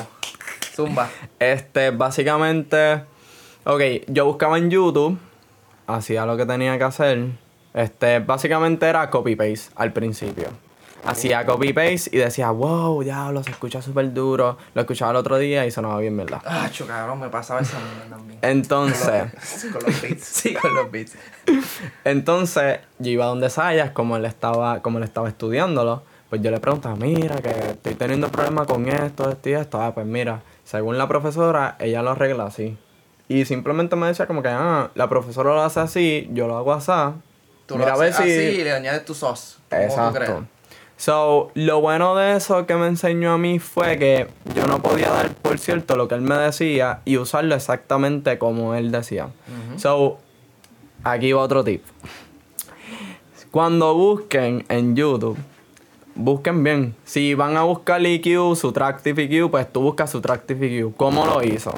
Zumba. 0.74 1.08
Este, 1.38 1.90
básicamente. 1.92 3.04
Ok, 3.64 3.80
yo 4.08 4.26
buscaba 4.26 4.58
en 4.58 4.70
YouTube. 4.70 5.18
Hacía 5.86 6.26
lo 6.26 6.36
que 6.36 6.44
tenía 6.44 6.76
que 6.76 6.84
hacer. 6.84 7.26
Este, 7.72 8.18
básicamente 8.18 8.86
era 8.86 9.08
copy-paste 9.08 9.70
al 9.76 9.92
principio. 9.92 10.48
Hacía 11.04 11.46
copy-paste 11.46 12.10
y 12.12 12.18
decía, 12.18 12.50
wow, 12.50 13.00
diablo, 13.02 13.42
se 13.44 13.50
escucha 13.50 13.80
súper 13.80 14.12
duro. 14.12 14.56
Lo 14.74 14.80
escuchaba 14.80 15.12
el 15.12 15.16
otro 15.18 15.38
día 15.38 15.64
y 15.64 15.70
sonaba 15.70 16.00
bien, 16.00 16.16
¿verdad? 16.16 16.40
Ah, 16.44 16.68
cabrón, 16.86 17.20
me 17.20 17.28
pasaba 17.28 17.60
esa 17.60 17.78
mierda 17.78 18.16
también. 18.16 18.38
Entonces, 18.42 19.24
Con 19.72 19.82
los 19.84 20.02
beats. 20.02 20.24
Sí, 20.26 20.54
con 20.54 20.74
los 20.74 20.90
beats. 20.90 21.12
entonces, 22.04 22.80
yo 22.98 23.10
iba 23.10 23.26
donde 23.26 23.50
Sayas, 23.50 23.90
como 23.92 24.16
él 24.16 24.24
estaba, 24.24 24.80
como 24.82 24.98
él 24.98 25.04
estaba 25.04 25.28
estudiándolo, 25.28 26.02
pues 26.28 26.42
yo 26.42 26.50
le 26.50 26.58
preguntaba, 26.58 26.96
mira, 26.96 27.36
que 27.36 27.50
estoy 27.50 27.94
teniendo 27.94 28.28
problemas 28.28 28.66
con 28.66 28.88
esto, 28.88 29.30
esto 29.30 29.48
y 29.48 29.52
esto. 29.52 29.80
Ah, 29.80 29.94
pues 29.94 30.06
mira, 30.06 30.42
según 30.64 30.98
la 30.98 31.06
profesora, 31.06 31.76
ella 31.78 32.02
lo 32.02 32.10
arregla 32.10 32.46
así. 32.46 32.76
Y 33.28 33.44
simplemente 33.44 33.96
me 33.96 34.08
decía 34.08 34.26
como 34.26 34.42
que, 34.42 34.48
ah, 34.48 34.90
la 34.94 35.08
profesora 35.08 35.50
lo 35.54 35.62
hace 35.62 35.80
así, 35.80 36.28
yo 36.32 36.46
lo 36.48 36.56
hago 36.56 36.72
así. 36.72 36.90
Tú 37.66 37.76
Mira 37.76 37.90
lo 37.90 37.94
a 37.94 37.98
ver 37.98 38.12
haces 38.12 38.24
si... 38.26 38.32
así 38.32 38.60
y 38.60 38.64
le 38.64 38.72
añades 38.72 39.04
tu 39.04 39.14
sauce. 39.14 39.56
tú 39.68 39.76
creas. 40.12 40.30
So, 40.96 41.50
lo 41.54 41.80
bueno 41.80 42.16
de 42.16 42.36
eso 42.36 42.66
que 42.66 42.74
me 42.74 42.86
enseñó 42.86 43.32
a 43.32 43.38
mí 43.38 43.58
fue 43.58 43.98
que 43.98 44.28
yo 44.54 44.66
no 44.66 44.82
podía 44.82 45.10
dar 45.10 45.34
por 45.34 45.58
cierto 45.58 45.94
lo 45.94 46.08
que 46.08 46.14
él 46.14 46.22
me 46.22 46.36
decía 46.36 47.00
y 47.04 47.18
usarlo 47.18 47.54
exactamente 47.54 48.38
como 48.38 48.74
él 48.74 48.90
decía. 48.90 49.28
So, 49.76 50.18
aquí 51.04 51.32
va 51.32 51.42
otro 51.42 51.62
tip. 51.64 51.82
Cuando 53.50 53.94
busquen 53.94 54.64
en 54.68 54.96
YouTube, 54.96 55.38
busquen 56.14 56.64
bien. 56.64 56.94
Si 57.04 57.34
van 57.34 57.56
a 57.56 57.62
buscar 57.62 58.04
EQ, 58.04 58.56
Subtractive 58.56 59.22
EQ, 59.24 59.50
pues 59.50 59.70
tú 59.70 59.82
buscas 59.82 60.10
Subtractive 60.10 60.78
EQ. 60.78 60.96
¿Cómo 60.96 61.26
lo 61.26 61.42
hizo? 61.42 61.74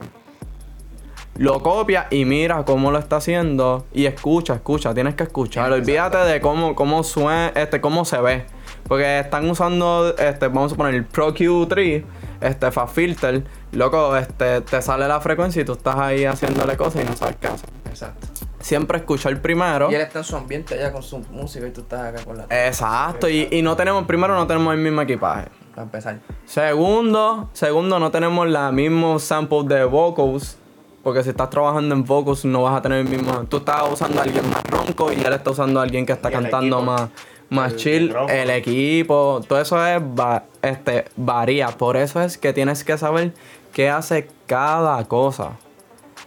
Lo 1.36 1.62
copia 1.62 2.08
y 2.10 2.24
mira 2.24 2.64
cómo 2.64 2.90
lo 2.90 2.98
está 2.98 3.16
haciendo 3.16 3.86
y 3.92 4.06
escucha, 4.06 4.54
escucha, 4.54 4.94
tienes 4.94 5.14
que 5.14 5.24
escuchar. 5.24 5.70
Olvídate 5.70 6.18
de 6.18 6.40
cómo, 6.40 6.74
cómo 6.74 7.04
suena, 7.04 7.52
este, 7.54 7.80
cómo 7.80 8.04
se 8.04 8.20
ve. 8.20 8.57
Porque 8.88 9.20
están 9.20 9.48
usando, 9.48 10.16
este, 10.16 10.48
vamos 10.48 10.72
a 10.72 10.76
poner 10.76 10.94
el 10.94 11.04
Pro 11.04 11.34
Q3, 11.34 12.04
este 12.40 12.70
Fast 12.72 12.94
Filter, 12.94 13.44
loco, 13.72 14.16
este, 14.16 14.62
te 14.62 14.80
sale 14.80 15.06
la 15.06 15.20
frecuencia 15.20 15.60
y 15.62 15.64
tú 15.64 15.72
estás 15.72 15.96
ahí 15.96 16.24
haciéndole 16.24 16.76
cosas 16.76 17.02
y 17.02 17.04
no 17.04 17.14
sabes 17.14 17.36
qué 17.38 17.48
hacer. 17.48 17.68
Exacto. 17.86 18.26
Siempre 18.60 18.98
escuchar 18.98 19.40
primero. 19.40 19.90
Y 19.90 19.94
él 19.94 20.00
está 20.00 20.20
en 20.20 20.24
su 20.24 20.36
ambiente 20.36 20.74
allá 20.74 20.92
con 20.92 21.02
su 21.02 21.18
música 21.18 21.66
y 21.66 21.70
tú 21.70 21.82
estás 21.82 22.00
acá 22.14 22.24
con 22.24 22.38
la. 22.38 22.46
Exacto, 22.66 23.28
y, 23.28 23.48
y 23.50 23.62
no 23.62 23.76
tenemos, 23.76 24.04
primero 24.06 24.34
no 24.34 24.46
tenemos 24.46 24.74
el 24.74 24.80
mismo 24.80 25.02
equipaje. 25.02 25.48
Para 25.74 25.82
empezar. 25.82 26.18
Segundo, 26.46 27.50
segundo, 27.52 27.98
no 27.98 28.10
tenemos 28.10 28.48
la 28.48 28.72
mismo 28.72 29.18
sample 29.18 29.64
de 29.64 29.84
vocals. 29.84 30.56
Porque 31.02 31.22
si 31.22 31.30
estás 31.30 31.48
trabajando 31.48 31.94
en 31.94 32.04
vocals 32.04 32.44
no 32.44 32.64
vas 32.64 32.76
a 32.76 32.82
tener 32.82 32.98
el 32.98 33.08
mismo. 33.08 33.44
Tú 33.44 33.58
estás 33.58 33.82
usando 33.90 34.20
a 34.20 34.24
alguien 34.24 34.48
más 34.50 34.62
ronco 34.64 35.12
y 35.12 35.14
él 35.14 35.32
está 35.32 35.50
usando 35.52 35.80
a 35.80 35.84
alguien 35.84 36.04
que 36.04 36.12
está 36.12 36.28
Y 36.28 36.32
cantando 36.32 36.82
más, 36.82 37.08
más 37.50 37.72
El 37.72 37.78
chill. 37.78 38.02
micrófono. 38.08 38.32
El 38.32 38.50
equipo, 38.50 39.40
todo 39.48 39.60
eso 39.60 39.84
es 39.86 40.00
va- 40.02 40.44
este, 40.62 41.04
varía. 41.16 41.68
Por 41.68 41.96
eso 41.96 42.20
es 42.20 42.36
que 42.38 42.52
tienes 42.52 42.84
que 42.84 42.98
saber 42.98 43.32
qué 43.72 43.88
hace 43.90 44.28
cada 44.46 45.02
cosa. 45.06 45.52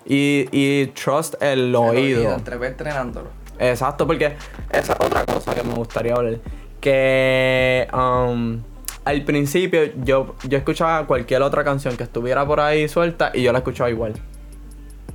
Y, 0.05 0.47
y 0.51 0.87
trust 0.87 1.35
el, 1.41 1.59
El 1.69 1.75
oído. 1.75 2.33
Entre 2.33 2.55
entrenándolo. 2.67 3.29
Exacto, 3.59 4.07
porque 4.07 4.33
esa 4.71 4.93
es 4.93 4.99
otra 4.99 5.23
cosa 5.25 5.53
que 5.53 5.61
me 5.63 5.73
gustaría 5.75 6.13
hablar. 6.15 6.39
Que 6.79 7.87
um, 7.93 8.59
al 9.05 9.23
principio 9.23 9.81
yo, 10.03 10.35
yo 10.47 10.57
escuchaba 10.57 11.05
cualquier 11.05 11.43
otra 11.43 11.63
canción 11.63 11.95
que 11.95 12.03
estuviera 12.03 12.45
por 12.47 12.59
ahí 12.59 12.87
suelta 12.89 13.31
y 13.33 13.43
yo 13.43 13.51
la 13.51 13.59
escuchaba 13.59 13.89
igual. 13.91 14.13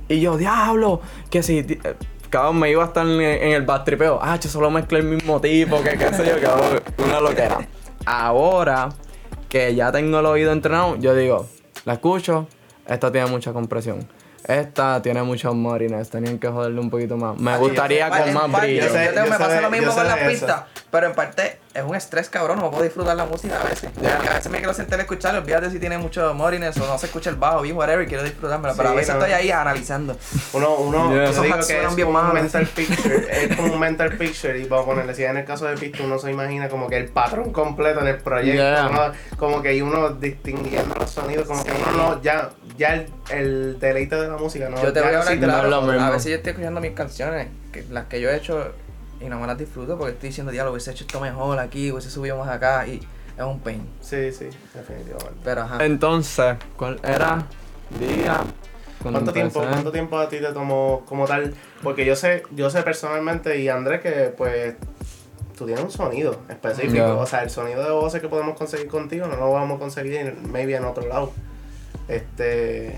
Y 0.07 0.21
yo, 0.21 0.37
diablo, 0.37 1.01
que 1.29 1.43
si 1.43 1.57
eh, 1.59 1.79
cabrón 2.29 2.59
me 2.59 2.69
iba 2.71 2.83
a 2.83 2.87
estar 2.87 3.05
en, 3.05 3.21
en 3.21 3.51
el 3.53 3.63
bastripeo. 3.63 4.19
Ah, 4.21 4.37
yo 4.39 4.49
solo 4.49 4.69
mezclo 4.69 4.97
el 4.97 5.03
mismo 5.05 5.39
tipo, 5.41 5.81
que 5.83 5.97
qué 5.97 6.13
sé 6.13 6.25
yo, 6.25 6.39
cabrón, 6.41 6.81
una 7.05 7.19
loquera. 7.19 7.57
Ahora 8.05 8.89
que 9.49 9.75
ya 9.75 9.91
tengo 9.91 10.19
el 10.19 10.25
oído 10.25 10.51
entrenado, 10.51 10.95
yo 10.97 11.13
digo, 11.15 11.45
la 11.85 11.93
escucho, 11.93 12.47
esta 12.85 13.11
tiene 13.11 13.27
mucha 13.27 13.53
compresión. 13.53 14.07
Esta 14.47 15.01
tiene 15.01 15.23
muchos 15.23 15.53
marines, 15.55 16.09
tenían 16.09 16.39
que 16.39 16.47
joderle 16.47 16.79
un 16.79 16.89
poquito 16.89 17.17
más. 17.17 17.37
Me 17.37 17.51
Ah, 17.51 17.57
gustaría 17.57 18.07
yo 18.07 18.23
con 18.23 18.33
más 18.33 18.49
parte, 18.49 18.67
brillo. 18.67 18.83
yo 18.85 18.89
sé- 18.93 19.05
yo 19.05 19.11
tengo- 19.13 19.25
me 19.27 19.31
yo 19.33 19.37
pasa 19.37 19.61
lo 19.61 19.69
mismo 19.69 19.87
yo 19.87 19.93
con 19.95 20.07
las 20.07 20.17
pistas, 20.19 20.61
pero 20.89 21.07
en 21.07 21.13
parte 21.13 21.59
es 21.77 21.83
un 21.83 21.95
estrés 21.95 22.29
cabrón, 22.29 22.59
no 22.59 22.71
puedo 22.71 22.83
disfrutar 22.83 23.15
la 23.15 23.25
música 23.25 23.59
a 23.61 23.63
veces. 23.63 23.89
A 24.29 24.33
veces 24.33 24.51
me 24.51 24.57
quiero 24.57 24.73
sentar 24.73 24.99
a 24.99 25.03
escuchar, 25.03 25.35
olvídate 25.35 25.69
si 25.69 25.79
tiene 25.79 25.97
mucho 25.97 26.33
morines 26.33 26.75
o 26.77 26.87
no 26.87 26.97
se 26.97 27.05
escucha 27.05 27.29
el 27.29 27.35
bajo, 27.35 27.61
bien, 27.61 27.75
whatever, 27.77 28.03
y 28.05 28.07
quiero 28.07 28.23
disfrutármela, 28.23 28.73
pero 28.75 28.89
a 28.89 28.93
veces 28.93 29.13
no. 29.15 29.21
estoy 29.21 29.33
ahí 29.33 29.51
analizando. 29.51 30.17
Uno, 30.53 30.75
uno, 30.75 31.11
Yeah. 31.13 31.31
yo 31.31 31.41
digo 31.43 31.55
que 31.67 31.83
es 31.85 31.95
bien 31.95 32.07
como 32.07 32.19
un 32.19 32.33
mental 32.33 32.65
picture, 32.67 33.27
es 33.45 33.55
como 33.55 33.73
un 33.73 33.79
mental 33.79 34.17
picture 34.17 34.59
y 34.59 34.65
vamos 34.65 34.85
a 34.85 34.89
ponerle, 34.89 35.13
si 35.15 35.23
en 35.23 35.37
el 35.37 35.45
caso 35.45 35.65
de 35.65 35.77
Pista 35.77 36.03
uno 36.03 36.17
se 36.19 36.31
imagina 36.31 36.67
como 36.69 36.87
que 36.89 36.97
el 36.97 37.09
patrón 37.09 37.53
completo 37.53 38.01
en 38.01 38.07
el 38.07 38.17
proyecto, 38.17 38.61
Yeah. 38.61 38.87
uno- 38.89 39.11
como 39.37 39.61
que 39.61 39.75
y 39.75 39.81
uno 39.81 40.09
distinguiendo 40.09 40.95
los 40.95 41.09
sonidos, 41.11 41.47
como 41.47 41.63
que 41.63 41.71
uno 41.71 41.91
no, 41.97 42.21
ya, 42.21 42.49
ya 42.77 42.93
el, 42.95 43.07
el 43.29 43.79
deleite 43.79 44.15
de 44.15 44.27
la 44.27 44.37
música, 44.37 44.67
no, 44.69 44.81
Yo 44.81 44.91
te 44.91 45.01
voy 45.01 45.13
a 45.13 45.19
hablar 45.19 45.37
claro, 45.39 45.75
a 46.01 46.09
veces 46.09 46.31
yo 46.31 46.35
estoy 46.37 46.51
escuchando 46.51 46.81
mis 46.81 46.91
canciones, 46.91 47.47
que, 47.71 47.83
las 47.91 48.05
que 48.05 48.19
yo 48.19 48.29
he 48.29 48.35
hecho, 48.35 48.71
y 49.19 49.25
no 49.25 49.39
me 49.39 49.47
las 49.47 49.57
disfruto 49.57 49.97
porque 49.97 50.13
estoy 50.13 50.29
diciendo, 50.29 50.51
diablo, 50.51 50.71
hubiese 50.71 50.91
hecho 50.91 51.03
esto 51.03 51.19
mejor 51.19 51.59
aquí, 51.59 51.91
hubiese 51.91 52.09
subido 52.09 52.37
más 52.37 52.49
acá, 52.49 52.87
y 52.87 53.01
es 53.37 53.43
un 53.43 53.59
pain. 53.59 53.87
Sí, 54.01 54.31
sí, 54.31 54.49
definitivamente. 54.73 55.39
Pero 55.43 55.61
ajá. 55.61 55.85
Entonces, 55.85 56.57
¿cuál 56.75 56.99
era? 57.03 57.45
Día. 57.99 58.41
cuando 59.01 59.19
¿Cuánto 59.19 59.33
tiempo? 59.33 59.59
¿Cuánto 59.61 59.91
tiempo 59.91 60.17
a 60.17 60.27
ti 60.27 60.37
te 60.37 60.51
tomó 60.51 61.03
como 61.05 61.25
tal? 61.25 61.53
Porque 61.83 62.05
yo 62.05 62.15
sé, 62.15 62.43
yo 62.51 62.69
sé 62.69 62.83
personalmente 62.83 63.59
y 63.59 63.69
Andrés 63.69 64.01
que 64.01 64.33
pues 64.35 64.75
tú 65.57 65.65
tienes 65.65 65.83
un 65.83 65.91
sonido 65.91 66.41
específico. 66.49 67.17
O 67.17 67.25
sea, 67.25 67.43
el 67.43 67.49
sonido 67.49 67.83
de 67.83 67.91
voces 67.91 68.21
que 68.21 68.29
podemos 68.29 68.57
conseguir 68.57 68.87
contigo 68.87 69.27
no 69.27 69.35
lo 69.35 69.51
vamos 69.51 69.77
a 69.77 69.79
conseguir 69.79 70.35
maybe 70.43 70.75
en 70.75 70.85
otro 70.85 71.07
lado. 71.07 71.31
Este, 72.07 72.97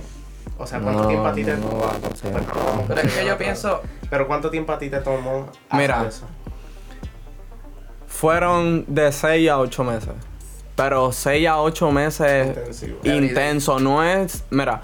o 0.60 0.68
sea, 0.68 0.80
¿cuánto 0.80 1.04
No, 1.04 1.08
tiempo 1.08 1.26
a 1.28 1.34
ti 1.34 1.44
te 1.44 1.54
no, 1.58 1.68
no 1.68 2.84
Pero 2.88 3.02
es 3.02 3.14
que 3.16 3.26
yo 3.26 3.38
pienso. 3.38 3.82
Pero 4.10 4.28
¿cuánto 4.28 4.50
tiempo 4.52 4.72
a 4.74 4.78
ti 4.78 4.90
te 4.90 5.00
tomó 5.00 5.48
Mira. 5.72 6.06
eso? 6.08 6.26
Fueron 8.08 8.86
de 8.88 9.12
6 9.12 9.50
a 9.50 9.60
8 9.60 9.84
meses. 9.84 10.10
Pero 10.76 11.12
6 11.12 11.48
a 11.48 11.62
8 11.62 11.92
meses 11.92 12.48
Intensivo. 12.48 13.00
intenso. 13.04 13.80
No 13.80 14.04
es. 14.04 14.44
Mira, 14.50 14.82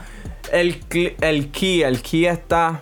el, 0.51 0.87
cli- 0.87 1.15
el 1.21 1.51
key, 1.51 1.83
el 1.83 2.01
key 2.01 2.25
está. 2.27 2.81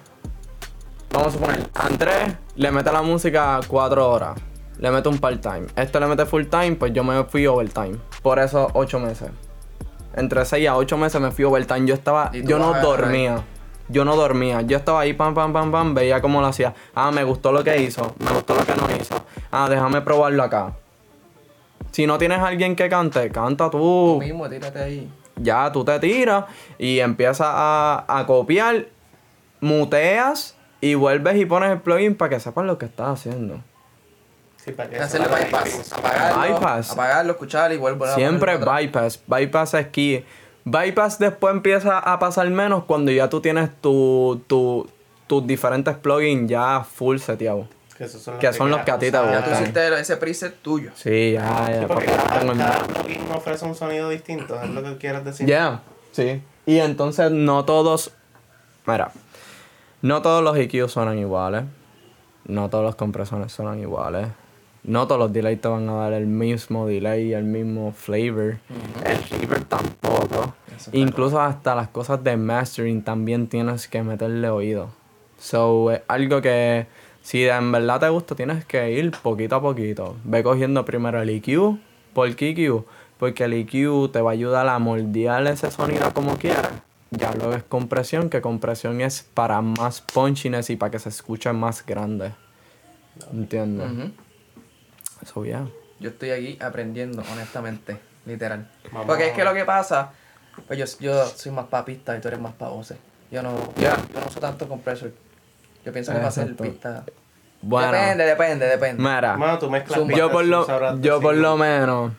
Vamos 1.12 1.27
a 1.27 1.32
suponer, 1.32 1.69
Andrés 1.75 2.34
le 2.56 2.71
mete 2.71 2.91
la 2.91 3.01
música 3.01 3.60
4 3.67 4.10
horas. 4.10 4.39
Le 4.79 4.89
mete 4.91 5.08
un 5.10 5.19
part-time. 5.19 5.67
Este 5.75 5.99
le 5.99 6.08
mete 6.08 6.25
full-time, 6.25 6.75
pues 6.75 6.91
yo 6.93 7.03
me 7.03 7.23
fui 7.25 7.45
overtime. 7.47 7.97
Por 8.21 8.39
eso 8.39 8.69
8 8.73 8.99
meses. 8.99 9.29
Entre 10.15 10.45
6 10.45 10.67
a 10.67 10.78
8 10.78 10.97
meses 10.97 11.21
me 11.21 11.32
fui 11.32 11.45
overtime. 11.45 11.88
Yo 11.88 11.95
estaba. 11.95 12.32
Yo 12.32 12.60
no 12.60 12.73
dormía. 12.82 13.43
Yo 13.89 14.06
no 14.06 14.15
dormía. 14.15 14.62
Yo 14.62 14.78
estaba 14.78 15.02
ahí, 15.02 15.13
pam, 15.13 15.34
pam, 15.34 15.52
pam, 15.52 15.71
pam. 15.71 15.93
Veía 15.93 16.21
cómo 16.21 16.41
lo 16.41 16.47
hacía. 16.47 16.73
Ah, 16.95 17.12
me 17.12 17.23
gustó 17.23 17.52
lo 17.52 17.63
que 17.63 17.82
hizo. 17.82 18.15
Me 18.19 18.32
gustó 18.32 18.56
lo 18.56 18.65
que 18.65 18.73
no 18.76 18.88
hizo. 18.95 19.15
Ah, 19.52 19.67
déjame 19.69 20.02
probarlo 20.02 20.43
acá. 20.43 20.73
Si 21.91 22.08
no 22.08 22.17
tienes 22.17 22.39
a 22.39 22.47
alguien 22.47 22.76
que 22.76 22.89
cante, 22.89 23.30
canta 23.30 23.69
tú 23.69 23.78
tú. 23.78 24.19
mismo, 24.19 24.49
tírate 24.49 24.80
ahí. 24.82 25.12
Ya 25.36 25.71
tú 25.71 25.84
te 25.84 25.99
tiras 25.99 26.45
y 26.78 26.99
empiezas 26.99 27.47
a, 27.49 28.06
a 28.08 28.26
copiar, 28.26 28.88
muteas 29.62 30.56
y 30.82 30.95
vuelves 30.95 31.38
y 31.38 31.45
pones 31.45 31.71
el 31.71 31.82
plugin 31.82 32.15
para 32.15 32.30
que 32.30 32.39
sepas 32.39 32.65
lo 32.65 32.78
que 32.78 32.86
estás 32.86 33.19
haciendo. 33.19 33.62
Sí, 34.63 34.71
para 34.71 34.89
que 34.89 34.97
Hacerle 34.99 35.28
bypass. 35.28 35.91
Apagarlo, 35.93 36.54
Bypass. 36.56 36.91
apagarlo, 36.91 37.32
escuchar 37.34 37.73
y 37.73 37.78
vuelvo 37.78 38.06
a 38.06 38.15
Siempre 38.15 38.58
bypass. 38.58 39.19
Bypass 39.28 39.73
es 39.73 39.88
key. 39.88 40.23
Bypass 40.65 41.19
después 41.19 41.54
empieza 41.54 41.99
a 41.99 42.17
pasar 42.19 42.49
menos 42.49 42.86
cuando 42.86 43.12
ya 43.12 43.30
tú 43.30 43.41
tienes 43.41 43.69
tu, 43.82 44.41
tu- 44.47 44.89
tus 45.28 45.45
diferentes 45.45 45.97
plugins 45.97 46.49
ya 46.49 46.84
full 46.89 47.17
seteados. 47.17 47.67
Que, 47.97 48.06
esos 48.06 48.21
son 48.21 48.36
los 48.36 48.41
Que 48.41 48.54
son 48.54 48.69
los 48.71 48.80
que 48.82 48.91
a 48.91 48.97
ti 48.97 49.12
te 49.12 49.17
usas. 49.17 49.32
Ya 49.32 49.38
tú 49.43 49.49
gustan. 49.49 49.62
hiciste 49.63 49.99
ese 49.99 50.17
preset 50.17 50.56
tuyo. 50.62 50.91
Sí, 50.95 51.34
ya, 51.34 51.69
ya. 51.69 51.80
Sí, 51.82 51.86
porque 51.88 52.06
cada, 52.06 52.39
tengo 52.39 52.54
cada 52.54 52.84
plugin 52.86 53.21
ofrece 53.36 53.65
un 53.65 53.76
sonido 53.76 54.10
distinto, 54.10 54.60
es 54.63 54.69
lo 54.69 54.82
que 54.82 54.97
quieres 54.97 55.26
decir. 55.26 55.45
Ya, 55.45 55.82
sí. 56.13 56.41
Y 56.65 56.80
entonces 56.80 57.30
no 57.32 57.65
todos. 57.65 58.12
Mira, 58.86 59.12
no 60.02 60.21
todos 60.21 60.41
los 60.41 60.56
EQ 60.58 60.88
suenan 60.89 61.19
iguales. 61.19 61.63
No 62.45 62.69
todos 62.69 62.84
los 62.86 62.95
compresores 62.95 63.52
suenan 63.52 63.80
iguales. 63.80 64.28
No 64.84 65.08
todos 65.08 65.19
los 65.19 65.34
delays 65.34 65.62
te 65.62 65.67
van 65.69 65.88
a 65.88 65.93
dar 65.93 66.13
el 66.13 66.28
mismo 66.28 66.86
delay, 66.88 67.34
el 67.34 67.46
mismo 67.46 67.93
flavor. 67.93 68.58
El 69.06 69.24
reverb 69.30 69.65
tampoco. 69.65 70.54
Eso 70.76 70.91
Incluso 70.93 71.39
hasta 71.39 71.74
las 71.74 71.88
cosas 71.88 72.24
de 72.24 72.36
mastering 72.36 73.02
también 73.02 73.48
tienes 73.48 73.88
que 73.88 74.04
meterle 74.04 74.50
oído. 74.50 74.89
So, 75.38 75.91
es 75.91 76.02
algo 76.08 76.41
que 76.41 76.88
si 77.22 77.48
en 77.48 77.72
verdad 77.72 78.02
te 78.02 78.10
gusta 78.10 78.36
tienes 78.36 78.65
que 78.65 78.91
ir 78.91 79.12
poquito 79.12 79.56
a 79.56 79.62
poquito. 79.62 80.17
Ve 80.26 80.43
cogiendo 80.43 80.84
primero 80.84 81.22
el 81.22 81.30
EQ 81.30 81.78
por 82.13 82.36
qué 82.36 82.50
EQ. 82.50 82.84
Porque 83.17 83.46
el 83.46 83.54
EQ 83.54 84.12
te 84.12 84.22
va 84.22 84.32
a 84.32 84.34
ayudar 84.34 84.67
a 84.67 84.80
moldear 84.80 85.48
ese 85.48 85.72
sonido 85.72 86.13
como 86.13 86.36
quieras. 86.36 86.74
Ya 87.12 87.32
luego 87.34 87.54
es 87.54 87.63
compresión, 87.63 88.30
que 88.30 88.41
compresión 88.41 89.00
es 89.00 89.24
para 89.34 89.62
más 89.62 90.02
punchiness 90.02 90.69
y 90.72 90.76
para 90.76 90.91
que 90.91 91.00
se 91.00 91.10
escuche 91.10 91.54
más 91.54 91.86
grande. 91.86 92.32
¿Entiendes? 93.32 94.12
So, 95.25 95.43
yeah. 95.45 95.67
Yo 95.99 96.09
estoy 96.09 96.31
aquí 96.31 96.57
aprendiendo, 96.62 97.23
honestamente, 97.31 97.97
literal. 98.25 98.69
Porque 99.07 99.27
es 99.27 99.33
que 99.33 99.43
lo 99.43 99.53
que 99.53 99.63
pasa, 99.65 100.12
pues 100.67 100.77
yo, 100.79 100.86
yo 100.99 101.25
soy 101.27 101.51
más 101.51 101.65
papista 101.65 102.17
y 102.17 102.21
tú 102.21 102.27
eres 102.27 102.39
más 102.39 102.53
pa' 102.53 102.69
voces. 102.69 102.97
Yo 103.31 103.41
no, 103.41 103.51
Ya. 103.77 103.95
yo 104.13 104.19
no 104.19 104.27
uso 104.27 104.39
tanto 104.39 104.67
compressor. 104.67 105.12
Yo 105.86 105.91
pienso 105.91 106.12
que 106.13 106.19
va 106.19 106.27
a 106.27 106.31
ser 106.31 106.55
pista. 106.55 107.03
Bueno, 107.62 107.91
Depende, 107.93 108.25
depende, 108.25 108.65
depende. 108.67 109.01
mira, 109.01 109.38
Mano, 109.38 109.57
tú 109.57 109.69
mezclas 109.69 109.99
Zumba. 109.99 110.13
yo 110.17 110.29
por 110.31 110.43
lo, 110.45 110.99
yo 110.99 111.21
por 111.21 111.36
lo 111.36 111.55
menos 111.55 112.12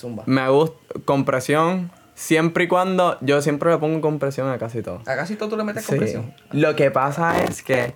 Zumba. 0.00 0.24
me 0.26 0.48
gusta 0.48 0.76
compresión 1.04 1.90
Siempre 2.14 2.64
y 2.64 2.68
cuando. 2.68 3.16
Yo 3.20 3.40
siempre 3.42 3.70
le 3.70 3.78
pongo 3.78 4.00
compresión 4.00 4.50
a 4.50 4.58
casi 4.58 4.82
todo. 4.82 5.02
A 5.06 5.14
casi 5.14 5.36
todo 5.36 5.50
tú 5.50 5.56
le 5.56 5.62
metes 5.62 5.84
Sí. 5.84 5.90
compresión. 5.90 6.34
Lo 6.50 6.74
que 6.74 6.90
pasa 6.90 7.44
es 7.44 7.62
que 7.62 7.94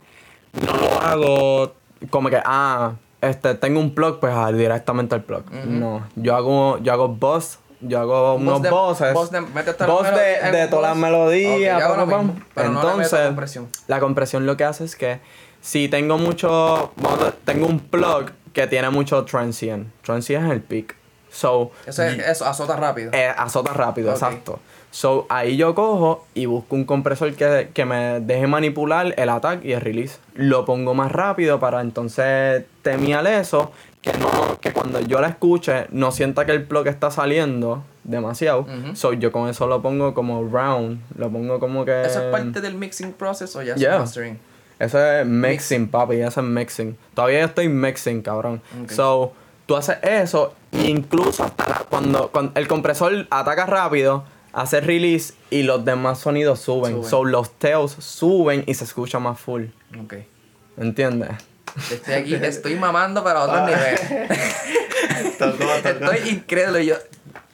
no 0.65 0.77
lo 0.77 1.01
hago 1.01 1.75
como 2.09 2.31
que, 2.31 2.41
ah, 2.45 2.93
este, 3.23 3.55
tengo 3.55 3.81
un 3.81 3.95
plug, 3.95 4.21
pues 4.21 4.35
ah, 4.37 4.53
directamente 4.53 5.15
al 5.15 5.23
plug. 5.23 5.45
No, 5.65 6.07
yo 6.17 6.37
hago, 6.37 6.79
yo 6.83 6.93
hago 6.93 7.09
boss, 7.09 7.59
yo 7.81 7.99
hago 8.01 8.35
unos 8.35 8.61
de- 8.63 8.71
voces. 8.71 9.15
voz 9.15 9.31
de- 9.31 9.41
de, 9.41 10.51
de 10.53 10.69
todas 10.69 10.91
las 10.91 10.97
melodías. 10.97 11.55
Ok, 11.55 11.81
yo 11.81 11.87
hago 11.87 11.95
pam, 11.97 12.01
lo 12.05 12.11
pam, 12.11 12.27
mismo, 12.27 12.35
pam. 12.35 12.49
pero 12.55 12.69
no 12.69 12.75
le 12.75 12.87
meto 12.87 12.97
Entonces, 13.01 13.27
compresión. 13.27 13.69
la 13.89 14.01
compresión 14.01 14.47
lo 14.47 14.57
que 14.57 14.65
hace 14.65 14.85
es 14.85 14.97
que 14.97 15.21
si 15.61 15.89
tengo 15.89 16.19
mucho, 16.19 16.93
tengo 17.45 17.67
un 17.67 17.79
plug 17.81 18.31
que 18.53 18.67
tiene 18.67 18.91
mucho 18.91 19.25
transient. 19.25 19.89
Transient 20.03 20.47
es 20.47 20.53
el 20.53 20.61
peak. 20.61 20.97
So, 21.31 21.71
Eso, 21.87 22.03
es, 22.03 22.19
eso 22.19 22.45
azota 22.45 22.77
rápido. 22.77 23.11
eh, 23.15 23.27
azota 23.35 23.73
rápido, 23.73 24.11
exacto. 24.11 24.59
So, 24.93 25.25
ahí 25.31 25.57
yo 25.57 25.75
cojo 25.75 26.27
y 26.35 26.45
busco 26.45 26.77
un 26.77 26.85
compresor 26.85 27.33
que, 27.33 27.71
que 27.73 27.87
me 27.87 28.21
deje 28.21 28.47
manipular 28.47 29.15
el 29.17 29.29
attack 29.31 29.65
y 29.65 29.73
el 29.73 29.81
release. 29.81 30.19
Lo 30.35 30.67
pongo 30.67 30.93
más 30.93 31.11
rápido 31.11 31.59
para 31.59 31.81
entonces 31.81 32.65
temiar 32.83 33.27
eso, 33.27 33.73
que 34.03 34.13
no, 34.13 34.59
que 34.61 34.75
cuando 34.75 35.01
yo 35.01 35.23
la 35.23 35.29
escuche 35.29 35.87
no 35.93 36.13
sienta 36.13 36.45
que 36.45 36.53
el 36.53 36.65
plug 36.65 36.89
está 36.89 37.11
saliendo 37.11 37.83
demasiado. 38.05 38.67
So, 38.93 39.15
yo 39.15 39.33
con 39.33 39.49
eso 39.49 39.67
lo 39.67 39.81
pongo 39.81 40.13
como 40.13 40.47
round, 40.47 41.01
lo 41.17 41.31
pongo 41.31 41.59
como 41.59 41.87
que... 41.87 42.03
¿Eso 42.03 42.27
es 42.27 42.31
parte 42.31 42.61
del 42.61 42.75
mixing 42.75 43.15
process 43.15 43.57
o 43.57 43.63
ya 43.63 43.73
es 43.73 43.99
mastering? 43.99 44.39
Eso 44.79 45.03
es 45.03 45.25
mixing, 45.27 45.89
papi, 45.89 46.17
eso 46.17 46.41
es 46.43 46.47
mixing. 46.47 46.99
Todavía 47.15 47.41
yo 47.41 47.47
estoy 47.47 47.71
mixing, 47.71 48.21
cabrón. 48.21 48.61
So, 48.89 49.33
tú 49.65 49.75
haces 49.75 49.97
eso, 50.03 50.53
incluso 50.73 51.45
hasta 51.45 51.85
cuando, 51.89 52.29
cuando 52.29 52.53
el 52.61 52.69
compresor 52.69 53.27
ataca 53.31 53.65
rápido, 53.65 54.25
hace 54.53 54.81
release 54.81 55.35
y 55.51 55.63
los 55.63 55.85
demás 55.85 56.21
sonidos 56.21 56.61
suben. 56.61 56.93
Suben. 56.95 57.09
So, 57.11 57.25
los 57.25 57.59
tails 57.59 57.93
suben 57.99 58.65
y 58.67 58.75
se 58.75 58.85
escucha 58.85 59.19
más 59.19 59.39
full. 59.41 59.65
Ok. 60.03 60.15
¿Entiendes? 60.77 61.31
Estoy 61.91 62.15
aquí, 62.15 62.35
estoy 62.35 62.75
mamando 62.77 63.25
para 63.25 63.45
Ah. 63.45 63.67
niveles. 63.67 64.29
Tocó, 65.39 65.65
tocó. 65.83 66.13
Estoy 66.13 66.29
incrédulo 66.31 66.79
y 66.81 66.87
yo. 66.87 66.97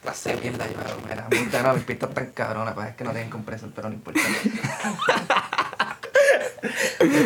Pasé 0.03 0.35
mierda, 0.37 0.65
yo, 0.65 0.77
mira, 1.09 1.27
puta, 1.29 1.61
no, 1.61 1.73
mis 1.73 1.83
pistas 1.83 2.13
tan 2.13 2.27
cabronas, 2.31 2.73
pues 2.73 2.87
es 2.89 2.95
que 2.95 3.03
no 3.03 3.11
tienen 3.11 3.29
compresor, 3.29 3.69
pero 3.75 3.89
no 3.89 3.95
importa. 3.95 4.19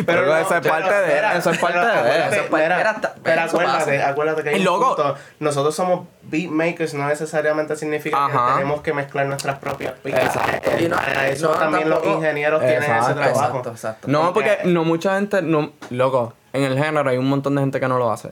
Pero 0.06 0.26
no, 0.26 0.36
eso 0.36 0.56
es 0.56 0.66
parte 0.66 0.94
de 0.94 1.18
eso 1.38 1.50
es 1.50 1.58
parte 1.58 1.78
pero 1.78 2.02
de 2.04 2.18
Eso 2.18 2.28
es 2.28 2.62
era 2.62 3.12
pero 3.22 3.40
acuérdate, 3.42 4.02
acuérdate 4.02 4.42
que 4.42 4.48
hay 4.50 4.56
un 4.58 4.64
luego- 4.64 4.96
punto. 4.96 5.14
Nosotros 5.40 5.74
somos 5.74 6.06
beatmakers, 6.22 6.94
no 6.94 7.06
necesariamente 7.08 7.76
significa 7.76 8.16
Ajá. 8.26 8.48
que 8.48 8.52
tenemos 8.60 8.80
que 8.82 8.92
mezclar 8.92 9.26
nuestras 9.26 9.58
propias 9.58 9.92
pistas. 10.02 10.36
Y 10.80 10.88
no- 10.88 10.96
eso 11.26 11.52
no, 11.52 11.58
también 11.58 11.88
tampoco- 11.88 12.06
los 12.08 12.16
ingenieros 12.18 12.60
tienen 12.60 12.82
ese 12.82 13.14
trabajo. 13.14 13.28
Exacto, 13.28 13.70
exacto. 13.70 14.08
No, 14.08 14.32
Porque- 14.32 14.58
no 14.64 14.84
mucha 14.84 15.16
gente, 15.16 15.42
no, 15.42 15.72
loco, 15.90 16.34
en 16.52 16.62
el 16.64 16.78
género 16.78 17.08
hay 17.08 17.16
un 17.18 17.28
montón 17.28 17.54
de 17.54 17.62
gente 17.62 17.80
que 17.80 17.88
no 17.88 17.98
lo 17.98 18.10
hace. 18.12 18.30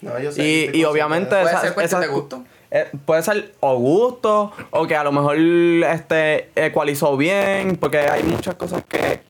No, 0.00 0.18
yo 0.18 0.30
sé, 0.32 0.70
Y, 0.72 0.84
obviamente 0.84 1.34
de 1.34 1.42
Puede 1.42 1.54
esa- 1.54 1.60
ser 1.64 1.74
cuestión 1.74 2.02
esa- 2.02 2.08
de 2.10 2.14
gusto. 2.14 2.44
eh, 2.70 2.90
puede 3.06 3.22
ser 3.22 3.54
o 3.60 3.76
gusto 3.76 4.52
o 4.70 4.86
que 4.86 4.96
a 4.96 5.02
lo 5.04 5.12
mejor 5.12 5.36
este 5.38 6.50
ecualizó 6.56 7.16
bien 7.16 7.76
porque 7.76 8.00
hay 8.00 8.22
muchas 8.24 8.54
cosas 8.56 8.82
que 8.86 9.22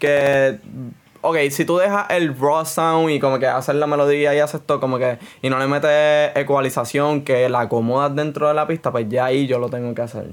que 0.00 0.58
ok 1.20 1.36
si 1.50 1.64
tú 1.64 1.78
dejas 1.78 2.06
el 2.10 2.36
raw 2.36 2.66
sound 2.66 3.10
y 3.10 3.20
como 3.20 3.38
que 3.38 3.46
haces 3.46 3.76
la 3.76 3.86
melodía 3.86 4.34
y 4.34 4.40
haces 4.40 4.60
todo 4.62 4.80
como 4.80 4.98
que 4.98 5.18
y 5.42 5.50
no 5.50 5.58
le 5.58 5.68
metes 5.68 6.36
ecualización 6.36 7.22
que 7.22 7.48
la 7.48 7.60
acomodas 7.60 8.16
dentro 8.16 8.48
de 8.48 8.54
la 8.54 8.66
pista 8.66 8.90
pues 8.90 9.08
ya 9.08 9.26
ahí 9.26 9.46
yo 9.46 9.58
lo 9.60 9.68
tengo 9.68 9.94
que 9.94 10.02
hacer 10.02 10.26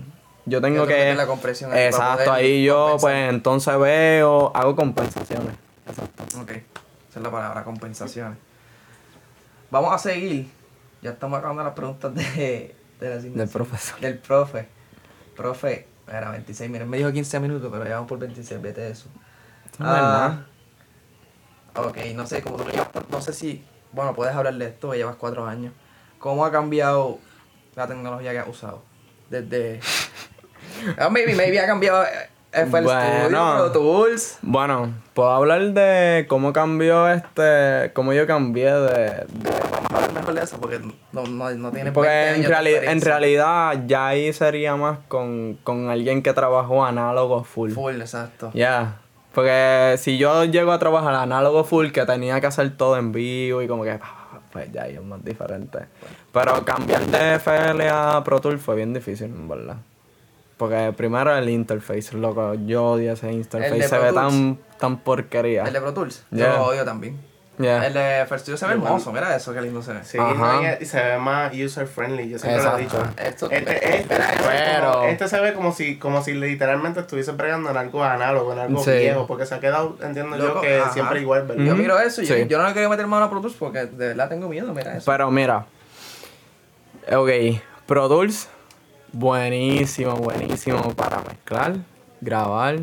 yo 0.45 0.62
tengo 0.62 0.86
tengo 0.86 0.88
que 0.88 1.13
la 1.13 1.27
compresión 1.27 1.71
ahí 1.71 1.84
exacto 1.84 2.32
ahí 2.32 2.63
yo 2.63 2.91
compensar. 2.91 3.01
pues 3.01 3.30
entonces 3.30 3.80
veo 3.80 4.51
hago 4.56 4.75
compensaciones 4.75 5.53
exacto 5.88 6.17
Ok, 6.41 6.51
esa 6.51 6.63
es 7.15 7.21
la 7.21 7.32
palabra, 7.32 7.63
compensaciones. 7.63 8.38
Vamos 9.71 9.93
a 9.93 9.97
seguir. 9.97 10.47
Ya 11.01 11.12
estamos 11.12 11.39
acabando 11.39 11.63
las 11.63 11.73
preguntas 11.73 12.13
de, 12.13 12.75
de 12.99 13.10
la 13.10 13.15
asignación. 13.15 13.38
Del 13.38 13.49
profesor. 13.49 13.99
Del 13.99 14.17
profe. 14.19 14.67
Profe, 15.36 15.88
era 16.08 16.32
26 16.32 16.69
minutos. 16.69 16.89
Me 16.89 16.97
dijo 16.97 17.12
15 17.12 17.39
minutos, 17.39 17.69
pero 17.71 17.86
ya 17.86 17.95
vamos 17.95 18.10
por 18.10 18.19
26, 18.19 18.62
vete 18.62 18.82
de 18.82 18.91
eso. 18.91 19.10
Verdad. 19.80 20.39
ok, 21.75 21.97
no 22.15 22.25
sé, 22.25 22.41
como 22.41 22.58
tú 22.58 22.69
llevas 22.69 22.88
no 23.10 23.21
sé 23.21 23.34
si, 23.34 23.63
bueno, 23.91 24.13
puedes 24.13 24.36
hablar 24.36 24.53
de 24.56 24.65
esto, 24.67 24.93
llevas 24.93 25.15
cuatro 25.15 25.45
años. 25.45 25.73
¿Cómo 26.19 26.45
ha 26.45 26.51
cambiado 26.51 27.19
la 27.75 27.88
tecnología 27.88 28.32
que 28.32 28.39
has 28.39 28.47
usado? 28.47 28.84
Desde... 29.30 29.80
Ah, 30.97 31.10
maybe, 31.10 31.34
maybe 31.34 31.60
ha 31.60 31.65
cambiado 31.65 32.03
eh, 32.03 32.30
FL 32.51 32.84
Bueno. 32.84 33.19
Studio, 33.25 33.56
Pro 33.56 33.71
Tools. 33.71 34.38
Bueno, 34.41 34.93
puedo 35.13 35.30
hablar 35.32 35.62
de 35.73 36.25
cómo 36.30 36.53
cambió 36.53 37.10
este, 37.10 37.91
cómo 37.93 38.13
yo 38.13 38.27
cambié 38.27 38.71
de, 38.73 39.25
Vamos 39.43 39.91
a 39.91 39.95
hablar 39.95 40.13
mejor 40.13 40.34
de 40.36 40.41
eso 40.43 40.60
porque 40.60 40.80
no, 41.13 41.23
no, 41.23 41.49
no 41.51 41.71
tiene 41.71 41.89
20 41.89 41.91
Porque 41.93 42.30
en, 42.36 42.43
reali- 42.43 42.89
en 42.91 43.01
realidad 43.01 43.84
ya 43.88 44.08
ahí 44.08 44.32
sería 44.34 44.75
más 44.75 44.99
con, 45.08 45.58
con 45.63 45.89
alguien 45.89 46.21
que 46.21 46.34
trabajó 46.34 46.86
análogo 46.86 47.43
full. 47.43 47.71
Full, 47.71 47.95
exacto. 48.01 48.51
Ya. 48.53 48.97
Porque 49.38 49.97
si 50.00 50.17
yo 50.17 50.45
llego 50.45 50.71
a 50.71 50.80
trabajar 50.80 51.13
análogo 51.13 51.63
full, 51.63 51.91
que 51.91 52.04
tenía 52.08 52.41
que 52.41 52.47
hacer 52.47 52.76
todo 52.76 52.97
en 52.97 53.12
vivo 53.12 53.62
y 53.62 53.67
como 53.67 53.84
que, 53.84 54.00
pues 54.52 54.71
ya 54.71 54.88
es 54.88 55.00
más 55.04 55.23
diferente. 55.23 55.78
Pero 56.34 56.65
cambiar 56.65 57.06
de 57.06 57.36
FL 57.36 57.88
a 57.88 58.23
Pro 58.23 58.41
Tool 58.41 58.58
fue 58.58 58.78
bien 58.78 58.95
difícil, 58.95 59.28
en 59.28 59.47
verdad. 59.47 59.76
Porque 60.58 60.91
primero 60.97 61.38
el 61.38 61.50
interface, 61.50 62.17
loco, 62.17 62.56
yo 62.65 62.84
odio 62.84 63.13
ese 63.13 63.32
interface, 63.32 63.88
se 63.88 64.00
ve 64.00 64.12
tan, 64.12 64.58
tan 64.80 64.97
porquería. 65.02 65.65
El 65.65 65.73
de 65.73 65.82
Pro 65.82 65.93
Tools. 65.93 66.26
Yeah. 66.32 66.54
Yo 66.54 66.58
lo 66.58 66.65
odio 66.65 66.84
también. 66.84 67.19
Yeah. 67.59 67.87
El 67.87 67.93
de 67.93 68.25
First 68.29 68.43
Studio 68.43 68.57
se 68.57 68.67
ve 68.67 68.73
hermoso, 68.73 69.11
mira 69.11 69.35
eso, 69.35 69.51
qué 69.51 69.61
lindo 69.61 69.81
se 69.81 69.91
ve. 69.93 70.03
Sí, 70.03 70.17
no, 70.19 70.61
y, 70.79 70.85
se 70.85 71.01
ve 71.03 71.17
más 71.17 71.51
user 71.55 71.87
friendly, 71.87 72.29
yo 72.29 72.37
siempre 72.37 72.61
lo 72.63 72.77
he 72.77 72.81
dicho. 72.81 72.97
Exacto. 72.99 73.21
Esto- 73.23 73.49
Este, 73.51 73.97
este, 73.97 74.13
ve 74.15 74.23
pero- 74.75 74.91
como, 74.93 75.03
este 75.05 75.27
se 75.27 75.39
ve 75.39 75.53
como 75.53 75.71
si, 75.71 75.97
como 75.97 76.21
si 76.23 76.33
literalmente 76.35 76.99
estuviese 76.99 77.31
bregando 77.31 77.71
en 77.71 77.77
algo 77.77 78.03
análogo, 78.03 78.53
en 78.53 78.59
algo 78.59 78.83
Sí. 78.83 78.91
viejo, 78.91 79.25
porque 79.25 79.47
se 79.47 79.55
ha 79.55 79.59
quedado, 79.59 79.97
entiendo 80.03 80.37
Loco, 80.37 80.55
yo, 80.55 80.61
que 80.61 80.77
ajá. 80.81 80.93
siempre 80.93 81.19
igual, 81.21 81.47
¿verdad? 81.47 81.63
Yo 81.65 81.75
miro 81.75 81.99
eso 81.99 82.21
y 82.21 82.27
yo, 82.27 82.35
Sí. 82.35 82.45
yo 82.47 82.59
no 82.61 82.67
le 82.67 82.73
quería 82.75 82.89
meter 82.89 83.07
mano 83.07 83.25
a 83.25 83.29
Pro 83.31 83.41
Tools 83.41 83.55
porque 83.57 83.87
de 83.87 84.07
verdad 84.09 84.29
tengo 84.29 84.47
miedo, 84.49 84.71
mira 84.75 84.95
eso. 84.95 85.09
Pero 85.11 85.31
mira, 85.31 85.65
ok, 87.11 87.29
Pro 87.87 88.07
Tools, 88.07 88.49
buenísimo, 89.13 90.13
buenísimo 90.17 90.93
para 90.93 91.21
mezclar, 91.21 91.73
grabar 92.21 92.75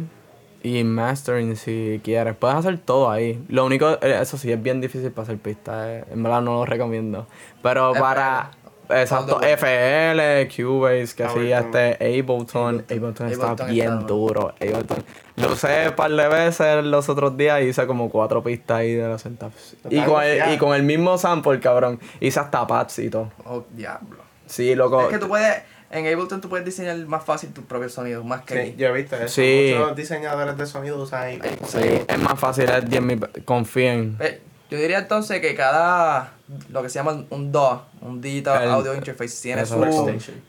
y 0.65 0.83
mastering 0.83 1.57
si 1.57 2.01
quieres. 2.03 2.35
Puedes 2.35 2.57
hacer 2.57 2.79
todo 2.79 3.11
ahí. 3.11 3.45
Lo 3.49 3.67
único, 3.67 3.99
eh, 4.01 4.19
eso 4.21 4.39
sí, 4.39 4.51
es 4.51 4.61
bien 4.61 4.81
difícil 4.81 5.13
para 5.13 5.25
hacer 5.25 5.39
pistas, 5.39 5.87
eh, 5.87 6.05
en 6.11 6.23
verdad 6.23 6.41
no 6.41 6.55
lo 6.55 6.65
recomiendo. 6.65 7.27
Pero 7.63 7.91
FL, 7.93 8.01
para, 8.01 8.51
exacto, 8.89 9.41
FL, 9.43 10.49
Cubase, 10.49 11.15
que 11.15 11.29
sí, 11.29 11.53
este, 11.53 11.95
Ableton, 12.01 12.87
Ableton 12.91 13.29
está 13.29 13.51
Ableton 13.51 13.71
bien 13.71 13.93
está 13.93 14.07
duro. 14.07 14.55
Ableton. 14.59 15.05
Lo 15.37 15.53
usé 15.53 15.89
un 15.89 15.97
par 15.97 16.11
de 16.11 16.29
veces 16.29 16.83
los 16.83 17.11
otros 17.11 17.37
días 17.37 17.61
y 17.61 17.67
hice 17.67 17.87
como 17.87 18.09
cuatro 18.09 18.43
pistas 18.43 18.79
ahí 18.79 18.95
de 18.95 19.07
los 19.07 19.21
centavos. 19.21 19.77
Y 19.91 20.01
con, 20.01 20.23
el, 20.23 20.55
y 20.55 20.57
con 20.57 20.75
el 20.75 20.83
mismo 20.83 21.19
sample, 21.19 21.61
cabrón. 21.61 22.01
Hice 22.21 22.41
hasta 22.41 22.67
pads 22.67 23.01
y 23.01 23.11
todo. 23.11 23.31
Oh, 23.45 23.65
diablo. 23.71 24.25
Sí, 24.47 24.75
loco. 24.75 25.03
Es 25.03 25.09
que 25.09 25.19
tú 25.19 25.29
puedes, 25.29 25.63
en 25.91 26.07
Ableton 26.07 26.41
tú 26.41 26.49
puedes 26.49 26.65
diseñar 26.65 26.97
más 27.07 27.25
fácil 27.25 27.53
tus 27.53 27.65
propios 27.65 27.93
sonidos, 27.93 28.25
más 28.25 28.43
que 28.43 28.65
Sí, 28.67 28.75
yo 28.77 28.89
he 28.89 28.93
visto 28.93 29.17
eso. 29.17 29.29
Sí. 29.29 29.75
Muchos 29.79 29.97
diseñadores 29.97 30.57
de 30.57 30.67
sonido 30.67 31.01
usan 31.03 31.23
ahí. 31.23 31.41
Sí, 31.67 32.03
es 32.07 32.19
más 32.19 32.39
fácil, 32.39 32.69
es 32.71 32.89
10 32.89 33.03
mil. 33.03 33.21
Confíen. 33.45 34.17
Eh, 34.21 34.41
Yo 34.71 34.79
diría 34.79 34.99
entonces 34.99 35.41
que 35.41 35.55
cada, 35.55 36.33
lo 36.71 36.83
que 36.83 36.89
se 36.89 36.95
llama 36.95 37.25
un 37.31 37.53
DAW, 37.53 37.83
un 38.01 38.21
Digital 38.21 38.63
El- 38.65 38.71
Audio 38.71 38.95
Interface, 38.95 39.41
tiene 39.43 39.65
su, 39.67 39.77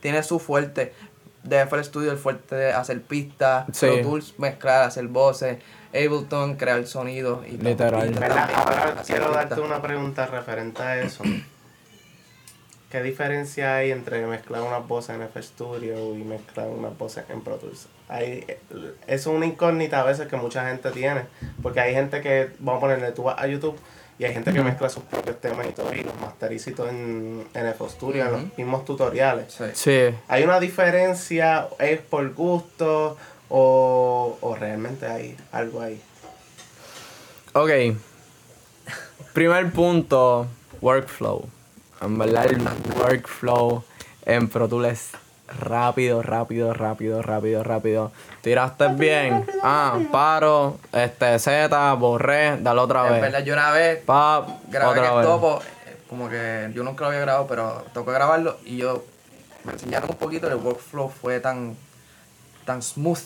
tiene 0.00 0.22
su 0.22 0.38
fuerte. 0.40 0.94
De 1.44 1.60
FL 1.60 1.84
Studio 1.84 2.10
el 2.10 2.18
fuerte 2.18 2.56
de 2.56 2.72
hacer 2.72 3.00
pistas, 3.02 3.66
Sí. 3.72 3.86
Pro 3.86 4.00
Tools 4.02 4.34
mezclar, 4.38 4.82
hacer 4.82 5.06
voces, 5.06 5.58
Ableton 5.94 6.56
crear 6.56 6.84
sonidos 6.88 7.46
y 7.46 7.56
todo. 7.56 7.68
Literal. 7.68 8.10
Y 8.10 8.14
¿Verdad? 8.14 8.36
también 8.36 8.58
Ahora 8.58 8.96
quiero 9.06 9.30
darte 9.30 9.60
una 9.60 9.80
pregunta 9.80 10.26
referente 10.26 10.82
a 10.82 11.00
eso. 11.02 11.22
¿Qué 12.90 13.02
diferencia 13.02 13.76
hay 13.76 13.90
entre 13.90 14.24
mezclar 14.26 14.62
unas 14.62 14.86
voces 14.86 15.16
en 15.16 15.22
FL 15.22 15.42
Studio 15.42 16.14
y 16.14 16.22
mezclar 16.22 16.68
unas 16.68 16.96
voces 16.96 17.24
en 17.28 17.40
Pro 17.40 17.56
Tools? 17.56 17.88
Hay, 18.08 18.46
es 19.08 19.26
una 19.26 19.44
incógnita 19.44 20.00
a 20.00 20.04
veces 20.04 20.28
que 20.28 20.36
mucha 20.36 20.68
gente 20.68 20.90
tiene, 20.92 21.22
porque 21.62 21.80
hay 21.80 21.94
gente 21.94 22.20
que, 22.20 22.50
vamos 22.60 22.78
a 22.78 22.80
ponerle, 22.82 23.10
tú 23.10 23.28
a 23.28 23.44
YouTube 23.48 23.76
y 24.20 24.24
hay 24.24 24.32
gente 24.32 24.52
que 24.52 24.62
mezcla 24.62 24.88
sus 24.88 25.02
propios 25.02 25.40
temas 25.40 25.66
y 25.66 25.72
todo, 25.72 25.92
y 25.92 26.02
los 26.04 26.18
masteriza 26.20 26.70
y 26.70 26.72
todo 26.74 26.88
en, 26.88 27.44
en 27.52 27.66
FL 27.66 27.90
Studio, 27.90 28.24
en 28.24 28.32
los 28.32 28.56
mismos 28.56 28.84
tutoriales. 28.84 29.52
Sí. 29.52 29.64
Sí. 29.74 30.14
¿Hay 30.28 30.44
una 30.44 30.60
diferencia? 30.60 31.66
¿Es 31.80 32.00
por 32.00 32.32
gusto? 32.34 33.16
¿O, 33.48 34.38
o 34.40 34.54
realmente 34.54 35.06
hay 35.06 35.36
algo 35.50 35.80
ahí? 35.80 36.00
Ok. 37.52 37.70
Primer 39.32 39.70
punto, 39.72 40.46
workflow. 40.80 41.55
En 42.00 42.18
verdad, 42.18 42.46
el 42.46 42.60
workflow 42.98 43.82
en 44.24 44.48
Pro 44.48 44.68
Tools 44.68 44.88
es 44.88 45.10
rápido, 45.60 46.22
rápido, 46.22 46.74
rápido, 46.74 47.22
rápido, 47.22 47.62
rápido. 47.62 48.12
Tiraste 48.42 48.88
bien. 48.88 49.46
Ah, 49.62 49.98
paro, 50.12 50.78
este, 50.92 51.38
Z, 51.38 51.94
borré, 51.94 52.58
dale 52.60 52.80
otra 52.80 53.06
En 53.06 53.12
vez. 53.12 53.22
verdad, 53.22 53.44
yo 53.44 53.52
una 53.54 53.70
vez 53.70 54.02
Pap, 54.04 54.48
grabé 54.68 54.92
en 54.92 54.98
otra 54.98 55.10
el 55.12 55.16
vez. 55.18 55.26
topo, 55.26 55.60
como 56.08 56.28
que 56.28 56.70
yo 56.74 56.82
nunca 56.84 57.02
lo 57.02 57.08
había 57.08 57.20
grabado, 57.20 57.46
pero 57.46 57.84
tocó 57.94 58.12
grabarlo 58.12 58.58
y 58.64 58.76
yo 58.78 59.04
me 59.64 59.72
enseñaron 59.72 60.10
un 60.10 60.16
poquito, 60.16 60.48
el 60.48 60.56
workflow 60.56 61.08
fue 61.08 61.40
tan, 61.40 61.76
tan 62.64 62.82
smooth, 62.82 63.18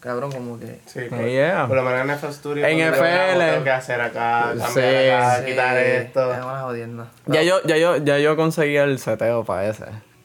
cabrón, 0.00 0.32
como 0.32 0.58
que... 0.58 0.80
Sí, 0.86 1.00
por, 1.08 1.24
yeah. 1.26 1.66
por 1.66 1.76
lo 1.76 1.82
menos 1.82 2.00
en 2.02 2.10
FL 2.10 2.32
Studio. 2.32 2.66
En 2.66 2.80
FL. 2.80 3.38
Tengo 3.38 3.64
que 3.64 3.70
hacer 3.70 4.00
acá, 4.00 4.52
cambiar 4.58 4.70
Sí, 4.70 5.08
acá, 5.10 5.38
Sí, 5.38 5.44
quitar 5.46 5.76
esto. 5.78 6.32
Es 6.34 6.44
una 6.44 6.60
jodienda. 6.60 7.06
Ya 7.26 7.42
yo, 7.42 7.62
ya 7.64 7.76
yo, 7.76 7.96
ya 7.98 8.18
yo 8.18 8.36
conseguí 8.36 8.76
el 8.76 8.98
seteo 8.98 9.44
para 9.44 9.68
ese. 9.68 9.84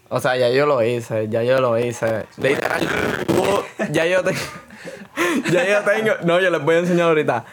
O 0.09 0.19
sea, 0.19 0.35
ya 0.35 0.49
yo 0.49 0.65
lo 0.65 0.83
hice, 0.83 1.29
ya 1.29 1.41
yo 1.43 1.59
lo 1.59 1.77
hice. 1.79 2.25
Literal, 2.37 2.87
hubo- 3.29 3.63
ya 3.91 4.05
yo 4.05 4.23
tengo. 4.23 4.39
ya 5.51 5.65
yo 5.65 5.79
tengo. 5.83 6.13
No, 6.23 6.39
yo 6.39 6.49
les 6.49 6.61
voy 6.61 6.75
a 6.75 6.79
enseñar 6.79 7.07
ahorita. 7.07 7.45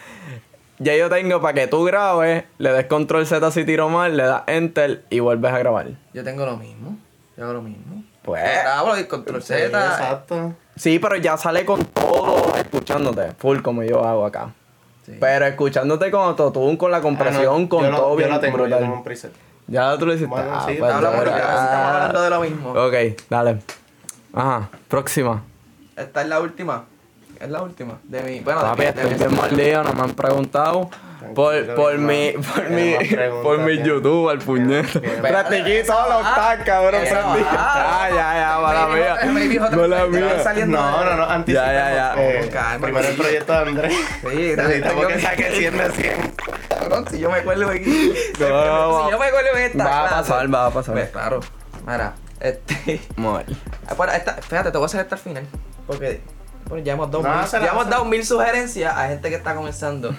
Ya 0.77 0.95
yo 0.95 1.09
tengo 1.09 1.41
para 1.41 1.53
que 1.53 1.67
tú 1.67 1.83
grabes, 1.83 2.45
le 2.57 2.71
des 2.71 2.85
control 2.85 3.25
Z 3.27 3.51
si 3.51 3.65
tiro 3.65 3.89
mal, 3.89 4.15
le 4.15 4.23
das 4.23 4.43
enter 4.47 5.03
y 5.09 5.19
vuelves 5.19 5.51
a 5.51 5.59
grabar. 5.59 5.87
Yo 6.13 6.23
tengo 6.23 6.45
lo 6.45 6.55
mismo, 6.57 6.97
yo 7.35 7.43
hago 7.45 7.53
lo 7.53 7.61
mismo. 7.61 8.03
Pues. 8.29 8.43
Yo 8.43 8.61
grabo 8.61 8.97
y 8.97 9.03
control 9.05 9.41
Sí, 9.41 9.53
Z. 9.53 9.65
exacto. 9.65 10.53
Sí, 10.75 10.99
pero 10.99 11.15
ya 11.17 11.37
sale 11.37 11.65
con 11.65 11.83
todo 11.85 12.55
escuchándote, 12.55 13.31
full 13.37 13.61
como 13.61 13.83
yo 13.83 14.03
hago 14.05 14.25
acá. 14.25 14.53
Sí. 15.05 15.13
Pero 15.19 15.45
escuchándote 15.47 16.11
con 16.11 16.21
autotune, 16.21 16.77
con 16.77 16.91
la 16.91 17.01
compresión, 17.01 17.55
Ah, 17.55 17.59
no, 17.59 17.69
con 17.69 17.83
yo 17.85 17.95
todo 17.95 18.09
yo 18.11 18.15
bien 18.17 18.29
lo 18.29 18.39
tengo, 18.39 18.57
yo 18.57 18.63
brutal. 18.63 18.79
tengo 18.79 18.93
un 18.95 19.03
preset. 19.03 19.31
Ya 19.67 19.97
tú 19.97 20.05
lo 20.05 20.13
hiciste. 20.13 20.29
Bueno, 20.29 20.49
Ah, 20.53 20.65
sí, 20.67 20.75
pues, 20.79 20.91
Habla 20.93 21.11
por 21.11 21.27
estamos 21.27 21.45
hablando 21.49 22.21
de 22.21 22.29
lo 22.29 22.41
mismo. 22.41 22.69
Ok, 22.71 22.93
dale. 23.29 23.59
Ajá, 24.33 24.69
próxima. 24.87 25.43
Esta 25.95 26.21
es 26.21 26.27
la 26.27 26.39
última. 26.39 26.85
Es 27.39 27.49
la 27.49 27.61
última. 27.61 27.99
De 28.03 28.21
mi. 28.23 28.39
Bueno, 28.41 28.61
Papi, 28.61 28.83
de, 28.85 28.91
de 28.93 29.03
mi- 29.05 29.13
bien 29.15 29.35
mordido, 29.35 29.83
no 29.83 29.93
me 29.93 30.01
han 30.01 30.11
preguntado. 30.13 30.89
Por, 31.35 31.65
por 31.75 31.97
mi, 31.97 32.31
por 32.31 32.69
mi, 32.69 32.95
por 33.43 33.57
mi. 33.59 33.77
YouTube, 33.83 34.29
al 34.29 34.39
puñete. 34.39 34.99
Practiqué 34.99 35.83
todos 35.83 36.09
los 36.09 36.35
tags, 36.35 36.63
cabrón. 36.63 37.01
Practiqué. 37.09 37.45
Ah, 37.51 38.07
ya, 38.09 38.15
ya, 38.15 38.59
mala 38.61 38.87
mía. 38.87 39.15
Mala 39.75 40.05
mía. 40.07 40.65
No, 40.65 41.03
no, 41.05 41.15
no, 41.15 41.23
anticipemos. 41.29 41.73
Ya, 41.73 42.15
ya, 42.15 42.15
ya. 42.15 42.49
calma, 42.49 42.85
primero 42.85 43.07
el 43.07 43.15
proyecto 43.15 43.53
de 43.53 43.59
Andrés. 43.59 43.93
Sí, 44.21 44.27
Necesitamos 44.27 44.81
tengo 44.81 45.07
que 45.07 45.13
que- 45.15 45.21
saque 45.21 45.51
100 45.51 45.77
de 45.77 45.91
100. 45.91 46.33
Cabrón, 46.69 47.05
si 47.11 47.19
yo 47.19 47.29
me 47.29 47.37
acuerdo 47.39 47.67
de 47.69 47.75
aquí. 47.75 48.13
No, 48.39 49.05
si 49.05 49.11
yo 49.11 49.19
me 49.19 49.25
acuerdo 49.25 49.55
de 49.55 49.65
esta. 49.65 49.83
va 49.83 50.05
a 50.05 50.09
pasar, 50.09 50.53
va 50.53 50.65
a 50.67 50.71
pasar. 50.71 50.93
Pues 50.95 51.09
claro. 51.09 51.39
Mira, 51.85 52.13
este. 52.39 53.01
Ah, 53.17 54.15
esta, 54.15 54.33
fíjate, 54.35 54.71
te 54.71 54.77
voy 54.77 54.83
a 54.83 54.87
hacer 54.87 55.01
esta 55.01 55.15
al 55.15 55.21
final. 55.21 55.43
Porque 55.85 56.21
bueno, 56.67 56.83
ya 56.83 56.93
hemos 56.93 57.09
dado, 57.09 57.23
No, 57.23 57.35
mil, 57.35 57.45
ya 57.49 57.67
hemos 57.71 57.89
dado 57.89 58.05
mil 58.05 58.25
sugerencias 58.25 58.95
a 58.95 59.07
gente 59.07 59.29
que 59.29 59.35
está 59.35 59.55
comenzando 59.55 60.13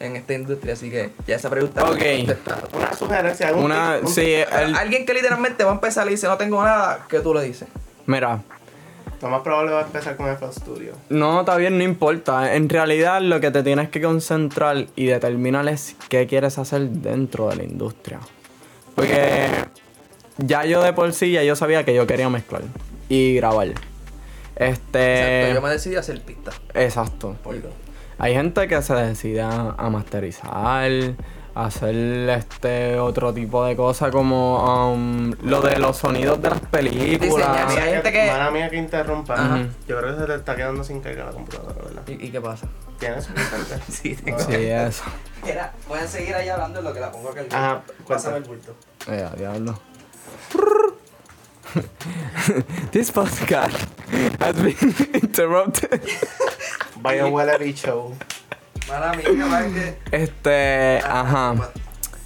en 0.00 0.16
esta 0.16 0.34
industria. 0.34 0.74
Así 0.74 0.90
que 0.90 1.10
ya 1.26 1.36
esa 1.36 1.50
pregunta. 1.50 1.84
Ok. 1.84 1.98
contestada. 2.16 2.62
Una 2.72 2.94
sugerencia. 2.94 3.52
un 3.52 3.64
Una, 3.64 4.00
sí, 4.06 4.34
el, 4.34 4.74
Alguien 4.74 5.04
que 5.06 5.14
literalmente 5.14 5.64
va 5.64 5.70
a 5.70 5.74
empezar 5.74 6.06
y 6.08 6.10
dice 6.10 6.26
no 6.26 6.36
tengo 6.36 6.62
nada, 6.62 7.06
¿qué 7.08 7.20
tú 7.20 7.34
le 7.34 7.42
dices? 7.42 7.68
mira. 8.06 8.40
Lo 9.20 9.30
más 9.30 9.40
probable 9.40 9.72
va 9.72 9.80
a 9.80 9.84
empezar 9.84 10.16
con 10.16 10.28
FL 10.28 10.52
Studio. 10.52 10.92
no, 11.08 11.40
está 11.40 11.56
bien, 11.56 11.76
no 11.76 11.82
importa. 11.82 12.54
En 12.54 12.68
realidad, 12.68 13.20
lo 13.20 13.40
que 13.40 13.50
te 13.50 13.64
tienes 13.64 13.88
que 13.88 14.00
concentrar 14.00 14.86
y 14.94 15.06
determinar 15.06 15.66
es 15.66 15.96
qué 16.08 16.28
quieres 16.28 16.56
hacer 16.56 16.88
dentro 16.88 17.48
de 17.48 17.56
la 17.56 17.64
industria. 17.64 18.20
Porque 18.94 19.48
ya 20.36 20.64
yo 20.64 20.82
de 20.82 20.92
por 20.92 21.12
sí, 21.12 21.32
ya 21.32 21.42
yo 21.42 21.56
sabía 21.56 21.84
que 21.84 21.94
yo 21.94 22.06
quería 22.06 22.28
mezclar 22.28 22.62
y 23.08 23.34
grabar. 23.34 23.68
Este. 24.54 25.40
Exacto, 25.40 25.54
yo 25.54 25.62
me 25.62 25.70
decidí 25.70 25.96
a 25.96 26.00
hacer 26.00 26.20
pista. 26.22 26.52
Exacto. 26.74 27.36
Hay 28.18 28.34
gente 28.34 28.66
que 28.66 28.82
se 28.82 28.94
decide 28.94 29.42
a, 29.42 29.74
masterizar, 29.90 30.90
a 31.54 31.64
hacer 31.64 31.94
este 32.30 32.98
otro 32.98 33.32
tipo 33.32 33.64
de 33.64 33.76
cosas 33.76 34.10
como 34.10 34.92
um, 34.92 35.32
lo 35.42 35.60
de 35.62 35.78
los 35.78 35.96
sonidos 35.98 36.42
de 36.42 36.50
las 36.50 36.60
películas. 36.60 37.20
Diseñar, 37.20 37.68
hay 37.68 37.92
gente 37.94 38.12
que- 38.12 38.26
Mala 38.30 38.50
mía 38.50 38.68
que 38.70 38.76
interrumpa. 38.76 39.34
Ajá. 39.34 39.66
Yo 39.86 39.98
creo 40.00 40.14
que 40.14 40.20
se 40.20 40.26
te 40.26 40.34
está 40.34 40.56
quedando 40.56 40.82
sin 40.82 41.00
carga 41.00 41.26
la 41.26 41.30
computadora, 41.30 41.74
¿verdad? 41.84 42.02
¿Y, 42.08 42.26
y 42.26 42.30
qué 42.30 42.40
pasa? 42.40 42.66
¿Tienes 42.98 43.24
suficiente? 43.24 43.78
Sí, 43.88 44.16
tengo. 44.16 44.38
Sí, 44.40 44.54
eso. 44.54 45.04
Mira, 45.44 45.72
voy 45.86 46.00
a 46.00 46.06
seguir 46.08 46.34
ahí 46.34 46.48
hablando 46.48 46.80
en 46.80 46.84
lo 46.86 46.92
que 46.92 47.00
la 47.00 47.12
pongo 47.12 47.30
aquí. 47.30 47.40
Ajá, 47.52 47.82
Pásame 48.04 48.04
cuéntame. 48.04 48.36
el 48.38 48.42
bulto. 48.44 48.74
Eh, 49.06 49.28
diablo. 49.38 49.78
This 52.92 53.10
podcast 53.10 53.76
has 54.40 54.54
been 54.56 54.76
interrupted. 55.22 56.00
Vaya 57.00 57.26
huele 57.26 57.58
bicho. 57.58 58.12
Mala 58.88 59.12
mía. 59.14 59.94
Este, 60.10 60.98
ajá. 61.04 61.54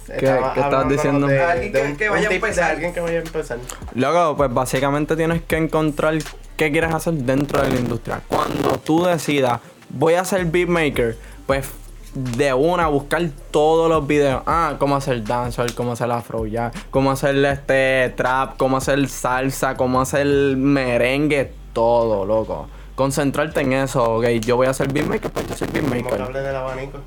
¿Qué- 0.07 0.25
Estaba 0.25 0.53
qué 0.53 0.59
estabas 0.61 0.89
diciendo? 0.89 1.27
De, 1.27 1.41
Alguien 1.41 1.71
de 1.73 1.81
que- 1.81 1.87
un, 1.87 1.97
que 1.97 2.09
vaya 2.09 2.29
a 2.29 2.33
empezar. 2.33 2.71
alguien 2.71 2.93
que 2.93 2.99
vaya 2.99 3.19
a 3.19 3.21
empezar. 3.21 3.57
Luego, 3.95 4.37
pues 4.37 4.53
básicamente 4.53 5.15
tienes 5.15 5.41
que 5.43 5.57
encontrar 5.57 6.15
qué 6.57 6.71
quieres 6.71 6.93
hacer 6.93 7.13
dentro 7.13 7.61
de 7.61 7.69
la 7.69 7.75
industria. 7.75 8.21
Cuando 8.27 8.77
tú 8.79 9.03
decidas, 9.05 9.59
voy 9.89 10.13
a 10.15 10.23
ser 10.25 10.45
beatmaker, 10.45 11.17
pues 11.47 11.65
de 12.13 12.53
una 12.53 12.87
buscar 12.87 13.27
todos 13.51 13.89
los 13.89 14.05
videos. 14.05 14.43
Ah, 14.45 14.75
cómo 14.79 14.95
hacer 14.95 15.23
dancehall, 15.23 15.73
cómo 15.73 15.93
hacer 15.93 16.11
afro 16.11 16.45
ya, 16.45 16.71
cómo 16.91 17.11
hacer 17.11 17.35
este 17.45 18.13
trap, 18.15 18.57
cómo 18.57 18.77
hacer 18.77 19.07
salsa, 19.09 19.75
cómo 19.75 19.99
hacer 20.01 20.27
merengue, 20.57 21.51
todo, 21.73 22.25
loco. 22.25 22.67
Concentrarte 22.95 23.61
en 23.61 23.73
eso, 23.73 24.17
ok. 24.17 24.25
Yo 24.41 24.55
voy 24.55 24.67
a 24.67 24.73
ser 24.73 24.91
beatmaker, 24.93 25.31
pues 25.31 25.47
yo 25.47 25.55
soy 25.55 25.67
beatmaker. 25.69 26.17
cable 26.17 26.41
del 26.41 26.55
abanico. 26.55 26.99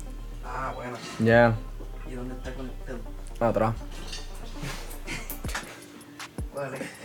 Ah, 0.45 0.73
bueno. 0.75 0.97
Ya, 1.19 1.53
¿Y 2.11 2.15
dónde 2.15 2.35
está 2.35 2.53
conectado? 2.53 2.97
atrás. 3.39 3.73
Este. 6.57 6.96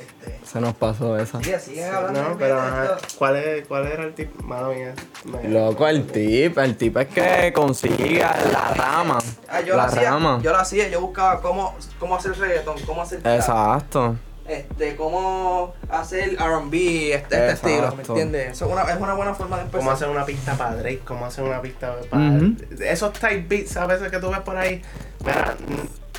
Se 0.52 0.60
nos 0.60 0.74
pasó 0.74 1.16
esa. 1.18 1.42
Sigue, 1.42 1.58
sigue 1.58 1.84
hablando. 1.86 2.22
No, 2.30 2.36
pero 2.36 2.60
ajá, 2.60 2.98
¿cuál, 3.16 3.36
es, 3.36 3.66
¿cuál 3.66 3.86
era 3.86 4.04
el 4.04 4.12
tip? 4.14 4.34
Mala 4.42 4.68
mía. 4.68 4.94
Me- 5.24 5.48
Loco, 5.48 5.88
el 5.88 6.06
tip, 6.06 6.58
el 6.58 6.76
tip 6.76 6.96
es 6.98 7.06
que 7.08 7.52
consiga 7.54 8.36
la 8.52 8.74
rama. 8.74 9.18
Ah, 9.48 9.60
yo 9.62 9.76
la 9.76 9.84
lo 9.84 9.88
hacía. 9.88 10.10
rama. 10.10 10.40
Yo 10.42 10.50
lo 10.52 10.58
hacía, 10.58 10.88
yo 10.88 11.00
buscaba 11.00 11.40
cómo, 11.40 11.74
cómo 11.98 12.16
hacer 12.16 12.36
reggaeton, 12.38 12.78
cómo 12.84 13.00
hacer 13.00 13.22
trap, 13.22 13.36
Exacto. 13.36 14.16
este, 14.46 14.94
cómo 14.96 15.72
hacer 15.88 16.34
R&B, 16.34 17.14
este, 17.14 17.14
este 17.14 17.36
Exacto. 17.50 17.68
estilo, 17.68 17.96
¿me 17.96 18.02
entiendes? 18.02 18.50
Eso 18.52 18.66
es 18.66 18.72
una, 18.72 18.82
es 18.82 18.96
una 19.00 19.14
buena 19.14 19.34
forma 19.34 19.56
de 19.56 19.62
empezar. 19.62 19.80
Cómo 19.80 19.90
hacer 19.92 20.08
una 20.10 20.26
pista 20.26 20.52
para 20.54 20.76
Drake, 20.76 21.00
cómo 21.06 21.24
hacer 21.24 21.44
una 21.44 21.62
pista 21.62 21.94
para... 22.10 22.22
Ujú. 22.24 22.56
Esos 22.80 23.12
type 23.14 23.46
beats 23.48 23.74
a 23.78 23.86
veces 23.86 24.10
que 24.10 24.18
tú 24.18 24.28
ves 24.28 24.40
por 24.40 24.56
ahí. 24.58 24.82
Mira, 25.24 25.54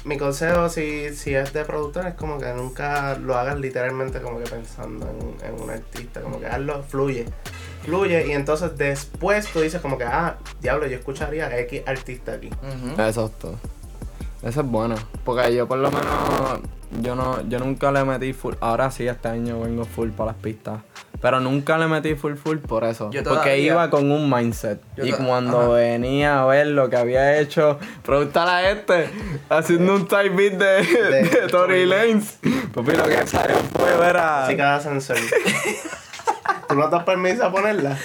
mi 0.06 0.18
consejo 0.18 0.70
si, 0.70 1.16
si 1.16 1.34
es 1.34 1.54
de 1.54 1.64
productor 1.64 2.08
es 2.08 2.14
como 2.16 2.38
que 2.38 2.52
nunca 2.54 3.18
lo 3.18 3.36
hagas 3.36 3.60
literalmente 3.60 4.22
como 4.22 4.40
que 4.40 4.50
pensando 4.50 5.10
en, 5.10 5.48
en 5.48 5.62
un 5.62 5.70
artista. 5.70 6.22
Como 6.22 6.40
que 6.40 6.48
hazlo, 6.48 6.84
fluye. 6.84 7.26
Fluye 7.84 8.28
y 8.28 8.32
entonces 8.32 8.78
después 8.78 9.48
tú 9.52 9.62
dices 9.62 9.82
como 9.82 9.98
que, 9.98 10.06
ah, 10.06 10.38
diablo, 10.62 10.88
yo 10.88 10.98
escucharía 10.98 11.48
a 11.48 11.58
X 11.60 11.84
artista 11.86 12.34
aquí. 12.34 12.48
Ujú. 12.48 13.02
Exacto. 13.02 13.58
Eso 14.44 14.62
es 14.62 14.68
bueno. 14.68 14.96
Porque 15.24 15.56
yo 15.56 15.68
por 15.68 15.78
lo 15.80 15.90
menos, 15.90 16.60
yo 17.02 17.16
no, 17.16 17.42
yo 17.48 17.60
nunca 17.60 17.92
le 17.92 18.04
metí 18.04 18.34
full. 18.34 18.56
Ahora 18.60 18.92
sí, 18.92 19.08
este 19.08 19.28
año 19.30 19.60
vengo 19.62 19.86
full 19.86 20.10
para 20.10 20.32
las 20.32 20.42
pistas. 20.42 20.80
Pero 21.22 21.40
nunca 21.40 21.78
le 21.78 21.88
metí 21.88 22.16
full 22.16 22.36
full 22.36 22.58
por 22.58 22.84
eso. 22.84 23.10
Yo 23.10 23.24
porque 23.24 23.36
todavía- 23.40 23.58
iba 23.58 23.90
con 23.90 24.12
un 24.12 24.30
mindset. 24.30 24.82
Y 25.02 25.14
cuando 25.14 25.60
ajá. 25.62 25.70
venía 25.70 26.42
a 26.42 26.46
ver 26.46 26.68
lo 26.68 26.90
que 26.90 26.98
había 26.98 27.40
hecho, 27.40 27.80
preguntar 28.04 28.50
a 28.50 28.70
este, 28.70 29.10
haciendo 29.50 29.96
un 29.96 30.06
type 30.06 30.30
beat 30.32 30.54
de, 30.56 30.66
de, 30.84 31.24
De- 31.30 31.48
Tory 31.48 31.86
Lanez. 31.86 32.40
Papi, 32.74 32.92
lo 32.92 33.04
que 33.06 33.26
salió 33.26 33.56
fue 33.74 33.96
ver 33.96 34.18
a. 34.18 34.44
Así 34.46 34.58
cada 34.58 34.82
sensor. 34.82 35.16
¿Tú 36.68 36.76
no 36.76 36.90
das 36.90 37.04
permiso 37.04 37.46
a 37.46 37.52
ponerla? 37.52 37.98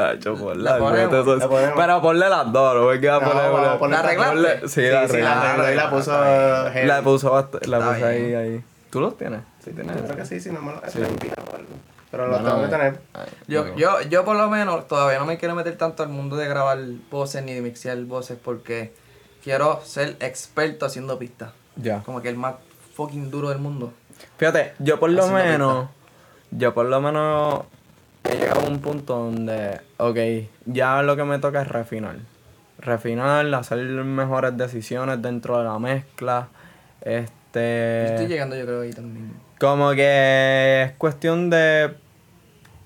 Ah, 0.00 0.14
yo 0.14 0.36
por 0.36 0.56
La 0.56 0.78
ponemos, 0.78 1.12
eso. 1.12 1.36
la 1.36 1.48
ponemos. 1.48 1.74
Pero 1.76 2.00
ponle 2.00 2.28
las 2.28 2.52
dos, 2.52 2.74
no 2.76 2.86
me 2.86 3.00
queda 3.00 3.18
No, 3.20 3.28
poner 3.32 3.50
una- 3.50 3.78
poner- 3.78 3.90
¿La 3.98 4.04
arreglaste? 4.04 4.36
ponle- 4.36 4.68
Sí, 4.68 4.82
la 4.82 5.08
sí, 5.08 5.14
sí, 5.14 5.20
la 5.20 5.72
y 5.72 5.74
la 5.74 5.90
puso... 5.90 6.12
La 6.12 7.02
puso, 7.02 7.48
la 7.62 7.78
puse 7.80 8.04
ahí, 8.04 8.34
ahí. 8.34 8.64
¿Tú 8.90 9.00
los 9.00 9.18
tienes? 9.18 9.40
Sí, 9.64 9.72
tienes. 9.72 9.96
Yo 9.96 10.04
creo 10.04 10.16
que 10.16 10.24
sí, 10.24 10.40
si 10.40 10.50
no 10.52 10.62
me 10.62 10.72
lo 10.72 10.80
Sí. 10.88 11.00
algo. 11.02 11.16
Pero 12.10 12.26
lo 12.26 12.32
Bueno, 12.34 12.48
tengo 12.48 12.62
que 12.62 12.68
tener. 12.68 13.00
ay, 13.12 13.26
Yo, 13.48 13.74
yo, 13.76 14.00
yo 14.02 14.24
por 14.24 14.36
lo 14.36 14.48
menos 14.48 14.86
todavía 14.88 15.18
no 15.18 15.26
me 15.26 15.36
quiero 15.36 15.54
meter 15.56 15.76
tanto 15.76 16.04
al 16.04 16.08
mundo 16.08 16.36
de 16.36 16.48
grabar 16.48 16.78
voces 17.10 17.42
ni 17.42 17.52
de 17.52 17.60
mixear 17.60 17.98
voces 18.04 18.38
porque 18.42 18.94
quiero 19.44 19.80
ser 19.84 20.16
experto 20.20 20.86
haciendo 20.86 21.18
pistas. 21.18 21.50
Ya. 21.76 22.02
Como 22.04 22.22
que 22.22 22.28
el 22.30 22.36
más 22.36 22.54
fucking 22.94 23.30
duro 23.30 23.50
del 23.50 23.58
mundo. 23.58 23.92
Fíjate, 24.38 24.72
yo 24.78 24.98
por 24.98 25.10
lo 25.10 25.26
menos. 25.26 25.88
Yo 26.50 26.72
por 26.72 26.86
lo 26.86 27.00
menos. 27.00 27.64
He 28.28 28.36
llegado 28.36 28.60
a 28.60 28.68
un 28.68 28.78
punto 28.80 29.16
donde. 29.16 29.80
Ok, 29.96 30.18
ya 30.66 31.02
lo 31.02 31.16
que 31.16 31.24
me 31.24 31.38
toca 31.38 31.62
es 31.62 31.68
refinar. 31.68 32.16
Refinar, 32.78 33.52
hacer 33.54 33.78
mejores 33.78 34.56
decisiones 34.56 35.20
dentro 35.20 35.58
de 35.58 35.64
la 35.64 35.78
mezcla. 35.78 36.48
Yo 37.04 37.10
estoy 37.10 37.24
Este. 37.54 38.28
llegando 38.28 38.56
yo 38.56 38.64
creo 38.66 38.82
ahí 38.82 38.92
también. 38.92 39.32
Como 39.58 39.90
que 39.92 40.82
es 40.82 40.92
cuestión 40.92 41.50
de. 41.50 41.94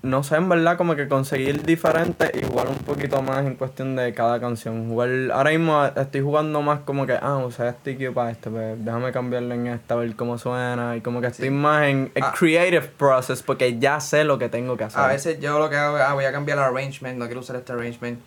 No 0.03 0.21
sé, 0.21 0.35
en 0.35 0.49
verdad, 0.49 0.75
como 0.77 0.97
que 0.97 1.07
conseguir 1.07 1.63
diferentes 1.63 2.29
y 2.33 2.45
jugar 2.45 2.67
un 2.67 2.75
poquito 2.75 3.21
más 3.21 3.45
en 3.45 3.55
cuestión 3.55 3.95
de 3.95 4.13
cada 4.13 4.37
canción. 4.37 4.89
Jugar, 4.89 5.09
ahora 5.31 5.51
mismo 5.51 5.85
estoy 5.85 6.19
jugando 6.19 6.61
más 6.61 6.81
como 6.81 7.05
que, 7.07 7.13
ah, 7.13 7.37
usé 7.37 7.69
este 7.69 7.91
EQ 7.91 8.13
para 8.13 8.31
esto, 8.31 8.51
pues 8.51 8.83
déjame 8.83 9.13
cambiarlo 9.13 9.53
en 9.55 9.67
esta, 9.67 9.93
a 9.93 9.97
ver 9.97 10.13
cómo 10.17 10.37
suena. 10.37 10.97
Y 10.97 11.01
como 11.01 11.21
que 11.21 11.27
estoy 11.27 11.49
más 11.51 11.85
en 11.87 12.11
el 12.15 12.21
Ah. 12.23 12.33
creative 12.37 12.81
process 12.97 13.41
porque 13.41 13.79
ya 13.79 14.01
sé 14.01 14.25
lo 14.25 14.37
que 14.37 14.49
tengo 14.49 14.75
que 14.75 14.83
hacer. 14.83 14.99
A 14.99 15.07
veces 15.07 15.39
yo 15.39 15.57
lo 15.57 15.69
que 15.69 15.77
hago 15.77 15.97
es, 15.97 16.03
ah, 16.05 16.13
voy 16.13 16.25
a 16.25 16.33
cambiar 16.33 16.57
el 16.57 16.65
arrangement, 16.65 17.17
no 17.17 17.25
quiero 17.27 17.39
usar 17.39 17.55
este 17.55 17.71
arrangement. 17.71 18.19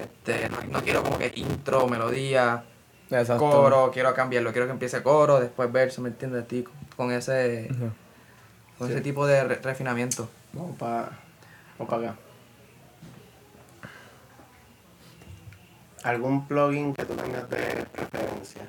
Este, 0.00 0.48
no, 0.50 0.58
no 0.70 0.84
quiero 0.84 1.02
como 1.02 1.18
que 1.18 1.32
intro, 1.34 1.88
melodía, 1.88 2.62
Exacto. 3.10 3.38
coro, 3.50 3.90
quiero 3.92 4.14
cambiarlo, 4.14 4.52
quiero 4.52 4.66
que 4.68 4.72
empiece 4.74 5.02
coro, 5.02 5.40
después 5.40 5.72
verso, 5.72 6.00
¿me 6.00 6.10
entiendes? 6.10 6.42
Estoy 6.42 6.64
con- 6.96 7.10
ese. 7.10 7.68
Con 8.78 8.90
ese 8.90 9.00
tipo 9.00 9.26
de 9.26 9.44
re- 9.44 9.56
refinamiento. 9.56 10.28
Vamos 10.52 10.76
para 10.78 11.10
vamos 11.78 11.90
pa 11.90 11.96
acá. 11.96 12.14
¿Algún 16.04 16.46
plugin 16.46 16.94
que 16.94 17.04
tú 17.04 17.14
tengas 17.14 17.48
de 17.50 17.84
preferencia? 17.92 18.62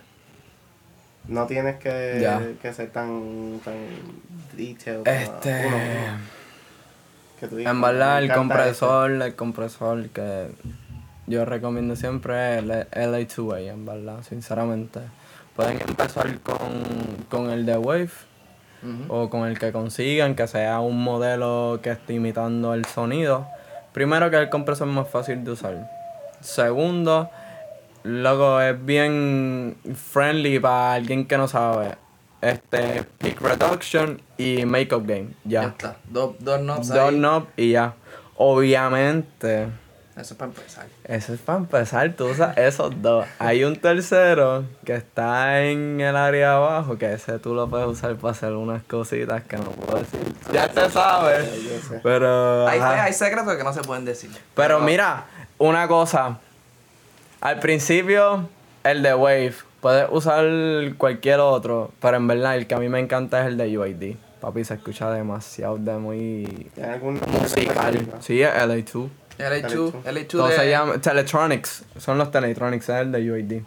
No 1.28 1.46
tienes 1.46 1.78
que, 1.78 2.56
que 2.62 2.74
ser 2.74 2.90
tan, 2.92 3.60
tan 3.64 3.76
detailed. 4.58 5.08
Este. 5.08 5.68
uno, 5.68 5.78
uno. 5.78 6.18
Que 7.40 7.48
tú 7.48 7.56
digas, 7.58 7.72
En 7.72 7.82
verdad, 7.82 8.20
"Me 8.20 8.26
el 8.26 8.34
compresor, 8.34 9.12
el 9.12 9.36
compresor 9.36 10.10
que 10.10 10.48
yo 11.28 11.46
recomiendo 11.46 11.96
siempre 11.96 12.58
es 12.58 12.64
el 12.64 12.72
LA2A, 12.72 13.60
en 13.70 13.86
verdad, 13.86 14.24
sinceramente. 14.28 15.02
Pueden 15.56 15.80
empezar 15.88 16.40
con, 16.40 16.58
con 17.30 17.52
el 17.52 17.66
de 17.66 17.78
Wave 17.78 18.10
O 19.10 19.30
con 19.30 19.48
el 19.48 19.60
que 19.60 19.72
consigan, 19.72 20.36
que 20.36 20.48
sea 20.48 20.80
un 20.80 21.04
modelo 21.04 21.80
que 21.84 21.92
esté 21.92 22.14
imitando 22.14 22.74
el 22.74 22.86
sonido. 22.86 23.48
Primero 23.94 24.30
que 24.30 24.38
el 24.38 24.50
compresor 24.50 24.88
es 24.88 24.94
más 24.94 25.10
fácil 25.10 25.44
de 25.44 25.52
usar. 25.52 25.90
Segundo, 26.42 27.30
luego 28.04 28.62
es 28.62 28.86
bien 28.86 29.76
friendly 29.96 30.60
para 30.60 30.94
alguien 30.94 31.26
que 31.26 31.38
no 31.38 31.48
sabe. 31.48 31.96
Este, 32.42 33.04
peak 33.18 33.42
reduction 33.42 34.22
y 34.38 34.64
makeup 34.66 35.06
gain, 35.06 35.36
Ya 35.44 35.64
ya. 35.64 35.68
está. 35.68 35.98
Dos, 36.10 36.36
knobs 36.40 36.88
Dos 36.88 37.12
knobs 37.12 37.48
y 37.58 37.72
ya. 37.72 37.96
Obviamente, 38.38 39.68
Eso 40.20 40.34
es 40.34 40.38
para 40.38 40.52
empezar. 40.52 40.86
eso 41.06 41.34
es 41.34 41.40
para 41.40 41.60
empezar, 41.60 42.14
tú 42.14 42.26
usas 42.26 42.58
esos 42.58 43.02
dos. 43.02 43.26
Hay 43.40 43.64
un 43.64 43.78
tercero 43.78 44.66
que 44.84 44.96
está 44.96 45.64
en 45.64 46.02
el 46.02 46.16
área 46.18 46.56
abajo, 46.56 46.98
que 46.98 47.14
ese 47.14 47.40
tú 47.40 47.54
lo 47.54 47.70
puedes 47.70 47.88
usar 47.88 48.18
para 48.18 48.34
hacer 48.34 48.52
unas 48.52 48.84
cositas 48.84 49.44
que 49.44 49.56
no 49.56 49.72
puedo 49.72 50.00
decir. 50.00 50.20
Ya 50.52 50.68
te 50.68 50.90
sabes. 50.90 51.50
Sé. 51.88 52.02
Pero. 52.04 52.68
Hay, 52.68 52.80
hay 52.80 53.14
secretos 53.14 53.56
que 53.56 53.64
no 53.64 53.72
se 53.72 53.82
pueden 53.82 54.04
decir. 54.04 54.30
Pero 54.56 54.82
mira, 54.82 55.24
una 55.58 55.88
cosa. 55.88 56.40
Al 57.40 57.60
principio, 57.60 58.50
el 58.84 59.02
de 59.02 59.14
Wave. 59.14 59.56
Puedes 59.80 60.10
usar 60.12 60.44
cualquier 60.98 61.40
otro, 61.40 61.92
pero 62.02 62.18
en 62.18 62.28
verdad 62.28 62.58
el 62.58 62.68
que 62.68 62.76
a 62.76 62.80
mí 62.80 62.90
me 62.90 63.00
encanta 63.00 63.40
es 63.40 63.48
el 63.48 63.56
de 63.56 63.78
UID. 63.78 64.18
Papi, 64.42 64.66
se 64.66 64.74
escucha 64.74 65.10
demasiado 65.12 65.78
de 65.78 65.94
muy 65.94 66.70
¿Tienes 66.76 66.94
algún 66.94 67.22
musical. 67.42 68.08
Sí, 68.20 68.42
es 68.42 68.54
LA2. 68.54 69.10
LA2, 69.40 69.94
LA2 70.06 70.28
Todo 70.28 70.48
de- 70.48 70.56
se 70.56 70.70
llama 70.70 71.00
Teletronics. 71.00 71.84
Son 71.98 72.18
los 72.18 72.30
Teletronics, 72.32 72.90
es 72.90 72.96
el 73.02 73.12
de 73.12 73.32
UID. 73.32 73.62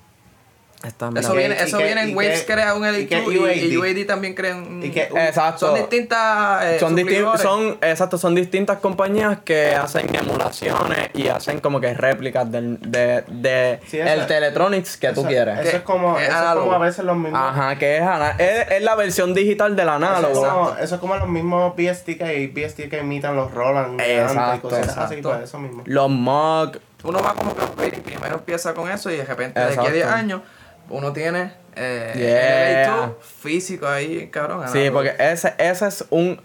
Está 0.84 1.10
Eso 1.14 1.34
¿Y 1.34 1.38
viene, 1.38 1.54
eso 1.62 1.80
y 1.80 1.84
viene 1.84 2.06
y 2.06 2.10
en 2.10 2.16
Waves 2.16 2.44
crea 2.44 2.74
un 2.74 2.82
y 2.84 2.88
LA2 2.88 3.08
qué 3.08 3.24
y, 3.28 3.72
y 3.72 3.76
UAD? 3.76 3.96
UAD 3.98 4.06
también 4.06 4.34
crea 4.34 4.56
un... 4.56 4.82
¿Y 4.82 4.86
un- 4.88 5.18
Exacto. 5.18 5.66
Son 5.66 5.74
distintas 5.76 6.64
eh, 6.64 6.76
son, 6.80 6.96
disti- 6.96 7.36
son, 7.38 7.78
exacto, 7.80 8.18
son 8.18 8.34
distintas 8.34 8.78
compañías 8.78 9.38
que 9.44 9.74
hacen 9.76 10.12
emulaciones 10.12 11.10
y 11.14 11.28
hacen 11.28 11.60
como 11.60 11.80
que 11.80 11.94
réplicas 11.94 12.50
del, 12.50 12.78
de, 12.80 13.22
de 13.28 13.80
Sí, 13.86 13.98
eso- 14.00 14.08
el 14.12 14.26
Teletronics 14.26 14.96
que 14.96 15.08
tú 15.12 15.20
Eso- 15.20 15.28
quieres. 15.28 15.60
Eso 15.60 15.76
es 15.76 15.82
como, 15.82 16.16
Es 16.18 16.24
eso 16.24 16.32
es 16.32 16.36
análogo. 16.38 16.66
como 16.66 16.76
a 16.76 16.84
veces 16.84 17.04
los 17.04 17.16
mismos. 17.16 17.40
Ajá, 17.40 17.76
que 17.78 17.96
es, 17.98 18.02
ana- 18.02 18.34
es, 18.38 18.70
es 18.72 18.82
la 18.82 18.94
versión 18.96 19.34
digital 19.34 19.76
del 19.76 19.86
Eso 19.88 19.96
es, 19.96 20.02
análogo. 20.02 20.40
como, 20.48 20.76
eso 20.78 20.94
es 20.96 21.00
como 21.00 21.16
los 21.16 21.28
mismos 21.28 21.74
BST 21.76 22.06
que 22.18 22.52
BST 22.54 22.88
que 22.90 22.98
imitan 22.98 23.36
los 23.36 23.52
Roland 23.52 24.00
Exacto, 24.00 24.56
y 24.56 24.70
cositas 24.70 24.88
así, 24.98 25.14
exacto. 25.14 25.30
pues 25.30 25.42
eso 25.44 25.58
mismo. 25.58 25.82
Los 25.86 26.10
Moog. 26.10 26.72
Uno 27.04 27.20
va 27.20 27.34
como 27.34 27.52
que 27.54 27.90
primero 28.00 28.36
empieza 28.36 28.74
con 28.74 28.88
eso 28.88 29.10
y 29.10 29.16
de 29.16 29.24
repente 29.24 29.58
de 29.58 29.66
aquí 29.66 29.70
a 29.72 29.80
Exacto. 29.80 29.92
10 29.92 30.06
años 30.06 30.40
uno 30.92 31.12
tiene 31.12 31.52
eh, 31.74 32.12
Yeah. 32.16 32.84
el 32.84 32.88
LA2 33.10 33.20
físico 33.20 33.88
ahí, 33.88 34.28
cabrón. 34.28 34.64
Sí, 34.72 34.90
porque 34.92 35.14
ese, 35.18 35.54
ese 35.58 35.86
es 35.88 36.04
un. 36.10 36.40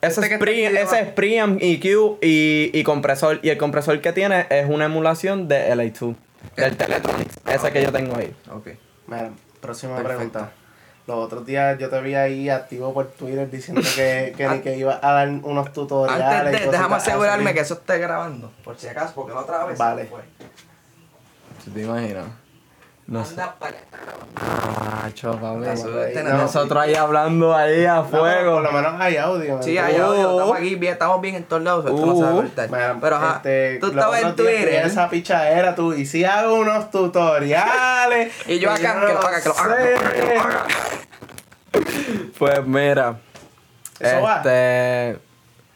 Ese 0.00 0.20
Este 0.20 0.34
es, 0.34 0.42
aquí 0.42 0.64
ese 0.64 1.00
es 1.00 1.08
preamp, 1.08 1.58
EQ 1.60 2.18
y, 2.22 2.70
y 2.72 2.84
compresor. 2.84 3.40
Y 3.42 3.50
el 3.50 3.58
compresor 3.58 4.00
que 4.00 4.12
tiene 4.12 4.46
es 4.48 4.68
una 4.68 4.84
emulación 4.86 5.48
de 5.48 5.72
LA2. 5.74 6.14
Del 6.56 6.76
Teletronics. 6.76 7.36
Ese 7.46 7.72
que 7.72 7.82
yo 7.82 7.92
tengo 7.92 8.16
ahí. 8.16 8.32
Ok. 8.52 8.68
Mira, 9.08 9.30
próxima 9.60 9.96
Perfecto. 9.96 10.16
pregunta. 10.16 10.52
Los 11.08 11.16
otros 11.24 11.44
días 11.46 11.78
yo 11.78 11.88
te 11.88 12.00
vi 12.00 12.14
ahí 12.14 12.48
activo 12.48 12.92
por 12.94 13.08
Twitter 13.08 13.50
diciendo 13.50 13.80
que, 13.96 14.34
que, 14.36 14.48
ni 14.48 14.60
que 14.60 14.76
iba 14.76 15.00
a 15.02 15.12
dar 15.12 15.28
unos 15.28 15.72
tutoriales. 15.72 16.22
Antes 16.46 16.60
y 16.60 16.64
de, 16.66 16.70
déjame 16.70 16.94
asegurarme 16.96 17.44
así. 17.46 17.54
que 17.54 17.60
eso 17.60 17.74
esté 17.74 17.98
grabando, 17.98 18.52
por 18.62 18.78
si 18.78 18.86
acaso, 18.88 19.14
porque 19.14 19.32
la 19.32 19.40
otra 19.40 19.64
vez 19.64 19.78
Vale. 19.78 20.02
se 20.02 20.08
fue. 20.08 20.20
¿Se 21.64 21.70
te 21.70 21.82
imaginas? 21.82 22.26
No 23.08 23.24
sé. 23.24 23.40
Anda 23.40 23.54
pa' 23.58 23.68
que 23.68 23.78
está 23.78 23.96
grabando. 23.96 25.64
Ah, 26.36 26.36
Nosotros 26.36 26.82
ahí 26.82 26.94
hablando 26.94 27.56
ahí 27.56 27.86
a 27.86 27.94
No, 27.96 28.04
fuego. 28.04 28.54
por 28.56 28.62
lo 28.64 28.70
menos 28.72 29.00
hay 29.00 29.16
audio. 29.16 29.56
¿me 29.56 29.62
Sí, 29.62 29.78
hay 29.78 29.96
audio, 29.96 30.28
Uh. 30.28 30.38
estamos 30.40 30.56
aquí 30.58 30.74
bien, 30.74 30.92
estamos 30.92 31.20
bien 31.22 31.34
en 31.36 31.44
todos 31.44 31.62
lados, 31.62 31.86
esto 31.86 32.04
no 32.06 32.14
se 32.16 32.22
va 32.22 32.28
a 32.28 32.34
Uh. 32.34 33.00
Pero 33.00 33.16
ajá, 33.16 33.36
este, 33.36 33.78
tú 33.80 33.86
estabas 33.86 34.22
en 34.22 34.36
Twitter 34.36 34.68
esa 34.84 35.08
pichadera 35.08 35.74
tú 35.74 35.94
y 35.94 36.04
si 36.04 36.24
hago 36.24 36.54
unos 36.56 36.90
tutoriales 36.90 38.30
Y 38.46 38.58
yo 38.58 38.70
acá, 38.70 39.00
que 39.00 39.12
lo 39.14 39.18
haga, 39.26 39.40
que 39.40 39.48
lo 39.48 39.54
haga, 39.58 39.76
que 39.78 39.90
lo 39.90 39.98
haga, 39.98 40.12
que 40.12 40.34
lo 40.34 40.40
haga. 40.42 40.66
Pues 42.38 42.66
mira. 42.66 43.16
Eso 43.98 44.20
va. 44.20 44.36
este. 44.36 45.18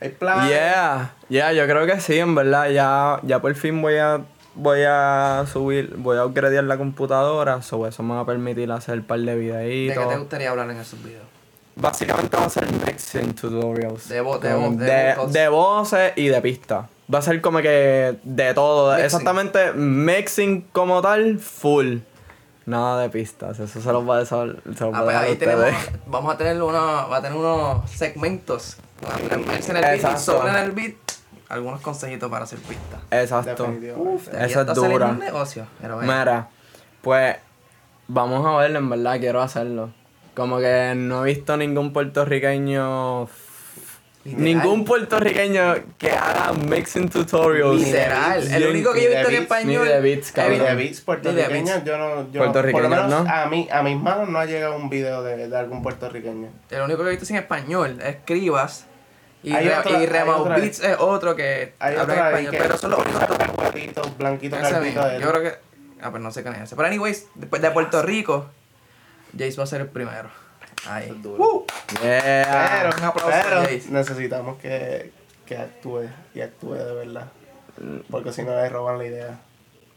hay 0.03 0.09
planes. 0.11 0.51
Yeah, 0.51 1.11
yeah, 1.29 1.53
yo 1.53 1.65
creo 1.67 1.87
que 1.87 1.99
sí, 1.99 2.19
en 2.19 2.35
verdad. 2.35 2.69
Ya, 2.69 3.19
ya 3.23 3.41
por 3.41 3.55
fin 3.55 3.81
voy 3.81 3.97
a 3.97 4.21
voy 4.55 4.81
a 4.87 5.45
subir, 5.53 5.95
voy 5.97 6.17
a 6.19 6.25
upgradear 6.27 6.65
la 6.65 6.77
computadora, 6.79 7.63
so 7.63 7.87
eso 7.87 8.03
me 8.03 8.15
va 8.15 8.21
a 8.21 8.27
permitir 8.27 8.71
hacer 8.73 8.99
un 8.99 9.05
par 9.05 9.19
de 9.21 9.27
¿De 9.27 9.37
videitos. 9.37 10.05
qué 10.05 10.11
te 10.13 10.19
gustaría 10.19 10.51
hablar 10.51 10.71
en 10.71 10.77
esos 10.79 11.03
videos? 11.03 11.25
Básicamente 11.75 12.37
va 12.37 12.45
a 12.45 12.51
ser 12.51 12.67
mixing 12.87 13.35
tutorials. 13.35 14.09
De 14.09 14.23
vo- 14.23 14.39
de 14.39 14.55
vo- 14.55 14.77
de 14.77 14.85
de, 14.85 15.15
vocals. 15.15 15.33
de 15.33 15.49
voces 15.49 16.13
y 16.17 16.29
de 16.29 16.41
pista. 16.43 16.89
Va 17.13 17.19
a 17.19 17.23
ser 17.23 17.41
como 17.41 17.61
que 17.63 18.17
de 18.23 18.55
todo. 18.55 18.91
Mixing. 18.91 19.05
Exactamente, 19.07 19.73
mixing 19.73 20.63
como 20.73 21.01
tal, 21.01 21.39
full. 21.39 21.99
Nada 22.65 23.03
de 23.03 23.09
pistas, 23.11 23.59
eso 23.59 23.81
se 23.81 23.93
los 23.93 24.09
va 24.09 24.17
a 24.17 24.21
dejar, 24.21 24.57
se 24.77 24.85
los 24.85 24.95
Ah, 24.95 24.99
va 24.99 24.99
a 25.01 25.05
pues 25.05 25.17
a 25.17 25.21
ahí 25.21 25.35
tenemos, 25.37 25.67
vamos 26.07 26.33
a 26.35 26.37
tener 26.39 26.63
unos, 26.63 27.11
va 27.11 27.17
a 27.17 27.21
tener 27.23 27.37
unos 27.37 27.91
segmentos. 27.91 28.77
En 29.31 29.77
el 29.77 29.99
beat 30.01 30.19
sobre 30.19 30.51
en 30.51 30.57
el 30.57 30.71
beat, 30.71 30.95
algunos 31.53 31.81
consejitos 31.81 32.31
para 32.31 32.45
hacer 32.45 32.59
pistas. 32.61 33.01
Exacto. 33.11 33.67
Aquí 33.67 33.87
Esa 34.41 34.63
es 34.63 34.75
dura. 34.75 35.07
un 35.09 35.19
negocio. 35.19 35.67
Pero 35.81 35.97
bueno. 35.97 36.13
Mira, 36.13 36.49
pues 37.03 37.37
vamos 38.09 38.45
a 38.47 38.57
verlo, 38.59 38.79
en 38.79 38.89
verdad, 38.89 39.19
quiero 39.21 39.41
hacerlo. 39.43 39.91
Como 40.35 40.59
que 40.59 40.95
no 40.97 41.27
he 41.27 41.35
visto 41.35 41.57
ningún 41.57 41.93
puertorriqueño. 41.93 43.29
Literal. 44.25 44.45
Ningún 44.45 44.85
puertorriqueño 44.85 45.75
que 45.99 46.11
haga 46.13 46.53
mixing 46.53 47.09
tutorials. 47.09 47.83
Literal. 47.83 48.53
El 48.53 48.69
único 48.69 48.93
que 48.93 49.03
yo 49.03 49.09
he 49.11 49.15
ni 49.15 49.17
visto 49.19 49.31
en 49.31 49.43
español. 49.43 49.83
ni 49.85 49.93
de 49.93 50.01
beats, 50.01 50.31
he 50.31 50.33
cabrón. 50.33 50.53
Visto- 50.59 50.69
de 50.69 50.75
beats 50.77 50.99
Ni 51.01 51.05
puertorriqueños, 51.05 51.85
yo 51.85 51.99
no. 51.99 52.33
Yo, 52.33 52.53
por 52.53 52.83
lo 52.83 52.89
menos 52.89 53.11
¿no? 53.11 53.17
a, 53.29 53.47
mí, 53.47 53.69
a 53.71 53.83
mis 53.83 54.01
manos 54.01 54.29
no 54.29 54.39
ha 54.39 54.47
llegado 54.47 54.77
un 54.77 54.89
video 54.89 55.25
de, 55.25 55.49
de 55.49 55.57
algún 55.59 55.83
puertorriqueño. 55.83 56.49
El 56.71 56.83
único 56.83 57.03
que 57.03 57.09
he 57.09 57.11
visto 57.11 57.25
es 57.25 57.31
en 57.33 57.37
español. 57.39 57.99
Escribas. 58.01 58.87
Y, 59.43 59.53
Hay 59.55 59.69
Re- 59.69 59.79
otra- 59.79 60.01
y 60.01 60.07
Remau 60.07 60.45
Beats 60.45 60.81
es 60.81 60.97
otro 61.01 61.35
que 61.35 61.75
habla 61.81 62.03
español. 62.29 62.51
que 62.53 62.59
Pero 62.59 62.79
son 62.79 62.91
los 62.93 63.01
únicos 63.01 63.29
dos. 63.29 63.39
Calvito, 63.59 64.03
blanquito, 64.19 64.57
Ese 64.57 64.71
calvito 64.71 64.85
mismo. 65.01 65.05
de 65.07 65.17
él. 65.17 65.23
Yo 65.23 65.31
creo 65.31 65.43
que. 65.43 65.59
Ah, 66.01 66.11
pues 66.11 66.23
no 66.23 66.31
sé 66.31 66.43
quién 66.43 66.55
es 66.55 66.63
ese. 66.63 66.77
Pero, 66.77 66.89
anyways, 66.89 67.27
después 67.35 67.61
de 67.63 67.71
Puerto 67.73 68.03
Rico, 68.03 68.47
Jace 69.37 69.57
va 69.57 69.65
a 69.65 69.67
ser 69.67 69.81
el 69.83 69.89
primero. 69.89 70.29
Ahí. 70.89 71.11
Es 71.11 71.23
duro. 71.23 71.43
Uh, 71.45 71.67
Yeah. 72.03 72.71
Pero, 72.83 72.97
un 72.99 73.05
aplauso 73.05 73.29
a 73.37 73.43
pero 73.43 73.61
Jace. 73.63 73.83
necesitamos 73.91 74.59
que, 74.61 75.13
que 75.47 75.57
actúe 75.59 76.09
y 76.35 76.41
actúe 76.41 76.75
de 76.75 76.95
verdad. 76.95 77.27
Porque 78.11 78.33
si 78.33 78.43
no 78.43 78.51
le 78.55 78.69
roban 78.69 78.99
la 78.99 79.05
idea. 79.05 79.39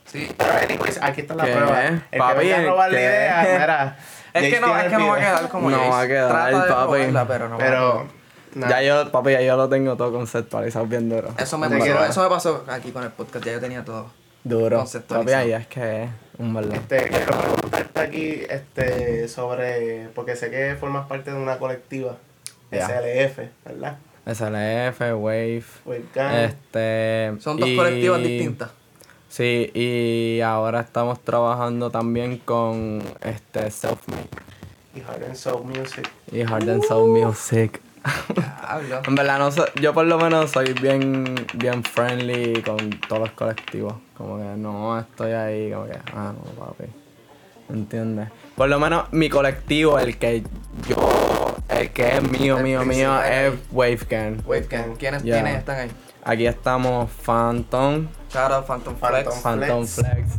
sí. 0.06 0.28
Pero, 0.38 0.52
anyways, 0.54 1.00
aquí 1.02 1.22
está 1.22 1.36
la 1.36 1.46
¿Qué? 1.46 1.52
prueba. 1.54 1.82
El 1.86 2.00
que 2.12 2.18
Papi, 2.18 2.38
venga 2.40 2.58
a 2.58 2.62
robar 2.64 2.92
la 2.92 2.98
¿qué? 2.98 3.04
idea, 3.04 3.48
mira. 3.60 3.98
Es 4.34 4.42
Jace 4.44 4.50
que 4.52 4.60
no, 4.60 4.78
es 4.78 4.84
el 4.86 4.90
que 4.92 4.98
no 4.98 5.08
va 5.08 5.16
a 5.16 5.20
quedar 5.20 5.50
como 5.50 5.70
No 5.70 5.78
Jace. 5.78 5.90
va 5.90 6.02
a 6.02 6.08
quedar, 6.08 6.30
Trata 6.30 6.48
de 6.50 6.72
papi. 6.74 6.86
robarla, 6.94 7.28
pero 7.28 7.50
no 7.50 7.58
va 7.58 7.64
a 7.64 7.68
Pero, 7.68 8.08
Ya 8.56 8.82
yo, 8.82 9.12
papi, 9.12 9.32
ya 9.32 9.42
yo 9.42 9.58
lo 9.58 9.68
tengo 9.70 9.96
todo 9.98 10.12
conceptualizado 10.14 10.86
bien 10.86 11.10
duro. 11.10 11.30
Eso 11.38 11.58
me, 11.58 11.68
pasó, 11.70 11.84
quiero- 11.84 12.06
eso 12.06 12.24
me 12.24 12.30
pasó 12.30 12.64
aquí 12.68 12.92
con 12.92 13.04
el 13.04 13.10
podcast. 13.12 13.46
Ya 13.46 13.52
yo 13.54 13.60
tenía 13.60 13.84
todo. 13.84 14.08
Duro. 14.44 14.78
conceptualizado. 14.78 15.42
Papi, 15.42 15.52
ahí 15.54 15.62
es 15.62 15.68
que 15.68 16.04
es 16.04 16.10
un 16.38 16.54
verdad. 16.54 16.76
Este, 16.76 17.10
quiero 17.10 17.38
preguntarte 17.40 18.00
aquí 18.00 18.42
este, 18.50 19.28
sobre, 19.28 20.10
porque 20.16 20.36
sé 20.36 20.50
que 20.52 20.76
formas 20.80 21.08
parte 21.08 21.32
de 21.32 21.38
una 21.38 21.58
colectiva. 21.58 22.18
SLF, 22.72 23.40
¿verdad? 23.66 23.98
SLF, 24.26 25.00
Wave. 25.16 25.64
Webcam. 25.86 26.34
Este. 26.36 27.34
Son 27.40 27.58
dos 27.58 27.70
y- 27.70 27.76
colectivas 27.76 28.22
distintas. 28.22 28.70
Sí, 29.30 29.70
y 29.74 30.40
ahora 30.42 30.80
estamos 30.82 31.20
trabajando 31.20 31.90
también 31.92 32.38
con 32.38 33.04
este 33.22 33.70
Selfmade 33.70 34.30
Y 34.96 35.02
Hard 35.02 35.24
and 35.26 35.36
Soul 35.36 35.64
Music. 35.66 36.10
y 36.32 36.42
Hard 36.42 36.70
and 36.70 36.84
Soul 36.84 37.10
Music. 37.20 37.82
En 39.08 39.16
verdad, 39.16 39.40
no 39.40 39.52
so- 39.52 39.66
yo 39.82 39.94
por 39.94 40.06
lo 40.06 40.18
menos 40.18 40.52
soy 40.52 40.74
bien, 40.74 41.36
bien 41.54 41.84
friendly 41.84 42.62
con 42.62 42.90
todos 43.08 43.22
los 43.22 43.32
colectivos. 43.32 43.96
Como 44.16 44.38
que 44.38 44.44
no 44.58 45.00
estoy 45.00 45.32
ahí, 45.32 45.72
como 45.72 45.86
que, 45.88 45.98
ah, 46.14 46.34
no, 46.34 46.66
papi. 46.66 46.86
¿Entiendes? 47.70 48.30
Por 48.56 48.70
lo 48.70 48.80
menos 48.80 49.12
mi 49.12 49.30
colectivo, 49.30 49.98
el 50.00 50.18
que 50.18 50.44
yo, 50.88 51.56
el 51.70 51.90
que 51.92 52.18
es 52.18 52.24
mío, 52.32 52.58
El 52.58 52.64
mío, 52.64 52.86
mío, 52.86 53.22
es 53.24 53.52
ahí. 53.54 53.60
Wavecam. 53.72 54.38
Webcam. 54.46 54.96
¿Quiénes. 54.98 55.24
¿Quiénes 55.24 55.58
están 55.58 55.80
ahí? 55.80 55.92
Aquí 56.24 56.48
estamos 56.48 57.12
Phantom, 57.12 58.08
out 58.36 58.66
Phantom 58.66 58.96
Flex. 58.96 59.42
Phantom. 59.42 59.86
Flex. 59.86 60.30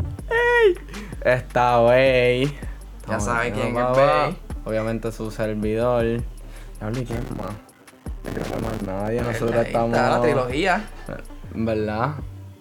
Está 1.25 1.81
Way. 1.81 2.59
Ya 3.09 3.21
saben 3.21 3.55
quién 3.55 3.69
es. 3.69 3.75
Bay. 3.75 4.37
Obviamente 4.65 5.13
su 5.13 5.31
servidor. 5.31 6.23
Hablé 6.81 7.05
quién 7.05 7.25
más. 7.37 7.55
Que 8.23 8.61
más 8.61 8.83
nadie. 8.83 9.21
Nosotros 9.23 9.57
Ahí 9.57 9.67
estamos. 9.67 9.97
Está 9.97 10.11
la 10.11 10.21
trilogía. 10.23 10.85
¿Verdad? 11.55 12.15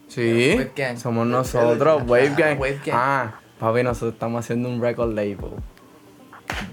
Sí. 0.08 0.58
Somos 0.98 1.28
nosotros, 1.28 2.04
Wave 2.06 2.34
Gang. 2.38 2.60
Wave 2.60 2.82
Gang. 2.86 2.96
Ah, 2.98 3.40
papi, 3.60 3.84
nosotros 3.84 4.14
estamos 4.14 4.46
haciendo 4.46 4.70
un 4.70 4.82
record 4.82 5.14
label. 5.14 5.52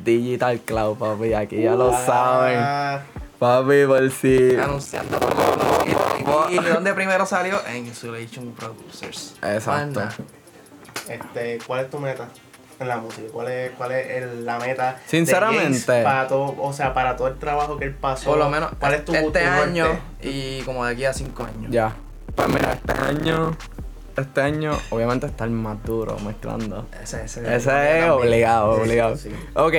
Digital 0.04 0.60
Cloud, 0.60 0.98
papi. 0.98 1.32
Aquí 1.34 1.62
ya 1.62 1.74
lo 1.74 1.92
saben. 1.92 3.02
Papi, 3.38 3.86
por 3.86 4.10
si. 4.10 4.54
Anunciando. 4.56 5.18
¿Y, 5.86 6.54
y, 6.54 6.58
y 6.58 6.62
dónde 6.62 6.94
primero 6.94 7.26
salió? 7.26 7.60
En 7.66 7.86
Insulation 7.86 8.52
Producers. 8.52 9.34
Exacto. 9.42 10.02
Este, 11.08 11.58
¿cuál 11.66 11.84
es 11.84 11.90
tu 11.90 11.98
meta 11.98 12.28
en 12.82 12.88
la 12.88 12.98
música? 12.98 13.28
¿Cuál 13.32 13.48
es, 13.48 13.70
cuál 13.72 13.92
es 13.92 14.10
el- 14.22 14.44
la 14.44 14.58
meta? 14.58 15.00
Sinceramente. 15.06 16.02
Para 16.02 16.26
todo, 16.28 16.54
o 16.60 16.72
sea, 16.72 16.92
para 16.94 17.16
todo 17.16 17.28
el 17.28 17.38
trabajo 17.38 17.78
que 17.78 17.86
él 17.86 17.94
pasó. 17.94 18.30
Por 18.30 18.38
lo 18.38 18.48
menos 18.50 18.70
¿Cuál 18.78 18.94
es 18.94 19.04
tu 19.04 19.12
este 19.14 19.22
norte? 19.22 19.44
año 19.46 19.86
y 20.20 20.60
como 20.62 20.84
de 20.84 20.92
aquí 20.92 21.04
a 21.04 21.12
cinco 21.12 21.44
años. 21.44 21.70
Ya. 21.70 21.94
Pues 22.34 22.48
mira, 22.48 22.72
este 22.72 22.92
año. 22.92 23.56
Este 24.16 24.42
año, 24.42 24.78
obviamente, 24.90 25.24
está 25.26 25.44
el 25.44 25.50
más 25.50 25.82
duro 25.84 26.18
mezclando. 26.18 26.86
Ese, 27.02 27.24
ese, 27.24 27.40
Ese 27.40 27.54
es 27.56 27.64
también. 27.64 28.10
obligado, 28.10 28.74
Sí, 28.76 28.80
obligado. 28.82 29.16
sí. 29.16 29.30
Ok. 29.54 29.74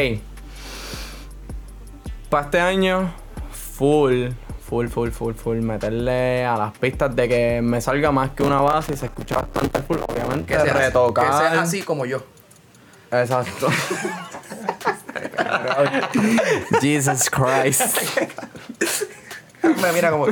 Para 2.30 2.46
este 2.46 2.60
año, 2.60 3.14
full, 3.52 4.30
full, 4.68 4.88
full, 4.88 5.10
full, 5.12 5.34
full, 5.36 5.58
meterle 5.60 6.46
a 6.46 6.58
las 6.58 6.76
pistas 6.78 7.16
de 7.16 7.30
que 7.30 7.62
me 7.62 7.80
salga 7.80 8.12
más 8.12 8.32
que 8.32 8.42
una 8.42 8.60
base 8.62 8.94
y 8.94 8.98
se 8.98 9.06
escucha 9.06 9.36
bastante 9.36 9.82
full. 9.84 9.98
Obviamente, 10.08 10.52
Que 10.56 10.60
sea, 10.60 10.74
retocar. 10.74 11.26
que 11.26 11.32
sea 11.38 11.62
así 11.62 11.84
como 11.84 12.06
yo. 12.08 12.24
Exacto. 13.14 13.68
Jesus 16.82 17.30
Christ. 17.30 17.98
Me 19.64 19.94
mira 19.94 20.12
como. 20.12 20.28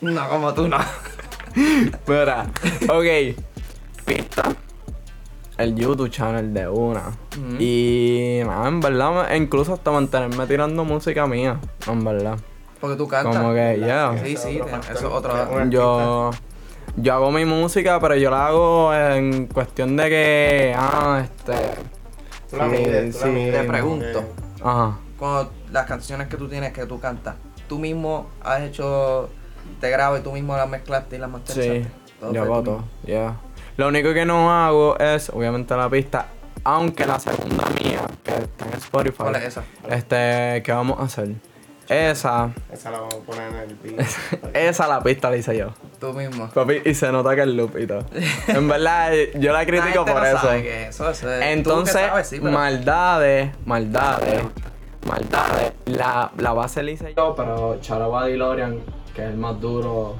No, 0.00 0.28
como 0.28 0.54
tú 0.54 0.68
no. 0.68 0.78
Mira, 2.06 2.46
ok. 2.88 3.36
Pista. 4.04 4.42
El 5.56 5.76
YouTube 5.76 6.10
channel 6.10 6.52
de 6.52 6.68
una. 6.68 7.12
Y 7.58 8.40
nada, 8.44 8.68
en 8.68 8.80
verdad, 8.80 9.34
incluso 9.34 9.74
hasta 9.74 9.90
mantenerme 9.90 10.46
tirando 10.46 10.84
música 10.84 11.26
mía. 11.26 11.60
En 11.86 12.04
verdad. 12.04 12.38
Porque 12.80 12.96
tú 12.96 13.06
cantas. 13.06 13.36
Como 13.36 13.54
que, 13.54 13.78
ya. 13.80 14.14
Sí, 14.24 14.36
sí, 14.36 14.60
eso 14.90 14.92
es 14.92 15.04
otro. 15.04 15.64
Yo. 15.70 16.30
Yo 16.96 17.12
hago 17.14 17.30
mi 17.32 17.44
música, 17.44 17.98
pero 18.00 18.14
yo 18.16 18.30
la 18.30 18.46
hago 18.46 18.94
en 18.94 19.46
cuestión 19.46 19.96
de 19.96 20.08
que. 20.08 20.74
Ah, 20.76 21.22
este. 21.24 21.52
Tú 22.50 22.56
la 22.56 22.64
Sí, 22.66 22.70
mides, 22.70 23.12
tú 23.14 23.18
la 23.20 23.24
sí. 23.26 23.30
mides, 23.32 23.60
Te 23.62 23.68
pregunto. 23.68 24.20
que- 24.20 24.62
Ajá. 24.64 24.98
Cuando 25.18 25.52
las 25.72 25.86
canciones 25.86 26.28
que 26.28 26.36
tú 26.36 26.48
tienes 26.48 26.72
que 26.72 26.86
tú 26.86 27.00
cantas, 27.00 27.34
tú 27.68 27.78
mismo 27.78 28.28
has 28.42 28.62
hecho. 28.62 29.28
Te 29.80 29.90
grabo 29.90 30.16
y 30.18 30.20
tú 30.20 30.30
mismo 30.32 30.56
las 30.56 30.68
mezclaste 30.68 31.16
y 31.16 31.18
las 31.18 31.30
masterizaste. 31.30 31.84
Sí, 31.84 31.88
Todo 32.20 32.32
yo 32.32 32.42
hago 32.42 32.62
todo, 32.62 32.84
yeah. 33.06 33.36
Lo 33.76 33.88
único 33.88 34.12
que 34.14 34.24
no 34.24 34.52
hago 34.52 34.96
es, 34.98 35.30
obviamente, 35.30 35.74
la 35.76 35.88
pista, 35.90 36.26
aunque 36.62 37.06
la 37.06 37.18
segunda 37.18 37.64
mía, 37.82 38.02
que 38.22 38.30
está 38.34 38.66
en 38.66 38.72
Spotify. 38.74 39.16
¿Cuál 39.18 39.36
es 39.36 39.42
esa? 39.44 39.64
Este, 39.88 40.62
¿qué 40.62 40.72
vamos 40.72 41.00
a 41.00 41.04
hacer? 41.04 41.30
Esa, 41.88 42.50
Esa 42.72 42.90
la 42.90 42.98
vamos 43.00 43.14
a 43.14 43.18
poner 43.18 43.48
en 43.52 43.56
el 43.70 43.74
beat. 43.76 44.06
esa 44.54 44.86
la 44.88 45.02
pista 45.02 45.30
la 45.30 45.36
hice 45.36 45.56
yo. 45.56 45.68
Tú 46.00 46.12
mismo. 46.14 46.48
Papi, 46.48 46.80
y 46.84 46.94
se 46.94 47.12
nota 47.12 47.34
que 47.34 47.42
el 47.42 47.56
loop 47.56 47.76
y 47.78 47.86
todo. 47.86 48.04
En 48.48 48.68
verdad, 48.68 49.12
yo 49.34 49.52
la 49.52 49.58
La 49.64 49.66
critico 49.66 50.04
gente 50.04 50.12
por 50.12 50.20
no 50.22 50.26
eso. 50.26 50.38
sabe 50.38 50.62
que 50.62 50.86
eso, 50.88 51.10
eso 51.10 51.30
es- 51.32 51.38
tú 51.38 51.40
que 51.44 51.52
Entonces, 51.52 51.92
sabes, 51.94 52.26
sí, 52.28 52.38
pero- 52.40 52.52
maldades, 52.52 53.50
maldades, 53.66 54.42
maldades. 55.06 55.72
La, 55.86 56.30
la 56.38 56.52
base 56.52 56.82
la 56.82 56.90
hice 56.90 57.14
yo, 57.16 57.34
pero 57.36 57.78
Charaba 57.80 58.26
Lorian, 58.28 58.78
que 59.14 59.22
es 59.22 59.28
el 59.28 59.36
más 59.36 59.60
duro, 59.60 60.16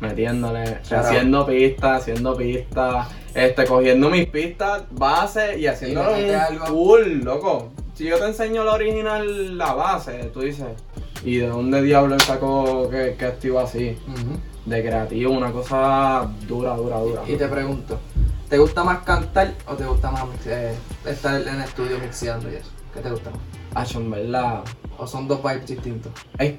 metiéndole, 0.00 0.78
haciendo 0.90 1.44
pistas, 1.46 2.02
haciendo 2.02 2.36
pistas, 2.36 3.08
este, 3.34 3.64
cogiendo 3.64 4.08
mis 4.10 4.26
pistas 4.28 4.84
base 4.92 5.58
y 5.58 5.66
haciéndolo 5.66 6.12
un 6.16 6.30
algo. 6.34 6.66
cool, 6.66 7.18
loco. 7.24 7.72
Si 7.94 8.04
yo 8.04 8.16
te 8.18 8.26
enseño 8.26 8.62
la 8.62 8.74
original, 8.74 9.58
la 9.58 9.74
base, 9.74 10.30
tú 10.32 10.42
dices, 10.42 10.66
¿y 11.24 11.36
de 11.38 11.48
dónde 11.48 11.82
diablo 11.82 12.18
sacó 12.18 12.88
que, 12.90 13.16
que 13.18 13.46
iba 13.46 13.62
así? 13.62 13.96
De 14.64 14.82
creativo, 14.82 15.32
una 15.32 15.50
cosa 15.50 16.28
dura, 16.46 16.74
dura, 16.76 16.98
dura. 16.98 17.22
Y 17.26 17.36
te 17.36 17.48
pregunto, 17.48 17.98
¿te 18.48 18.58
gusta 18.58 18.84
más 18.84 19.00
cantar 19.00 19.54
o 19.66 19.74
te 19.74 19.84
gusta 19.84 20.10
más 20.10 20.24
eh, 20.46 20.74
estar 21.06 21.40
en 21.40 21.48
el 21.48 21.60
estudio 21.62 21.98
mixeando 21.98 22.50
y 22.50 22.56
eso? 22.56 22.70
¿Qué 22.92 23.00
te 23.00 23.10
gusta 23.10 23.30
más? 23.30 23.40
Acho, 23.74 24.00
en 24.00 24.10
verdad. 24.10 24.62
¿O 24.98 25.06
son 25.06 25.28
dos 25.28 25.42
vibes 25.42 25.66
distintos? 25.66 26.12
Es, 26.38 26.54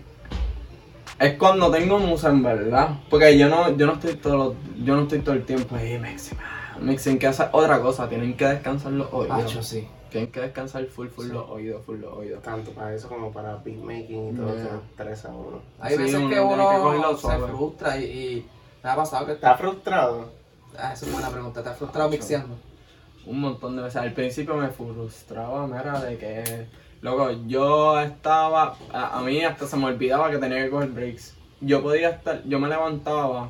es 1.20 1.34
cuando 1.38 1.70
tengo 1.70 1.99
musa 1.99 2.30
en 2.30 2.41
verdad. 2.41 2.97
Porque 3.10 3.38
yo 3.38 3.49
no, 3.49 3.76
yo 3.76 3.86
no 3.86 3.93
estoy 3.93 4.16
todo 4.16 4.55
yo 4.84 4.95
no 4.95 5.03
estoy 5.03 5.20
todo 5.20 5.36
el 5.36 5.45
tiempo 5.45 5.76
ahí 5.76 5.99
mixing. 5.99 6.38
ah, 6.39 6.78
Mixing 6.80 7.20
que 7.20 7.28
hacer 7.28 7.49
otra 7.51 7.82
cosa, 7.82 8.07
tienen 8.07 8.36
que 8.38 8.45
descansar 8.45 8.93
los 8.93 9.12
oídos. 9.12 9.43
Acho, 9.43 9.62
sí. 9.62 9.88
Tienen 10.10 10.32
que 10.32 10.39
descansar 10.41 10.86
full 10.88 11.07
full 11.07 11.26
Sí. 11.28 11.32
los 11.34 11.49
oídos, 11.49 11.86
full 11.86 11.99
los 11.99 12.14
oídos. 12.14 12.41
Tanto 12.43 12.72
para 12.72 12.93
eso 12.93 13.07
como 13.07 13.32
para 13.32 13.55
beatmaking 13.57 14.30
y 14.30 14.36
todo 14.36 14.53
Yeah. 14.53 14.64
eso. 14.66 14.82
Tres 14.97 15.26
a 15.26 15.30
uno. 15.30 15.62
Hay 15.80 15.95
Sí, 15.95 16.01
veces 16.03 16.16
uno 16.20 16.30
que 16.30 16.39
uno 16.39 17.18
se 17.18 17.38
frustra 17.38 17.97
y, 17.97 18.03
y 18.03 18.45
me 18.84 18.89
ha 18.89 18.95
pasado 18.95 19.26
que 19.26 19.34
¿Estás 19.34 19.60
frustrado? 19.60 20.26
Ah, 20.78 20.93
esa 20.93 21.05
es 21.05 21.12
buena 21.12 21.30
pregunta. 21.30 21.62
¿Te 21.64 21.70
has 21.70 21.78
frustrado 21.78 22.10
mixeando? 22.10 22.55
Un 23.26 23.41
montón 23.41 23.76
de 23.76 23.84
veces. 23.84 23.97
Al 24.01 24.14
principio 24.14 24.55
me 24.55 24.70
frustraba, 24.70 25.68
mira, 25.68 25.99
de 26.01 26.18
que. 26.18 26.68
Loco, 27.01 27.32
yo 27.47 27.99
estaba. 27.99 28.76
A, 28.91 29.18
a 29.18 29.22
mí 29.22 29.43
hasta 29.43 29.66
se 29.68 29.78
me 29.78 29.86
olvidaba 29.86 30.30
que 30.32 30.38
tenía 30.38 30.64
que 30.64 30.70
coger 30.70 30.89
breaks. 30.89 31.36
Yo 31.62 31.82
podía 31.82 32.10
estar. 32.10 32.41
Yo 32.45 32.60
me 32.60 32.68
levantaba 32.68 33.49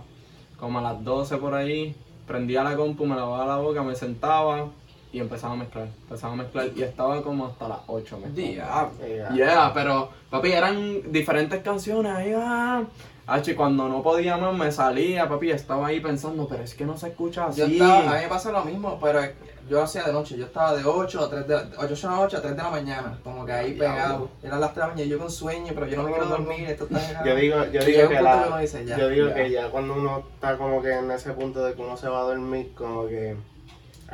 como 0.60 0.80
a 0.80 0.82
las 0.82 1.03
12 1.03 1.38
por 1.38 1.53
ahí, 1.55 1.95
prendía 2.28 2.64
la 2.64 2.76
compu, 2.76 3.05
me 3.05 3.16
lavaba 3.16 3.45
la 3.45 3.57
boca, 3.57 3.82
me 3.84 3.95
sentaba 3.95 4.70
y 5.12 5.20
empezaba 5.20 5.53
a 5.53 5.57
mezclar. 5.57 5.88
Empezaba 6.03 6.34
a 6.34 6.36
mezclar 6.36 6.70
y 6.76 6.84
estaba 6.84 7.22
como 7.24 7.47
hasta 7.47 7.68
las 7.68 7.80
8 7.88 8.18
mezclando. 8.20 8.41
Diablo. 8.41 8.91
Yeah. 9.07 9.30
Yeah, 9.34 9.72
pero 9.74 10.10
papi, 10.30 10.51
eran 10.51 11.12
diferentes 11.12 11.62
canciones 11.62 12.12
ahí, 12.12 12.34
ah. 12.36 12.84
Hacho, 13.28 13.51
y 13.51 13.55
cuando 13.55 13.88
no 13.88 14.01
podía 14.01 14.38
más 14.38 14.55
me 14.55 14.72
salía, 14.72 15.30
papi, 15.30 15.51
estaba 15.51 15.88
ahí 15.88 15.99
pensando, 15.99 16.47
pero 16.47 16.64
es 16.64 16.74
que 16.74 16.84
no 16.86 16.97
se 16.97 17.10
escucha 17.10 17.45
así. 17.45 17.60
Yo 17.62 17.68
estaba, 17.68 17.99
a 17.99 18.16
mí 18.16 18.22
me 18.24 18.28
pasa 18.28 18.51
lo 18.51 18.66
mismo, 18.66 18.99
pero 18.99 19.22
yo 19.70 19.84
hacía 19.84 20.01
de 20.03 20.12
noche. 20.14 20.36
Yo 20.36 20.45
estaba 20.45 20.74
de 20.76 20.84
8 20.84 21.26
a 21.26 21.30
3 21.30 21.47
de, 21.47 21.55
8 21.78 22.10
la 22.10 22.16
noche 22.16 22.38
a 22.38 22.41
3 22.41 22.55
de 22.57 22.64
la 22.64 22.70
mañana. 22.72 23.20
Como 23.24 23.45
que 23.45 23.51
ahí 23.51 23.74
pegado. 23.74 24.30
Eran 24.41 24.60
las 24.60 24.74
3 24.74 24.76
de 24.78 24.82
la 24.82 24.88
mañana 24.95 25.10
yo 25.12 25.20
con 25.20 25.30
sueño, 25.30 25.72
pero 25.76 25.86
yo 25.86 25.97
no 25.97 26.03
me 26.03 26.10
quiero 26.12 26.26
dormir. 26.26 26.70
Esto 26.70 26.86
está. 26.86 27.24
Yo 27.24 27.36
digo, 27.36 27.66
yo 27.66 27.84
digo 27.84 28.10
que 28.10 28.22
la- 28.22 28.57
dice, 28.60 28.84
ya, 28.86 28.97
yo 28.97 29.10
digo 29.10 29.28
ya. 29.28 29.34
que 29.36 29.51
ya 29.51 29.70
cuando 29.70 29.93
uno 29.93 30.24
está 30.34 30.57
como 30.57 30.82
que 30.82 30.91
en 30.91 31.12
ese 31.12 31.32
punto 31.34 31.64
de 31.64 31.76
que 31.76 31.82
uno 31.84 31.97
se 31.97 32.10
va 32.10 32.22
a 32.22 32.24
dormir, 32.24 32.72
como 32.76 33.07
que 33.07 33.36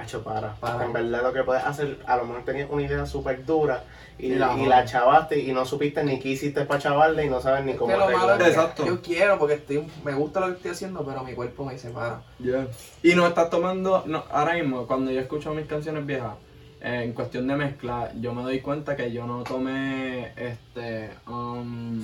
hecho 0.04 0.24
para. 0.24 0.56
En 0.84 0.94
verdad 0.94 1.24
lo 1.24 1.34
que 1.34 1.44
puedes 1.44 1.64
hacer, 1.64 2.00
a 2.06 2.18
lo 2.18 2.26
mejor 2.26 2.44
tenías 2.44 2.70
una 2.70 2.84
idea 2.84 3.06
súper 3.06 3.46
dura 3.46 3.84
y, 4.18 4.28
Y 4.28 4.36
la 4.36 4.58
y 4.58 4.66
la 4.66 4.86
chavaste 4.86 5.40
y 5.40 5.52
no 5.52 5.66
supiste 5.66 6.04
ni 6.04 6.20
qué 6.20 6.30
hiciste 6.30 6.66
para 6.66 6.80
chavarle 6.80 7.26
y 7.26 7.30
no 7.30 7.42
sabes 7.42 7.66
ni 7.66 7.72
Es 7.72 7.78
cómo 7.78 7.92
que 7.92 7.98
lo 7.98 8.10
malo 8.10 8.34
es 8.34 8.44
que 8.44 8.50
Exacto. 8.50 8.86
yo 8.86 9.02
quiero 9.02 9.38
porque 9.38 9.56
estoy, 9.56 9.86
me 10.04 10.14
gusta 10.14 10.40
lo 10.40 10.48
que 10.48 10.54
estoy 10.54 10.72
haciendo, 10.72 11.06
pero 11.06 11.24
mi 11.24 11.34
cuerpo 11.34 11.66
me 11.66 11.74
dice, 11.74 11.90
para. 11.90 12.22
Yeah. 12.40 12.68
Y 13.04 13.16
no 13.16 13.28
estás 13.28 13.50
tomando, 13.50 14.04
no, 14.06 14.24
ahora 14.32 14.54
mismo, 14.54 14.88
cuando 14.88 15.12
yo 15.12 15.22
escucho 15.22 15.54
mis 15.54 15.68
canciones 15.68 16.06
viejas, 16.06 16.36
eh, 16.82 17.04
en 17.04 17.14
cuestión 17.14 17.48
de 17.48 17.56
mezcla, 17.56 18.12
yo 18.20 18.34
me 18.34 18.44
doy 18.44 18.62
cuenta 18.62 18.96
que 18.96 19.12
yo 19.12 19.26
no 19.26 19.44
tomé 19.44 20.34
este, 20.36 21.10
um, 21.28 22.02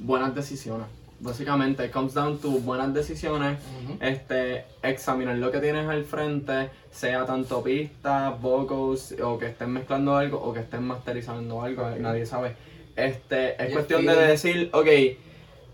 buenas 0.00 0.34
decisiones. 0.34 0.86
Básicamente, 1.22 1.84
it 1.84 1.92
comes 1.92 2.14
down 2.14 2.38
to 2.38 2.48
buenas 2.50 2.92
decisiones, 2.92 3.56
este, 4.00 4.64
examinar 4.82 5.36
lo 5.36 5.52
que 5.52 5.60
tienes 5.60 5.88
al 5.88 6.04
frente, 6.04 6.68
sea 6.90 7.24
tanto 7.24 7.62
pistas, 7.62 8.40
vocals, 8.40 9.14
o 9.22 9.38
que 9.38 9.46
estén 9.46 9.70
mezclando 9.70 10.16
algo, 10.16 10.42
o 10.42 10.52
que 10.52 10.58
estén 10.60 10.82
masterizando 10.82 11.62
algo, 11.62 11.88
nadie 11.90 12.26
sabe. 12.26 12.56
Este, 12.96 13.62
es 13.62 13.70
Y 13.70 13.72
cuestión 13.72 14.04
de 14.04 14.16
decir, 14.16 14.68
ok, 14.72 14.88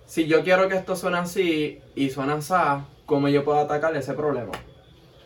si 0.05 0.27
yo 0.27 0.45
quiero 0.45 0.69
que 0.69 0.77
esto 0.77 0.95
suene 0.95 1.17
así 1.17 1.81
y 1.95 2.11
suena 2.11 2.35
así, 2.35 2.85
¿cómo 3.07 3.29
yo 3.29 3.43
puedo 3.43 3.59
atacar 3.59 3.97
ese 3.97 4.13
problema? 4.13 4.53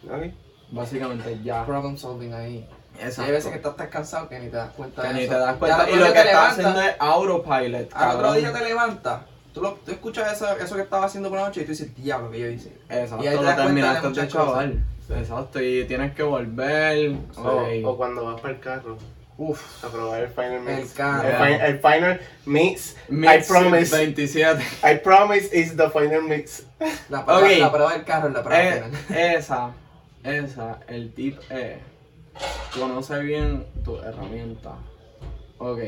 Ok. 0.06 0.32
Básicamente 0.70 1.40
ya. 1.42 1.66
Problem 1.66 1.96
solving 1.96 2.32
ahí. 2.32 2.68
Exacto. 2.94 3.22
Hay 3.22 3.32
veces 3.32 3.50
que 3.50 3.56
estás 3.56 3.76
tan 3.76 3.88
cansado 3.88 4.28
que 4.28 4.38
ni 4.38 4.48
te 4.48 4.56
das 4.56 4.70
cuenta 4.70 5.02
Que 5.02 5.08
de 5.08 5.14
ni 5.14 5.20
eso. 5.22 5.32
te 5.32 5.38
das 5.38 5.56
cuenta. 5.56 5.90
Y 5.90 5.96
lo 5.96 6.12
que 6.12 6.18
estás 6.20 6.52
haciendo 6.52 6.80
es 6.80 6.94
autopilot. 6.98 7.90
Al 7.92 8.16
otro 8.16 8.32
día 8.34 8.52
te 8.52 8.64
levantas, 8.64 9.22
tú, 9.52 9.60
lo, 9.60 9.72
tú 9.84 9.90
escuchas 9.92 10.32
eso, 10.32 10.56
eso 10.58 10.76
que 10.76 10.82
estaba 10.82 11.06
haciendo 11.06 11.28
por 11.28 11.38
la 11.38 11.46
noche 11.46 11.60
y 11.60 11.64
tú 11.64 11.70
dices, 11.70 11.94
diablo, 11.96 12.30
que 12.30 12.40
yo 12.40 12.48
hice. 12.48 12.72
Exacto, 12.88 13.24
Y 13.24 13.28
ahí 13.28 13.36
te 13.38 13.44
das 13.44 13.56
de 13.56 13.62
terminaste 13.62 14.08
de 14.20 14.28
chaval. 14.28 14.84
Exacto, 15.10 15.60
y 15.62 15.84
tienes 15.84 16.14
que 16.14 16.22
volver. 16.22 17.16
O, 17.36 17.96
cuando 17.96 18.24
vas 18.24 18.40
para 18.40 18.54
el 18.54 18.60
carro 18.60 18.96
Uf. 19.36 19.84
a 19.84 19.88
probar 19.88 20.22
el 20.22 20.28
final 20.28 20.60
mix. 20.60 20.78
El 20.90 20.92
carro. 20.96 21.28
El, 21.28 21.36
fi- 21.36 21.64
el 21.64 21.78
final 21.80 22.20
mix. 22.46 22.96
Mix 23.08 23.48
I 23.48 23.52
promise. 23.52 23.96
27. 23.96 24.62
I 24.84 24.94
promise 24.98 25.48
is 25.52 25.76
the 25.76 25.90
final 25.90 26.22
mix. 26.22 26.64
La, 27.08 27.24
prueba, 27.24 27.40
Ok. 27.42 27.58
la 27.58 27.72
prueba 27.72 27.92
del 27.94 28.04
carro 28.04 28.28
es 28.28 28.34
la 28.34 28.42
prueba 28.42 28.62
Eh, 28.62 28.82
final. 29.06 29.18
esa, 29.36 29.70
esa, 30.22 30.80
el 30.86 31.12
tip 31.12 31.38
es, 31.50 31.76
conoce 32.78 33.18
bien 33.20 33.66
tu 33.84 33.96
herramienta. 33.98 34.74
Ok. 35.58 35.78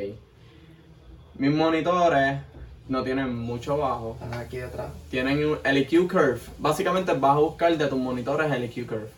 Mis 1.36 1.50
monitores 1.52 2.40
no 2.88 3.02
tienen 3.02 3.34
mucho 3.36 3.78
bajo. 3.78 4.16
Están 4.22 4.38
aquí 4.40 4.58
detrás. 4.58 4.88
Tienen 5.10 5.44
un- 5.44 5.58
el 5.64 5.76
EQ 5.78 6.08
curve. 6.08 6.38
Básicamente 6.58 7.12
vas 7.14 7.36
a 7.36 7.40
buscar 7.40 7.76
de 7.76 7.86
tus 7.86 7.98
monitores 7.98 8.50
el 8.52 8.62
EQ 8.64 8.86
curve. 8.86 9.08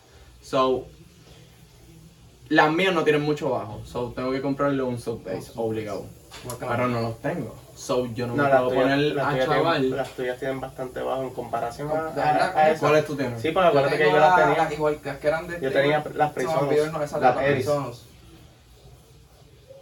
So, 0.42 0.86
las 2.48 2.72
mías 2.72 2.94
no 2.94 3.02
tienen 3.02 3.22
mucho 3.22 3.50
bajo. 3.50 3.80
So, 3.84 4.12
tengo 4.14 4.30
que 4.30 4.40
comprarle 4.40 4.82
un 4.82 4.98
sub-bass 5.00 5.52
obligado. 5.56 6.04
Pero 6.60 6.86
no 6.88 7.00
los 7.00 7.18
tengo. 7.20 7.54
So, 7.74 8.06
yo 8.14 8.26
no, 8.26 8.34
No, 8.36 8.44
me 8.44 8.48
las 8.48 8.58
puedo 8.60 8.70
tuyas, 8.70 8.82
poner 8.84 8.98
las 9.16 9.26
a 9.34 9.44
chaval. 9.46 9.80
tienen, 9.80 9.96
las 9.96 10.10
tuyas 10.10 10.38
tienen 10.38 10.60
bastante 10.60 11.00
bajo 11.00 11.22
en 11.22 11.30
comparación 11.30 11.88
a, 11.90 12.08
a, 12.08 12.58
a 12.58 12.68
esas. 12.68 12.80
¿Cuáles 12.80 13.06
tú 13.06 13.16
tienes? 13.16 13.40
Sí, 13.42 13.50
pues 13.50 13.66
acuérdate 13.66 13.96
que 13.98 14.04
yo 14.10 14.16
las 14.18 14.30
la- 14.38 14.44
tenía. 14.46 14.64
la- 14.64 14.74
igual 14.74 14.96
que 15.00 15.08
las 15.08 15.18
que 15.18 15.28
eran 15.28 15.46
de 15.48 15.60
Yo 15.60 15.68
este, 15.68 15.80
tenía 15.80 16.04
las 16.14 16.36
nombre, 16.36 16.76
esas, 17.04 17.20
las 17.20 17.20
las. 17.20 17.36
Presonus. 17.36 18.04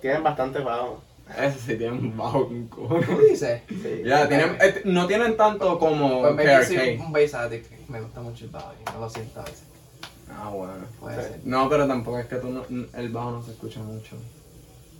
Tienen 0.00 0.22
bastante 0.22 0.58
bajo. 0.60 1.02
Ese 1.38 1.58
sí 1.58 1.76
tienen 1.76 2.16
bajo 2.16 2.46
con 2.48 2.68
¿Tú 2.68 2.76
cojones. 2.88 3.28
dices? 3.30 3.62
Sí. 3.68 4.02
Ya, 4.04 4.28
tienen, 4.28 4.56
eh, 4.60 4.82
no 4.84 5.06
tienen 5.06 5.36
tanto 5.36 5.78
como 5.78 6.20
Pues 6.22 6.34
me 6.34 6.98
un 7.00 7.12
bass 7.12 7.34
addict. 7.34 7.88
Me 7.88 8.00
gusta 8.00 8.20
mucho 8.20 8.44
el 8.44 8.50
bajo 8.50 8.72
y 8.80 8.92
no 8.92 9.00
lo 9.00 9.10
siento 9.10 9.40
a 9.40 9.44
veces. 9.44 9.64
Ah, 10.30 10.50
bueno. 10.50 10.72
Puede 11.00 11.22
ser. 11.22 11.40
No, 11.44 11.68
pero 11.68 11.86
tampoco 11.86 12.18
es 12.18 12.26
que 12.26 12.36
tú 12.36 12.48
no- 12.48 12.64
el 12.98 13.08
bajo 13.10 13.30
no 13.30 13.42
se 13.42 13.52
escucha 13.52 13.80
mucho. 13.80 14.16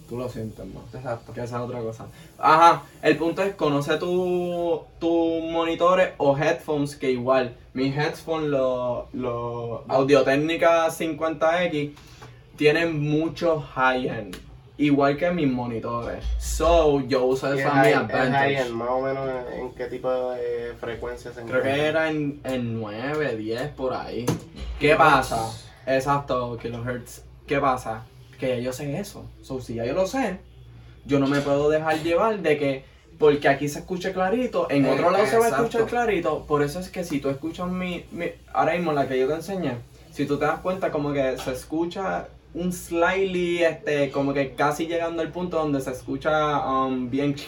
Tú 0.09 0.19
lo 0.19 0.29
sientes 0.29 0.65
más. 0.67 0.95
Exacto. 0.95 1.33
Que 1.33 1.43
esa 1.43 1.57
es 1.57 1.63
otra 1.63 1.81
cosa. 1.81 2.07
Ajá, 2.39 2.83
el 3.03 3.17
punto 3.17 3.43
es 3.43 3.55
conoce 3.55 3.97
tus 3.97 4.81
tu 4.99 5.41
monitores 5.51 6.11
o 6.19 6.37
headphones 6.37 6.95
que 6.97 7.11
igual. 7.11 7.57
Mis 7.73 7.97
headphones, 7.97 8.49
los 8.51 9.07
los 9.15 9.81
Audio-Técnica 9.89 10.91
50X, 10.91 11.93
tienen 12.57 13.01
mucho 13.01 13.61
high-end. 13.61 14.37
Igual 14.77 15.17
que 15.17 15.31
mis 15.31 15.49
monitores. 15.51 16.25
So, 16.41 17.01
yo 17.07 17.25
uso 17.27 17.47
eso 17.53 17.59
es 17.61 17.65
a 17.67 17.83
mi 17.83 17.89
es 17.91 17.97
advantage. 17.97 18.69
más 18.71 18.89
o 18.91 19.01
menos 19.01 19.29
en, 19.53 19.61
en 19.61 19.71
qué 19.75 19.87
tipo 19.87 20.11
de 20.33 20.75
frecuencia 20.81 21.33
se 21.33 21.43
Creo 21.43 21.63
que 21.63 21.69
encuentra. 21.69 21.87
era 21.87 22.11
en, 22.11 22.41
en 22.43 22.81
9, 22.81 23.37
10 23.37 23.69
por 23.71 23.95
ahí. 23.95 24.27
¿Qué 24.81 24.97
pasa? 24.97 25.49
Exacto, 25.87 26.59
kilohertz. 26.61 27.23
¿Qué 27.47 27.61
pasa? 27.61 28.05
Que 28.41 28.49
ya 28.49 28.57
yo 28.59 28.73
sé 28.73 28.99
eso. 28.99 29.25
So, 29.43 29.61
si 29.61 29.75
ya 29.75 29.85
yo 29.85 29.93
lo 29.95 30.07
sé, 30.09 30.39
yo 31.05 31.21
no 31.21 31.29
me 31.29 31.41
puedo 31.41 31.71
dejar 31.71 32.03
llevar 32.03 32.41
de 32.41 32.59
que 32.59 32.85
porque 33.17 33.47
aquí 33.49 33.69
se 33.69 33.79
escuche 33.79 34.13
clarito, 34.13 34.67
en 34.71 34.85
Eh, 34.87 34.91
otro 34.91 35.11
lado 35.13 35.25
se 35.27 35.39
va 35.39 35.47
a 35.47 35.49
escuchar 35.51 35.85
clarito. 35.87 36.45
Por 36.49 36.63
eso 36.63 36.81
es 36.81 36.89
que 36.89 37.05
si 37.05 37.21
tú 37.21 37.31
escuchas 37.31 37.69
mi, 37.69 38.05
mi- 38.11 38.33
ahora 38.53 38.73
mismo 38.75 38.93
la 38.93 39.07
que 39.07 39.17
yo 39.21 39.29
te 39.29 39.35
enseñé, 39.35 39.77
si 40.11 40.27
tú 40.27 40.37
te 40.37 40.47
das 40.47 40.59
cuenta 40.59 40.91
como 40.91 41.13
que 41.13 41.39
se 41.39 41.53
escucha 41.53 42.27
un 42.55 42.73
slightly, 42.73 43.63
este, 43.63 44.11
como 44.11 44.33
que 44.33 44.55
casi 44.55 44.87
llegando 44.87 45.23
al 45.23 45.31
punto 45.31 45.59
donde 45.59 45.81
se 45.81 45.91
escucha 45.91 46.65
um, 46.67 47.11
bien 47.11 47.35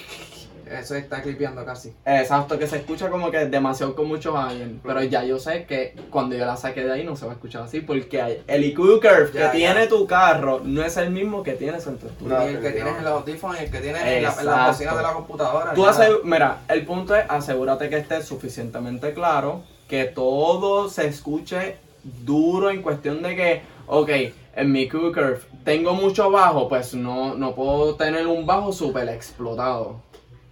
Eso 0.71 0.97
está 0.97 1.23
clipeando 1.23 1.65
casi. 1.65 1.93
Exacto, 2.05 2.59
que 2.59 2.67
se 2.67 2.79
escucha 2.79 3.09
como 3.09 3.31
que 3.31 3.47
demasiado 3.47 3.95
con 3.95 4.09
muchos 4.09 4.35
años. 4.35 4.69
Pero 4.83 5.03
ya 5.05 5.23
yo 5.23 5.39
sé 5.39 5.65
que 5.65 5.95
cuando 6.11 6.35
yo 6.35 6.45
la 6.45 6.57
saque 6.57 6.83
de 6.83 6.93
ahí 6.93 7.05
no 7.05 7.15
se 7.15 7.25
va 7.25 7.33
a 7.33 7.35
escuchar 7.35 7.63
así. 7.63 7.81
Porque 7.81 8.43
el 8.47 8.65
EQ 8.65 8.77
curve 8.77 9.01
Ya, 9.01 9.31
que 9.33 9.39
ya. 9.39 9.53
tiene 9.53 9.87
tu 9.87 10.07
carro 10.07 10.61
no 10.65 10.83
es 10.83 10.97
el 10.97 11.11
mismo 11.11 11.43
que 11.43 11.53
tienes 11.53 11.87
en 11.87 11.99
tu 11.99 12.09
estudio. 12.09 12.37
No, 12.37 12.45
y 12.51 12.55
el 12.55 12.61
que 12.61 12.71
tienes 12.73 12.99
en 12.99 13.05
los 13.05 13.13
audífonos 13.13 13.61
y 13.61 13.65
el 13.65 13.71
que 13.71 13.81
tienes 13.81 14.03
en 14.03 14.07
la, 14.09 14.17
en 14.19 14.25
Exacto. 14.25 14.51
la 14.51 14.67
bocina 14.67 14.97
de 14.97 15.03
la 15.03 15.13
computadora. 15.13 15.73
Tú 15.75 15.87
mira, 16.25 16.59
el 16.69 16.85
punto 16.85 17.15
es 17.15 17.25
asegúrate 17.29 17.89
que 17.89 17.99
esté 17.99 18.23
suficientemente 18.23 19.15
claro, 19.15 19.63
que 19.87 20.07
todo 20.07 20.89
se 20.89 21.07
escuche 21.07 21.77
duro 22.03 22.71
en 22.71 22.83
cuestión 22.83 23.23
de 23.23 23.37
que, 23.37 23.63
ok, 23.87 24.11
en 24.57 24.73
mi 24.73 24.89
curve 24.89 25.39
tengo 25.65 25.95
mucho 25.95 26.31
bajo, 26.31 26.69
pues 26.69 26.95
no, 26.95 27.35
no 27.35 27.55
puedo 27.55 27.95
tener 27.95 28.27
un 28.27 28.47
bajo 28.47 28.73
súper 28.73 29.09
explotado. 29.11 30.01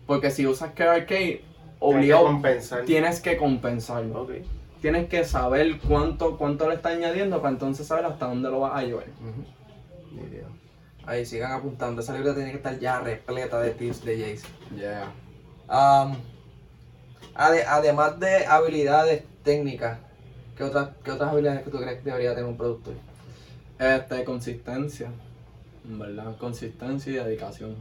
Porque 0.06 0.30
si 0.30 0.46
usas 0.46 0.72
que 0.72 1.42
obligado 1.80 2.24
tienes 2.86 3.20
que 3.20 3.36
compensarlo. 3.36 4.28
Tienes 4.82 5.08
que 5.08 5.24
saber 5.24 5.78
cuánto, 5.80 6.36
cuánto 6.36 6.68
le 6.68 6.74
está 6.74 6.90
añadiendo 6.90 7.38
para 7.40 7.52
entonces 7.52 7.86
saber 7.86 8.04
hasta 8.04 8.26
dónde 8.26 8.50
lo 8.50 8.60
vas 8.60 8.76
a 8.76 8.82
llevar. 8.82 9.06
Ahí 11.06 11.24
sigan 11.26 11.52
apuntando. 11.52 12.02
Esa 12.02 12.12
libreta 12.12 12.34
tiene 12.36 12.50
que 12.50 12.58
estar 12.58 12.78
ya 12.78 13.00
repleta 13.00 13.60
de 13.60 13.70
tips 13.72 14.04
de 14.04 14.18
Jason. 14.36 14.50
Yeah. 14.76 15.12
Um, 15.68 16.16
ade- 17.34 17.64
además 17.66 18.18
de 18.20 18.46
habilidades 18.46 19.24
técnicas, 19.42 19.98
¿qué 20.56 20.64
otras, 20.64 20.90
¿qué 21.02 21.10
otras 21.10 21.30
habilidades 21.30 21.62
que 21.62 21.70
tú 21.70 21.78
crees 21.78 21.98
que 21.98 22.04
debería 22.04 22.34
tener 22.34 22.48
un 22.48 22.56
productor? 22.56 22.94
Este, 23.78 24.24
consistencia. 24.24 25.10
En 25.86 25.98
¿Verdad? 25.98 26.36
Consistencia 26.38 27.12
y 27.12 27.16
dedicación. 27.16 27.76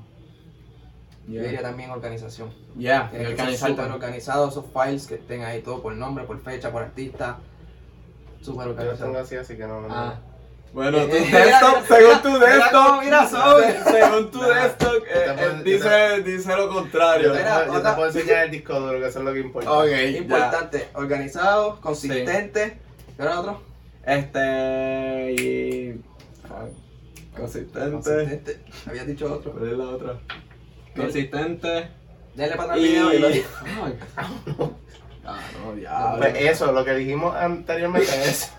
Yo 1.27 1.41
diría 1.41 1.61
también 1.61 1.89
organización. 1.89 2.49
Yeah, 2.77 3.09
Tienes 3.09 3.29
que 3.29 3.35
ser 3.35 3.39
organizarte. 3.43 3.75
súper 3.75 3.91
organizado, 3.91 4.49
esos 4.49 4.65
files 4.73 5.07
que 5.07 5.15
estén 5.15 5.43
ahí 5.43 5.61
todo 5.61 5.81
por 5.81 5.93
nombre, 5.95 6.25
por 6.25 6.41
fecha, 6.41 6.69
por 6.71 6.83
artista. 6.83 7.37
Súper 8.41 8.65
Yo 8.67 8.71
lo 8.73 8.75
tengo 8.75 8.91
organizado. 8.91 9.19
así, 9.23 9.35
así 9.37 9.55
que 9.55 9.65
no, 9.65 9.81
no. 9.81 9.87
Ah. 9.89 10.19
Bueno, 10.73 10.97
tu 11.05 11.15
Eh, 11.15 11.29
desktop, 11.31 11.77
mira, 11.81 11.87
según 11.87 12.21
tu 12.23 12.39
desktop, 12.39 13.03
mira 13.03 13.27
según 13.91 14.31
tu 14.31 14.41
desktop, 14.41 14.91
yo 14.91 15.05
eh, 15.05 15.35
yo 15.37 15.63
dice, 15.63 16.21
dice 16.23 16.55
lo 16.57 16.67
contrario. 16.67 17.27
Yo 17.27 17.33
te, 17.33 17.39
Mira, 17.39 17.65
puedo, 17.65 17.73
yo 17.73 17.81
te 17.89 17.95
puedo 17.95 18.07
enseñar 18.07 18.43
el 18.45 18.51
disco 18.51 18.79
duro, 18.79 18.99
que 18.99 19.07
eso 19.07 19.19
es 19.19 19.25
lo 19.25 19.33
que 19.33 19.39
importa. 19.39 19.71
Ok, 19.71 19.87
ya. 19.87 20.01
Importante, 20.07 20.89
organizado, 20.95 21.79
consistente. 21.79 22.79
¿Qué 23.15 23.21
era 23.21 23.39
otro? 23.39 23.61
Este, 24.05 25.31
y... 25.31 26.01
Consistente. 27.35 27.91
Consistente. 27.91 28.59
Habías 28.87 29.07
dicho 29.07 29.33
otro. 29.33 29.51
¿Cuál 29.53 29.71
es 29.71 29.77
la 29.77 29.85
otra? 29.85 30.19
Consistente. 30.95 31.87
Denle 32.35 32.55
para 32.55 32.73
atrás 32.73 32.77
el 32.79 32.85
Y... 32.85 32.89
video 32.89 33.13
y 33.13 33.19
lo. 33.19 33.27
Ah, 35.25 35.39
no, 35.65 35.77
ya. 35.77 36.15
Pues 36.17 36.35
eso, 36.37 36.71
lo 36.71 36.83
que 36.83 36.93
dijimos 36.95 37.33
anteriormente 37.35 38.11
es 38.25 38.51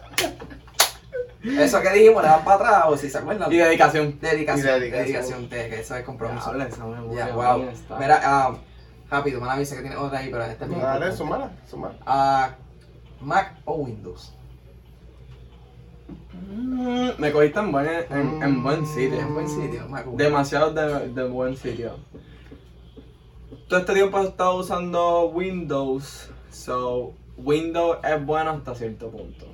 Eso 1.44 1.82
que 1.82 1.90
dijimos, 1.92 2.22
le 2.22 2.28
dan 2.30 2.42
para 2.42 2.56
atrás 2.56 2.82
o 2.86 2.96
si 2.96 3.10
se 3.10 3.18
acuerdan. 3.18 3.52
Y 3.52 3.56
dedicación. 3.58 4.18
Dedicación. 4.20 4.66
Y 4.66 4.80
dedicación. 4.80 5.04
Dedicación, 5.04 5.48
de 5.50 5.68
que 5.68 5.80
eso 5.80 5.96
es 5.96 6.04
compromiso. 6.04 6.48
Habla 6.48 6.64
esa 6.64 6.84
memoria, 6.86 7.28
Ya, 7.28 7.34
wow. 7.34 7.68
está. 7.68 7.98
Mira, 7.98 8.20
ah, 8.24 8.56
rápido, 9.10 9.40
me 9.40 9.50
avisa 9.50 9.76
que 9.76 9.82
tiene 9.82 9.96
otra 9.96 10.20
ahí, 10.20 10.30
pero 10.30 10.42
esta 10.44 10.64
es 10.64 10.70
Dale, 10.70 11.12
sumala, 11.12 11.52
sumala. 11.68 11.94
Ah, 12.06 12.54
Mac 13.20 13.56
o 13.66 13.74
Windows. 13.74 14.32
Mm, 16.32 17.10
Me 17.18 17.32
cogiste 17.32 17.58
en 17.60 17.72
buen, 17.72 17.86
en, 18.10 18.42
en 18.42 18.62
buen 18.62 18.86
sitio. 18.86 19.18
En 19.20 19.34
buen 19.34 19.48
sitio, 19.48 19.86
Windows. 19.88 20.16
Demasiado 20.16 20.72
de, 20.72 21.08
de 21.08 21.24
buen 21.28 21.56
sitio. 21.56 21.96
Todo 23.68 23.80
este 23.80 23.94
tiempo 23.94 24.20
he 24.20 24.24
estado 24.28 24.56
usando 24.56 25.26
Windows. 25.28 26.28
So, 26.50 27.12
Windows 27.36 27.98
es 28.04 28.24
bueno 28.24 28.50
hasta 28.50 28.74
cierto 28.74 29.10
punto. 29.10 29.46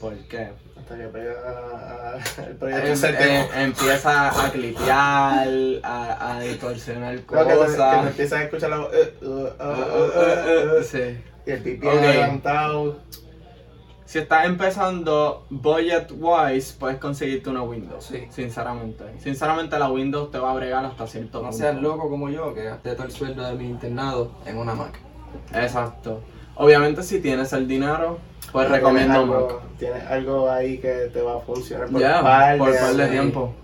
¿Por 0.00 0.16
qué? 0.28 0.50
Hasta 0.76 0.96
que 0.96 1.02
a- 1.04 2.18
el 2.48 2.56
proyecto 2.56 3.06
Em- 3.06 3.20
em- 3.20 3.46
empieza 3.66 4.46
a 4.46 4.50
clipear, 4.50 5.48
a, 5.84 6.36
a 6.36 6.40
distorsionar 6.40 7.14
No, 7.14 7.20
que, 7.20 7.36
te, 7.36 7.42
que 7.44 7.48
te 7.50 7.56
cosas. 7.56 8.06
empiezas 8.08 8.38
a 8.40 8.42
escuchar 8.44 8.70
la 8.70 8.78
voz. 8.78 8.88
uh, 8.90 9.24
uh, 9.26 9.28
Uh, 9.28 9.34
uh, 9.34 9.44
uh, 9.44 10.74
uh, 10.74 10.76
uh, 10.76 10.80
uh, 10.80 10.82
sí. 10.82 11.18
Y 11.46 11.50
el 11.52 11.62
pipi 11.62 11.86
Ok. 11.86 11.92
adelantado. 11.94 12.96
Si 14.12 14.18
estás 14.18 14.44
empezando 14.44 15.46
budget 15.48 16.12
wise, 16.14 16.74
puedes 16.78 16.98
conseguirte 16.98 17.48
una 17.48 17.62
Windows. 17.62 18.04
Sí. 18.04 18.26
Sinceramente. 18.28 19.04
Sinceramente, 19.18 19.78
la 19.78 19.88
Windows 19.90 20.30
te 20.30 20.38
va 20.38 20.50
a 20.50 20.54
bregar 20.54 20.84
hasta 20.84 21.06
cierto 21.06 21.38
No 21.38 21.44
punto. 21.44 21.56
seas 21.56 21.76
loco 21.80 22.10
como 22.10 22.28
yo, 22.28 22.52
que 22.52 22.62
gasté 22.64 22.92
todo 22.94 23.06
el 23.06 23.10
sueldo 23.12 23.42
de 23.42 23.54
mi 23.54 23.64
internado 23.70 24.32
en 24.44 24.58
una 24.58 24.74
Mac. 24.74 24.98
Exacto. 25.54 26.20
Obviamente, 26.56 27.02
si 27.02 27.22
tienes 27.22 27.54
el 27.54 27.66
dinero, 27.66 28.18
pues 28.52 28.66
Tienes 28.66 28.82
recomiendo 28.82 29.14
algo- 29.20 29.48
Mac. 29.62 29.78
Tienes 29.78 30.04
algo 30.06 30.50
ahí 30.50 30.76
que 30.76 31.08
te 31.10 31.22
va 31.22 31.36
a 31.36 31.40
funcionar 31.40 31.88
por 31.88 31.98
Ya, 31.98 32.20
par 32.20 32.58
por 32.58 32.70
de 32.70 32.78
par 32.78 32.92
de 32.94 33.06
tiempo. 33.06 33.54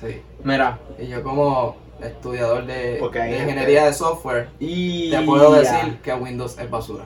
Sí. 0.00 0.20
Mira, 0.42 0.76
Y 0.98 1.06
yo 1.06 1.22
como 1.22 1.76
estudiador 2.02 2.66
de, 2.66 2.98
gente- 3.00 3.38
ingeniería 3.42 3.84
de 3.84 3.92
software, 3.92 4.48
Y 4.58 5.12
te 5.12 5.20
puedo 5.22 5.54
decir 5.54 5.98
que 6.02 6.12
Windows 6.14 6.58
es 6.58 6.68
basura. 6.68 7.04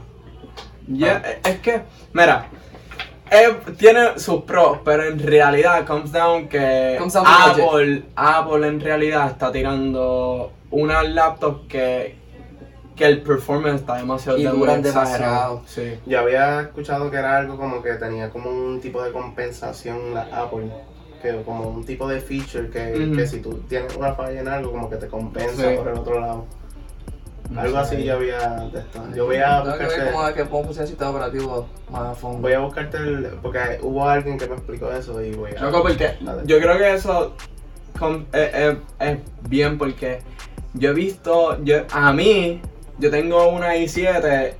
Ya, 0.90 1.22
es 1.44 1.58
que, 1.58 1.82
mira, 2.14 2.48
eh, 3.30 3.56
tiene 3.76 4.18
sus 4.18 4.42
pros, 4.42 4.78
pero 4.84 5.04
en 5.04 5.18
realidad 5.18 5.86
comes 5.86 6.12
down 6.12 6.48
que 6.48 6.96
Comes 6.98 7.14
down 7.14 7.26
Apple, 7.26 8.02
Apple 8.16 8.66
en 8.66 8.80
realidad 8.80 9.30
está 9.30 9.50
tirando 9.52 10.52
una 10.70 11.02
laptop 11.02 11.66
que, 11.68 12.16
que 12.96 13.04
el 13.06 13.22
performance 13.22 13.80
está 13.80 13.96
demasiado 13.96 14.38
Y 14.38 14.44
duran 14.44 14.80
exagerado. 14.80 15.56
demasiado. 15.56 15.62
Sí. 15.66 15.98
Yo 16.06 16.20
había 16.20 16.60
escuchado 16.62 17.10
que 17.10 17.16
era 17.16 17.36
algo 17.38 17.56
como 17.56 17.82
que 17.82 17.94
tenía 17.94 18.30
como 18.30 18.50
un 18.50 18.80
tipo 18.80 19.02
de 19.02 19.12
compensación 19.12 20.14
la 20.14 20.22
Apple. 20.32 20.70
Que 21.22 21.42
como 21.42 21.68
un 21.68 21.84
tipo 21.84 22.06
de 22.06 22.20
feature 22.20 22.70
que, 22.70 23.12
que 23.16 23.26
si 23.26 23.40
tú 23.40 23.54
tienes 23.68 23.96
una 23.96 24.14
falla 24.14 24.40
en 24.40 24.46
algo, 24.46 24.70
como 24.70 24.88
que 24.88 24.96
te 24.96 25.08
compensa 25.08 25.68
Sí. 25.70 25.76
por 25.76 25.88
el 25.88 25.98
otro 25.98 26.20
lado. 26.20 26.44
No 27.50 27.60
algo 27.62 27.84
sé. 27.84 27.96
así 27.96 28.04
yo 28.04 28.14
había 28.14 28.38
de 28.72 28.78
esto. 28.80 29.02
Yo 29.16 29.24
voy 29.26 29.36
a 29.36 29.62
Tengo 29.62 29.78
que 29.78 29.84
ver 29.84 29.88
buscarte, 29.88 30.12
cómo, 30.12 30.34
que 30.34 30.44
funciona 30.44 30.82
el 30.82 30.88
sistema 30.88 31.10
operativo 31.10 31.66
más 31.90 32.02
a 32.02 32.14
fondo. 32.14 32.38
voy 32.40 32.52
a 32.52 32.58
buscarte 32.60 32.96
el, 32.98 33.26
porque 33.42 33.78
hubo 33.82 34.06
alguien 34.08 34.36
que 34.38 34.46
me 34.46 34.54
explicó 34.56 34.92
eso 34.92 35.20
y 35.22 35.32
voy 35.34 35.52
a... 35.56 35.62
Loco, 35.62 35.82
porque 35.82 36.16
Dale. 36.20 36.42
yo 36.44 36.58
creo 36.60 36.76
que 36.76 36.92
eso 36.94 37.34
eh, 38.32 38.50
eh, 38.54 38.76
es 39.00 39.18
bien 39.48 39.78
porque 39.78 40.20
yo 40.74 40.90
he 40.90 40.94
visto, 40.94 41.62
yo, 41.64 41.78
a 41.90 42.12
mí, 42.12 42.60
yo 42.98 43.10
tengo 43.10 43.48
una 43.48 43.74
i7 43.76 44.52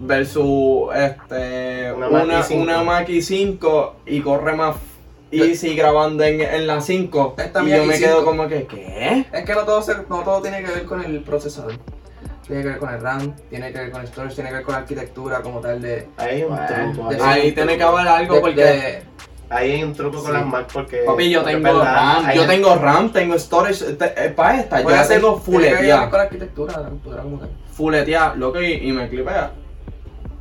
versus 0.00 0.94
este, 0.94 1.92
Una 1.92 2.08
una, 2.08 2.24
Mac 2.24 2.48
i5. 2.48 2.60
una 2.62 2.82
Mac 2.82 3.08
i5 3.08 3.90
y 4.06 4.20
corre 4.20 4.54
más 4.54 4.76
easy 5.30 5.74
grabando 5.74 6.24
en, 6.24 6.40
en 6.40 6.66
la 6.66 6.80
5 6.80 7.34
Esta 7.38 7.62
y 7.62 7.70
yo 7.70 7.84
me 7.84 7.94
i5. 7.96 7.98
quedo 7.98 8.24
como 8.24 8.46
que, 8.48 8.66
¿qué? 8.66 9.26
Es 9.32 9.44
que 9.44 9.54
no 9.54 9.62
todo, 9.64 9.82
se- 9.82 9.94
no 10.08 10.22
todo 10.22 10.40
tiene 10.40 10.62
que 10.62 10.70
ver 10.70 10.84
con 10.84 11.02
el 11.04 11.20
procesador. 11.22 11.72
Tiene 12.48 12.62
que 12.62 12.68
ver 12.70 12.78
con 12.78 12.94
el 12.94 13.00
RAM, 13.00 13.34
tiene 13.50 13.70
que 13.72 13.78
ver 13.78 13.90
con 13.90 14.00
el 14.00 14.08
storage, 14.08 14.34
tiene 14.34 14.48
que 14.50 14.56
ver 14.56 14.64
con 14.64 14.72
la 14.72 14.78
arquitectura 14.80 15.40
como 15.42 15.60
tal 15.60 15.80
de... 15.82 16.08
Ahí 16.16 16.36
hay 16.36 16.42
un 16.44 16.56
truco. 16.94 17.08
de- 17.10 17.20
Ahí 17.22 17.52
tiene 17.52 17.76
que 17.76 17.82
haber 17.82 18.08
algo 18.08 18.34
de- 18.36 18.40
porque... 18.40 18.64
de- 18.64 19.02
Ahí 19.50 19.70
hay 19.72 19.82
un 19.82 19.94
truco 19.94 20.18
con 20.18 20.26
Sí. 20.26 20.32
las 20.32 20.46
Mac 20.46 20.66
porque... 20.72 20.98
Papi, 21.06 21.30
yo 21.30 21.42
tengo 21.42 21.62
verdad, 21.62 21.94
RAM, 22.22 22.32
yo 22.34 22.46
tengo 22.46 22.74
RAM, 22.74 23.12
tengo 23.12 23.38
storage, 23.38 23.84
para 24.34 24.60
esta, 24.60 24.80
yo 24.82 24.88
ser- 25.04 25.20
tengo 25.20 25.40
tiene 25.42 25.58
que 25.58 25.68
ver 25.68 25.74
fuleteada. 25.76 26.10
con 26.10 26.18
la 26.18 26.24
arquitectura 26.24 26.72
de 26.76 26.82
la 26.82 26.88
computadora 26.90 27.22
como 27.22 27.38
tal. 27.38 28.38
loco, 28.40 28.60
y, 28.62 28.72
y 28.72 28.92
me 28.92 29.08
clipea. 29.08 29.50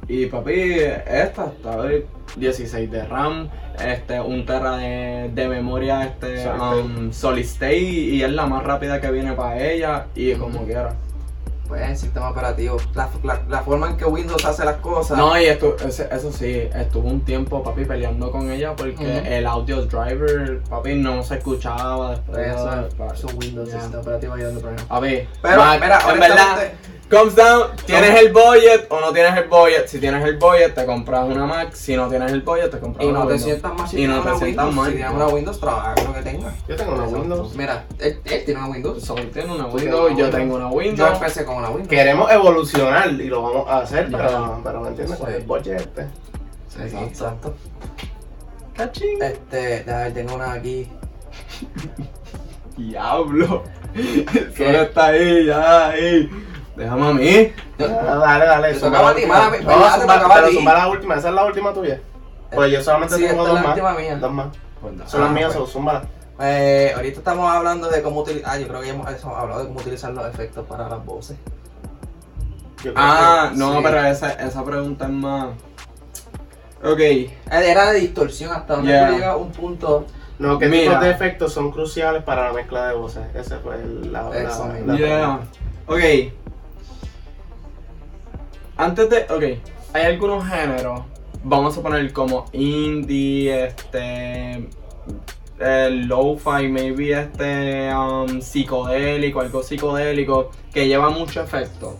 Y 0.10 0.26
papi, 0.28 0.54
esta 0.54 1.46
está 1.48 1.82
de 1.84 2.06
16 2.38 2.90
de 2.92 3.06
RAM, 3.06 3.50
este, 3.86 4.20
un 4.22 4.46
tera 4.46 4.78
de, 4.78 5.30
de 5.34 5.48
memoria 5.50 6.04
este, 6.06 6.48
um, 6.50 7.12
solid 7.12 7.44
state 7.44 7.78
y 7.80 8.24
es 8.24 8.32
la 8.32 8.46
más 8.46 8.64
rápida 8.64 9.00
que 9.02 9.12
viene 9.12 9.34
para 9.34 9.62
ella 9.62 10.06
y 10.16 10.34
como 10.36 10.64
quiera. 10.66 10.94
Pues 11.68 11.82
el 11.82 11.98
sistema 11.98 12.30
operativo, 12.30 12.78
la, 12.94 13.10
la, 13.24 13.42
la 13.50 13.62
forma 13.62 13.90
en 13.90 13.98
que 13.98 14.06
Windows 14.06 14.46
hace 14.46 14.64
las 14.64 14.78
cosas. 14.78 15.18
No, 15.18 15.40
y 15.40 15.46
esto, 15.46 15.76
eso 15.86 16.32
sí, 16.32 16.70
estuve 16.74 17.08
un 17.08 17.22
tiempo, 17.22 17.62
papi, 17.64 17.84
peleando 17.86 18.32
con 18.32 18.50
ella 18.50 18.76
porque 18.76 19.38
el 19.38 19.46
audio 19.46 19.86
driver, 19.86 20.62
papi, 20.70 20.96
no 20.96 21.24
se 21.24 21.36
escuchaba 21.36 22.12
después. 22.12 22.38
Pues 22.38 22.56
eso 22.56 22.70
de- 23.06 23.14
es 23.14 23.20
su 23.20 23.28
Windows, 23.38 23.74
el 23.74 23.80
sistema 23.82 24.02
operativo 24.02 24.34
ahí 24.34 24.42
donde 24.44 24.62
problema. 24.62 24.88
Papi, 24.88 25.28
Pero, 25.42 25.58
Mac, 25.58 25.82
mira, 25.82 26.00
en 26.14 26.20
verdad, 26.20 26.58
Comes 27.10 27.36
down, 27.38 27.70
¿tienes 27.86 28.20
el 28.22 28.34
budget 28.34 28.86
o 28.90 29.00
no 29.00 29.14
tienes 29.14 29.34
el 29.38 29.48
budget? 29.48 29.88
Si 29.88 29.98
tienes 29.98 30.26
el 30.26 30.36
budget, 30.38 30.76
te 30.76 30.86
compras 30.86 31.24
una 31.24 31.46
Mac. 31.46 31.72
Si 31.74 31.96
no 31.96 32.10
tienes 32.10 32.34
el 32.34 32.42
budget, 32.42 32.70
te 32.70 32.80
compras 32.80 33.06
Y 33.06 33.10
una 33.10 33.20
no 33.20 33.28
te 33.28 33.34
Windows. 33.36 33.44
sientas 33.50 33.74
mal 33.74 33.88
si 33.88 34.02
Y 34.04 34.08
no 34.08 34.14
te 34.16 34.20
una 34.30 34.38
sientas 34.38 34.66
Windows. 34.66 34.76
mal. 34.76 34.86
Si 34.92 34.96
tienes 34.98 35.14
una 35.14 35.28
Windows, 35.28 35.60
trabaja 35.62 35.96
con 35.96 36.04
lo 36.08 36.14
que 36.16 36.22
tengas. 36.22 36.54
Yo 36.68 36.76
tengo 36.76 36.92
una 36.96 37.04
Windows. 37.06 37.56
Mira, 37.56 37.86
él, 38.00 38.20
él 38.26 38.44
tiene 38.46 38.60
una 38.60 38.70
Windows. 38.70 39.04
Sol 39.06 39.30
tiene 39.34 39.54
una 39.56 39.66
Windows, 39.68 39.84
yo 40.02 40.06
Windows. 40.08 40.32
tengo 40.32 40.56
una 40.58 40.70
Yo 40.70 40.76
Windows. 40.76 41.12
empecé 41.14 41.46
con 41.46 41.56
una 41.56 41.70
Windows. 41.70 41.88
Queremos 41.88 42.30
evolucionar 42.32 43.10
y 43.12 43.28
lo 43.30 43.42
vamos 43.42 43.70
a 43.70 43.78
hacer, 43.80 44.10
Ya. 44.10 44.18
pero, 44.18 44.62
pero 44.66 44.82
¿me 44.82 44.88
entiendes? 44.90 45.18
Con 45.18 45.30
Sí. 45.30 45.36
el 45.38 45.44
budget 45.44 45.80
este. 45.80 46.08
Sí, 46.68 46.82
Exacto. 46.82 47.06
exacto. 47.06 47.56
Cachín. 48.76 49.24
Este, 49.24 49.58
déjame 49.58 50.04
ver, 50.04 50.14
tengo 50.14 50.36
una 50.36 50.52
aquí. 50.52 50.88
Diablo. 52.78 53.64
Solo 54.58 54.82
está 54.82 55.08
ahí, 55.08 55.46
ya, 55.46 55.88
ahí. 55.90 56.30
Déjame 56.78 57.08
a 57.10 57.14
mí. 57.14 57.52
Ah, 57.80 58.16
dale, 58.22 58.46
dale. 58.46 58.74
Te 58.74 58.80
tocaba 58.80 59.10
a 59.10 59.16
ti, 59.16 59.24
a 59.24 59.50
pero 60.34 60.48
ti. 60.48 60.56
zumba 60.56 60.74
la 60.76 60.88
última, 60.88 61.16
esa 61.16 61.30
es 61.30 61.34
la 61.34 61.46
última 61.46 61.74
tuya. 61.74 62.00
Pues 62.54 62.72
yo 62.72 62.82
solamente 62.84 63.16
Sí, 63.16 63.26
tengo 63.26 63.44
dos 63.46 63.56
la 63.56 63.62
más. 63.62 63.70
última 63.72 63.94
mía. 63.96 64.16
Dos 64.18 64.32
más. 64.32 64.48
Pues 64.80 64.94
Son 65.10 65.22
las 65.22 65.32
mías, 65.32 65.48
pues. 65.48 65.58
son 65.58 65.68
zumba. 65.68 66.04
Eh, 66.40 66.94
ahorita 66.96 67.18
estamos 67.20 67.52
hablando 67.52 67.90
de 67.90 68.02
cómo 68.04 68.22
utilizar. 68.22 68.52
Ah, 68.54 68.60
yo 68.60 68.68
creo 68.68 68.82
que 68.82 68.88
ya 68.88 68.94
hemos, 68.94 69.08
hablado 69.26 69.62
de 69.62 69.68
cómo 69.68 69.80
utilizar 69.80 70.12
los 70.14 70.26
efectos 70.28 70.66
para 70.68 70.88
las 70.88 71.04
voces. 71.04 71.36
Yo 72.84 72.94
creo 72.94 72.96
Ah, 72.96 73.50
que- 73.52 73.58
no, 73.58 73.74
sí. 73.74 73.80
pero 73.84 74.06
esa, 74.06 74.32
esa 74.34 74.64
pregunta 74.64 75.06
es 75.06 75.12
más. 75.12 75.48
Ok. 76.84 77.00
Eh, 77.00 77.32
Era 77.50 77.92
de 77.92 78.00
distorsión 78.02 78.52
hasta 78.54 78.76
donde 78.76 78.92
Yeah. 78.92 79.08
tú 79.08 79.14
llegas 79.16 79.30
a 79.30 79.36
un 79.38 79.52
punto. 79.52 80.06
No, 80.38 80.60
que 80.60 80.68
Mira. 80.68 80.84
tipos 80.92 81.02
de 81.04 81.10
efectos 81.10 81.54
son 81.54 81.72
cruciales 81.72 82.22
para 82.22 82.44
la 82.46 82.54
mezcla 82.54 82.88
de 82.90 82.94
voces. 82.94 83.24
Ese 83.34 83.58
fue 83.58 83.76
el, 83.78 84.14
la, 84.14 84.30
la, 84.30 84.38
Eso 84.38 84.68
la- 84.68 84.94
la 84.94 84.96
Yeah. 84.96 85.40
Ok. 85.88 86.00
Antes 88.78 89.10
de. 89.10 89.26
Ok. 89.30 89.60
Hay 89.94 90.04
algunos 90.04 90.48
géneros. 90.48 91.02
Vamos 91.44 91.78
a 91.78 91.82
poner 91.82 92.14
como 92.14 92.46
indie, 92.54 93.66
este. 93.66 94.68
El 95.60 96.08
lo-fi, 96.08 96.68
maybe 96.68 97.20
este. 97.20 97.94
Um, 97.94 98.42
psicodélico, 98.42 99.42
algo 99.42 99.64
psicodélico. 99.64 100.52
Que 100.72 100.88
lleva 100.88 101.10
mucho 101.10 101.42
efecto. 101.42 101.98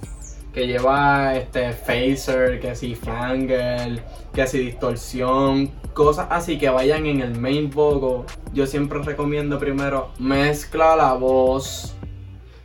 Que 0.54 0.68
lleva 0.68 1.36
este 1.36 1.72
phaser, 1.72 2.60
que 2.60 2.76
si 2.76 2.96
flanger, 2.96 4.04
que 4.34 4.48
si 4.48 4.60
distorsión, 4.60 5.72
cosas 5.94 6.28
así 6.32 6.58
que 6.58 6.70
vayan 6.70 7.06
en 7.06 7.22
el 7.22 7.40
main 7.40 7.70
vocal. 7.70 8.26
Yo 8.54 8.66
siempre 8.66 9.02
recomiendo 9.04 9.60
primero 9.60 10.10
mezcla 10.20 10.96
la 10.96 11.14
voz 11.14 11.96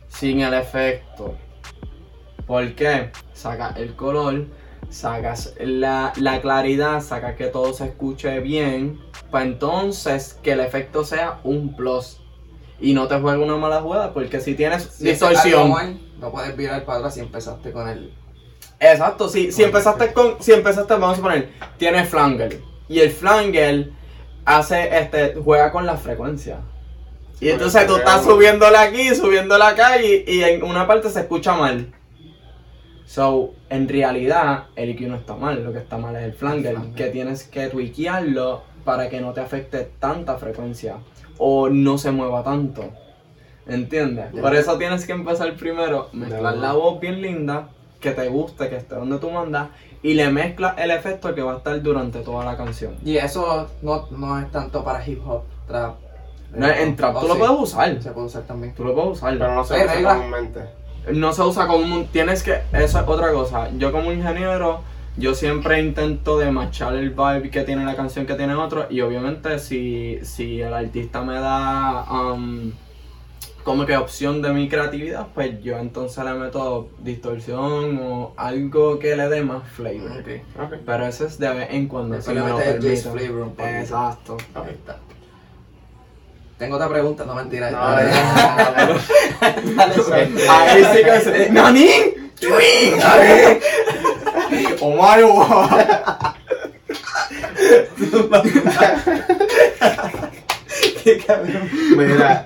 sin 0.07 0.41
el 0.41 0.53
efecto. 0.53 1.35
¿Por 2.47 2.75
qué? 2.75 3.11
Sacas 3.33 3.77
el 3.77 3.95
color, 3.95 4.47
sacas 4.89 5.53
la, 5.59 6.13
la 6.17 6.41
claridad, 6.41 7.01
sacas 7.01 7.35
que 7.35 7.47
todo 7.47 7.73
se 7.73 7.85
escuche 7.85 8.39
bien, 8.39 8.99
para 9.31 9.45
entonces 9.45 10.37
que 10.43 10.51
el 10.51 10.59
efecto 10.59 11.03
sea 11.05 11.39
un 11.43 11.75
plus. 11.75 12.19
Y 12.79 12.93
no 12.93 13.07
te 13.07 13.17
juegue 13.19 13.41
una 13.41 13.55
mala 13.55 13.81
jugada, 13.81 14.13
porque 14.13 14.41
si 14.41 14.55
tienes 14.55 14.83
Si 14.83 15.05
distorsión. 15.05 15.69
mal, 15.71 15.99
no 16.19 16.31
puedes 16.31 16.55
virar 16.57 16.83
para 16.85 16.97
atrás 16.99 17.13
si 17.13 17.21
empezaste 17.21 17.71
con 17.71 17.87
el. 17.87 18.13
Exacto, 18.79 19.29
si, 19.29 19.51
si 19.53 19.63
empezaste 19.63 20.11
con. 20.11 20.35
Si 20.41 20.51
empezaste, 20.51 20.93
vamos 20.95 21.19
a 21.19 21.21
poner, 21.21 21.49
tienes 21.77 22.09
flanger. 22.09 22.59
Y 22.89 22.99
el 22.99 23.11
flanger 23.11 23.91
hace 24.43 24.97
este. 24.97 25.35
juega 25.41 25.71
con 25.71 25.85
la 25.85 25.95
frecuencia. 25.95 26.59
Y 27.39 27.49
entonces 27.49 27.87
tú 27.87 27.95
estás 27.97 28.23
subiéndola 28.25 28.81
aquí, 28.81 29.15
subiéndola 29.15 29.69
acá 29.69 30.01
y, 30.01 30.23
y 30.27 30.43
en 30.43 30.63
una 30.63 30.85
parte 30.85 31.09
se 31.09 31.21
escucha 31.21 31.53
mal. 31.55 31.93
So, 33.05 33.53
en 33.69 33.87
realidad, 33.89 34.65
el 34.75 34.89
EQ 34.91 35.01
no 35.09 35.15
está 35.17 35.35
mal, 35.35 35.63
lo 35.63 35.71
que 35.73 35.79
está 35.79 35.97
mal 35.97 36.15
es 36.15 36.23
el 36.23 36.33
flanger, 36.33 36.75
flanger. 36.75 36.95
que 36.95 37.05
tienes 37.11 37.43
que 37.43 37.67
tweakearlo 37.67 38.61
para 38.85 39.09
que 39.09 39.21
no 39.21 39.33
te 39.33 39.41
afecte 39.41 39.89
tanta 39.99 40.37
frecuencia 40.37 40.97
o 41.37 41.69
no 41.69 41.97
se 41.97 42.11
mueva 42.11 42.43
tanto. 42.43 42.85
¿Entiendes? 43.67 44.25
Ya. 44.33 44.41
Por 44.41 44.55
eso 44.55 44.77
tienes 44.77 45.05
que 45.05 45.13
empezar 45.13 45.53
primero, 45.55 46.09
mezclar 46.13 46.57
la 46.57 46.73
voz 46.73 46.99
bien 46.99 47.21
linda, 47.21 47.69
que 47.99 48.11
te 48.11 48.27
guste, 48.27 48.69
que 48.69 48.75
esté 48.77 48.95
donde 48.95 49.17
tú 49.19 49.29
mandas, 49.31 49.69
y 50.01 50.15
le 50.15 50.29
mezclas 50.29 50.77
el 50.77 50.91
efecto 50.91 51.33
que 51.33 51.41
va 51.41 51.53
a 51.53 51.57
estar 51.57 51.81
durante 51.81 52.19
toda 52.19 52.43
la 52.43 52.57
canción. 52.57 52.95
Y 53.05 53.15
eso 53.17 53.69
no, 53.81 54.07
no 54.11 54.39
es 54.39 54.51
tanto 54.51 54.83
para 54.83 55.05
hip 55.07 55.21
hop, 55.25 55.43
trap. 55.67 55.95
No, 56.53 56.67
en 56.67 56.95
trap 56.95 57.15
Oh, 57.15 57.21
tú 57.21 57.27
lo 57.29 57.33
sí. 57.35 57.39
puedes 57.39 57.59
usar. 57.59 58.01
Se 58.03 58.11
puede 58.11 58.27
usar 58.27 58.43
también. 58.43 58.75
Tú 58.75 58.83
lo 58.83 58.93
puedes 58.93 59.11
usar. 59.11 59.37
Pero 59.37 59.55
no 59.55 59.63
se 59.63 59.75
usa 59.85 60.15
comúnmente. 60.15 60.59
No 61.11 61.33
se 61.33 61.41
usa 61.41 61.67
como 61.67 61.95
un... 61.95 62.07
Tienes 62.07 62.43
que... 62.43 62.61
Eso 62.71 62.99
es 62.99 63.07
otra 63.07 63.31
cosa. 63.31 63.69
Yo 63.77 63.91
como 63.91 64.11
ingeniero, 64.11 64.81
yo 65.17 65.35
siempre 65.35 65.79
intento 65.79 66.37
de 66.37 66.51
machar 66.51 66.95
el 66.95 67.11
vibe 67.11 67.49
que 67.49 67.63
tiene 67.63 67.85
la 67.85 67.95
canción 67.95 68.25
que 68.25 68.35
tiene 68.35 68.55
otro. 68.55 68.87
Y 68.89 69.01
obviamente 69.01 69.59
si, 69.59 70.19
si 70.23 70.61
el 70.61 70.73
artista 70.73 71.21
me 71.21 71.39
da 71.39 72.05
um, 72.11 72.71
como 73.63 73.85
que 73.85 73.95
opción 73.95 74.41
de 74.41 74.51
mi 74.51 74.67
creatividad, 74.67 75.27
pues 75.33 75.61
yo 75.63 75.77
entonces 75.77 76.23
le 76.23 76.33
meto 76.33 76.89
distorsión 76.99 77.99
o 78.01 78.33
algo 78.35 78.99
que 78.99 79.15
le 79.15 79.29
dé 79.29 79.41
más 79.41 79.67
flavor. 79.69 80.11
Ok. 80.19 80.61
Ok. 80.61 80.73
Pero 80.85 81.05
eso 81.05 81.25
es 81.25 81.39
de 81.39 81.53
vez 81.53 81.67
en 81.71 81.87
cuando. 81.87 82.21
Si 82.21 82.31
me 82.31 82.41
lo 82.41 82.57
flavor. 82.57 83.53
Exacto. 83.57 84.37
Ahí 84.53 84.71
está. 84.71 84.99
Tengo 86.63 86.77
otra 86.77 86.87
pregunta, 86.87 87.25
no 87.25 87.35
mentira. 87.35 87.69
No, 87.71 87.77
Dale. 87.77 88.09
Ahí 90.49 90.85
sí 90.93 91.03
que 91.03 91.19
se... 91.19 91.49
¡Nani! 91.49 91.89
¡Twin! 92.39 92.93
¡Oh 94.79 94.91
my 94.91 95.21
god! 95.21 95.69
Qué 101.03 101.17
cabrón. 101.27 101.69
Mira, 101.97 102.45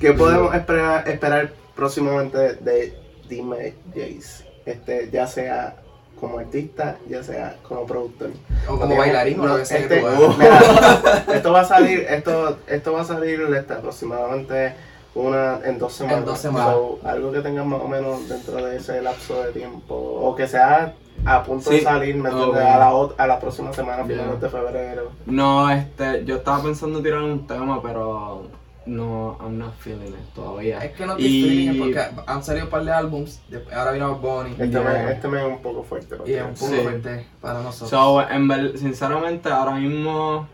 ¿Qué 0.00 0.12
podemos 0.12 0.54
esperar, 0.54 1.08
esperar 1.08 1.52
próximamente 1.74 2.54
de 2.60 2.96
Dime 3.28 3.74
Jace? 3.88 4.44
Este, 4.66 5.10
ya 5.10 5.26
sea 5.26 5.81
como 6.22 6.38
artista, 6.38 6.98
ya 7.08 7.20
sea 7.20 7.56
como 7.66 7.84
productor. 7.84 8.30
O 8.68 8.78
como 8.78 8.84
Digamos, 8.84 8.98
bailarín 8.98 9.40
o 9.40 9.42
no, 9.42 9.48
lo 9.48 9.56
que 9.58 9.64
sea 9.64 9.88
que 9.88 9.96
este- 9.96 10.38
mira, 10.38 11.24
esto 11.34 11.52
va 11.52 11.60
a 11.62 11.64
salir, 11.64 12.06
esto, 12.08 12.58
esto 12.68 12.92
va 12.92 13.00
a 13.00 13.04
salir 13.04 13.40
este, 13.40 13.72
aproximadamente 13.72 14.72
una 15.16 15.58
en 15.64 15.80
dos 15.80 15.92
semanas. 15.92 16.20
En 16.20 16.24
dos 16.24 16.38
semanas. 16.38 16.74
So, 16.74 17.00
algo 17.02 17.32
que 17.32 17.40
tenga 17.40 17.64
más 17.64 17.80
o 17.80 17.88
menos 17.88 18.28
dentro 18.28 18.64
de 18.64 18.76
ese 18.76 19.02
lapso 19.02 19.42
de 19.42 19.50
tiempo. 19.50 19.96
O 19.96 20.36
que 20.36 20.46
sea 20.46 20.94
a 21.24 21.42
punto 21.42 21.70
de 21.70 21.80
salir, 21.80 22.14
¿me 22.14 22.30
entiendes? 22.30 22.62
Ok. 22.62 22.70
A, 22.70 22.78
la, 22.78 23.08
a 23.18 23.26
la 23.26 23.40
próxima 23.40 23.72
semana, 23.72 24.04
de 24.04 24.48
febrero. 24.48 25.10
No, 25.26 25.68
este, 25.70 26.24
yo 26.24 26.36
estaba 26.36 26.62
pensando 26.62 27.02
tirar 27.02 27.20
un 27.20 27.48
tema, 27.48 27.82
pero 27.82 28.44
no, 28.86 29.38
I'm 29.40 29.58
not 29.58 29.74
feeling 29.78 30.08
it 30.08 30.34
todavía. 30.34 30.78
Es 30.84 30.92
que 30.92 31.06
no 31.06 31.16
te 31.16 31.22
Y- 31.22 31.42
feeling 31.42 31.78
porque 31.78 32.00
han 32.26 32.42
salido 32.42 32.64
un 32.66 32.70
par 32.70 32.84
de 32.84 32.92
álbums, 32.92 33.40
ahora 33.74 33.92
vino 33.92 34.16
Bonnie 34.16 34.52
Este, 34.52 34.66
me, 34.80 35.12
este 35.12 35.28
me 35.28 35.38
es 35.40 35.46
un 35.46 35.62
poco 35.62 35.82
fuerte. 35.82 36.16
y 36.26 36.32
es 36.34 36.42
un 36.42 36.54
poco 36.54 36.72
Sí. 36.72 36.80
fuerte 36.82 37.26
para 37.40 37.62
nosotros. 37.62 37.90
So, 37.90 38.28
en 38.28 38.48
ver- 38.48 38.76
sinceramente, 38.78 39.48
ahora 39.50 39.76
mismo, 39.76 40.48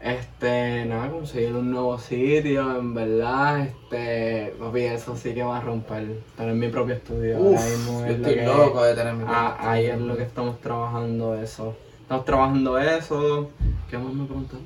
este, 0.00 0.84
nada, 0.86 1.10
conseguir 1.10 1.54
un 1.54 1.70
nuevo 1.72 1.98
sitio, 1.98 2.78
en 2.78 2.94
verdad, 2.94 3.60
este, 3.66 4.54
papi, 4.58 4.80
eso 4.82 5.16
sí 5.16 5.34
que 5.34 5.42
va 5.42 5.58
a 5.58 5.60
romper. 5.60 6.20
Tener 6.36 6.54
mi 6.54 6.68
propio 6.68 6.94
estudio. 6.94 7.38
Uf, 7.40 7.58
ahora 7.58 7.68
mismo 7.70 8.00
yo 8.00 8.06
es 8.06 8.18
lo 8.20 8.28
estoy 8.28 8.34
que- 8.36 8.44
loco 8.46 8.82
de 8.84 8.94
tener 8.94 9.14
mi 9.14 9.24
Ah, 9.26 9.54
propio 9.56 9.70
ahí 9.70 9.84
es 9.86 9.90
estudio. 9.90 10.06
lo 10.12 10.16
que 10.16 10.22
estamos 10.22 10.60
trabajando 10.60 11.34
eso. 11.34 11.74
Estamos 12.02 12.24
trabajando 12.24 12.78
eso. 12.78 13.50
¿Qué 13.90 13.98
más 13.98 14.12
me 14.14 14.24
preguntaste? 14.24 14.64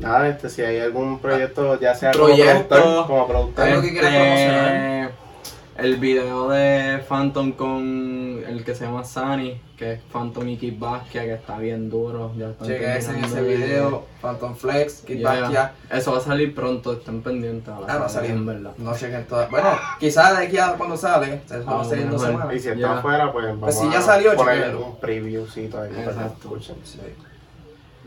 Nada, 0.00 0.28
este, 0.28 0.48
si 0.50 0.62
hay 0.62 0.78
algún 0.80 1.18
proyecto, 1.18 1.78
ya 1.80 1.94
sea 1.94 2.10
Proyecto. 2.12 2.68
como 2.68 2.68
productor, 2.68 3.06
como 3.06 3.26
productor. 3.28 3.64
Algo 3.68 3.82
que 3.82 3.90
quieras 3.92 4.12
promocionar. 4.14 5.10
El 5.78 5.96
video 5.96 6.48
de 6.48 7.04
Phantom 7.06 7.52
con 7.52 8.42
el 8.48 8.64
que 8.64 8.74
se 8.74 8.86
llama 8.86 9.04
Sunny, 9.04 9.60
que 9.76 9.92
es 9.92 10.00
Phantom 10.10 10.48
y 10.48 10.56
Kid 10.56 10.78
Basquiat, 10.78 11.24
que 11.26 11.34
está 11.34 11.58
bien 11.58 11.90
duro. 11.90 12.32
Ya 12.34 12.52
ese, 12.62 13.10
en 13.10 13.24
ese 13.24 13.42
de- 13.42 13.56
video, 13.56 14.06
Phantom 14.22 14.54
Flex, 14.56 15.02
Kid 15.02 15.18
Yeah. 15.18 15.40
Basquiat. 15.40 15.72
Eso 15.90 16.12
va 16.12 16.18
a 16.18 16.20
salir 16.22 16.54
pronto, 16.54 16.94
estén 16.94 17.20
pendientes. 17.20 17.68
a 17.68 17.80
la 17.80 17.86
Ah, 17.92 17.98
va 17.98 18.06
a 18.06 18.08
salir. 18.08 18.30
En 18.30 18.46
verdad. 18.46 18.72
No 18.78 18.96
chequen 18.96 19.26
todas. 19.26 19.50
Bueno, 19.50 19.68
quizás 20.00 20.38
de 20.38 20.46
aquí 20.46 20.56
a 20.56 20.72
cuando 20.78 20.96
sale, 20.96 21.42
se 21.46 21.58
va 21.58 21.72
a 21.72 21.80
Ah, 21.82 21.84
salir 21.84 22.04
en 22.04 22.10
dos 22.10 22.22
semanas. 22.22 22.54
Y 22.54 22.58
si 22.58 22.68
está 22.70 22.98
afuera, 22.98 23.30
pues 23.32 23.44
vamos 23.46 23.60
Pues 23.60 23.78
si 23.78 23.90
ya 23.90 23.98
a 23.98 24.02
salió, 24.02 24.34
poner 24.34 24.54
chequéalo. 24.54 24.86
un 24.86 24.96
previewcito 24.98 25.80
ahí 25.82 25.90
para 25.90 26.02
que 26.04 26.08
Exacto. 26.10 26.32
escuchen. 26.56 26.76
Sí. 26.84 27.00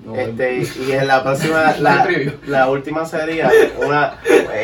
No, 0.06 0.16
Este, 0.16 0.64
y 0.88 0.92
en 0.94 1.08
la 1.08 1.22
próxima, 1.24 1.76
la, 1.80 2.08
la 2.48 2.70
última 2.70 3.06
sería 3.06 3.52
una, 3.86 4.14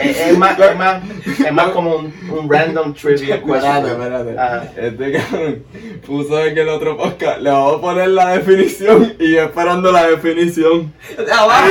es, 0.02 0.20
es 0.22 0.38
más, 0.38 0.58
es 0.58 0.76
más, 0.78 1.04
es 1.46 1.52
más 1.52 1.68
como 1.70 1.98
un, 1.98 2.14
un 2.32 2.50
random 2.50 2.94
trivia 2.94 3.42
question. 3.44 3.86
espérate. 3.86 4.88
Este 4.88 5.12
cabrón 5.12 5.64
puso 6.06 6.44
en 6.46 6.58
el 6.58 6.70
otro 6.70 6.96
podcast. 6.98 7.40
Le 7.42 7.50
vamos 7.52 7.78
a 7.78 7.82
poner 7.82 8.08
la 8.10 8.30
definición 8.38 9.14
y 9.20 9.34
yo 9.34 9.42
esperando 9.44 9.92
la 9.92 10.08
definición. 10.08 10.94
Abajo, 11.32 11.68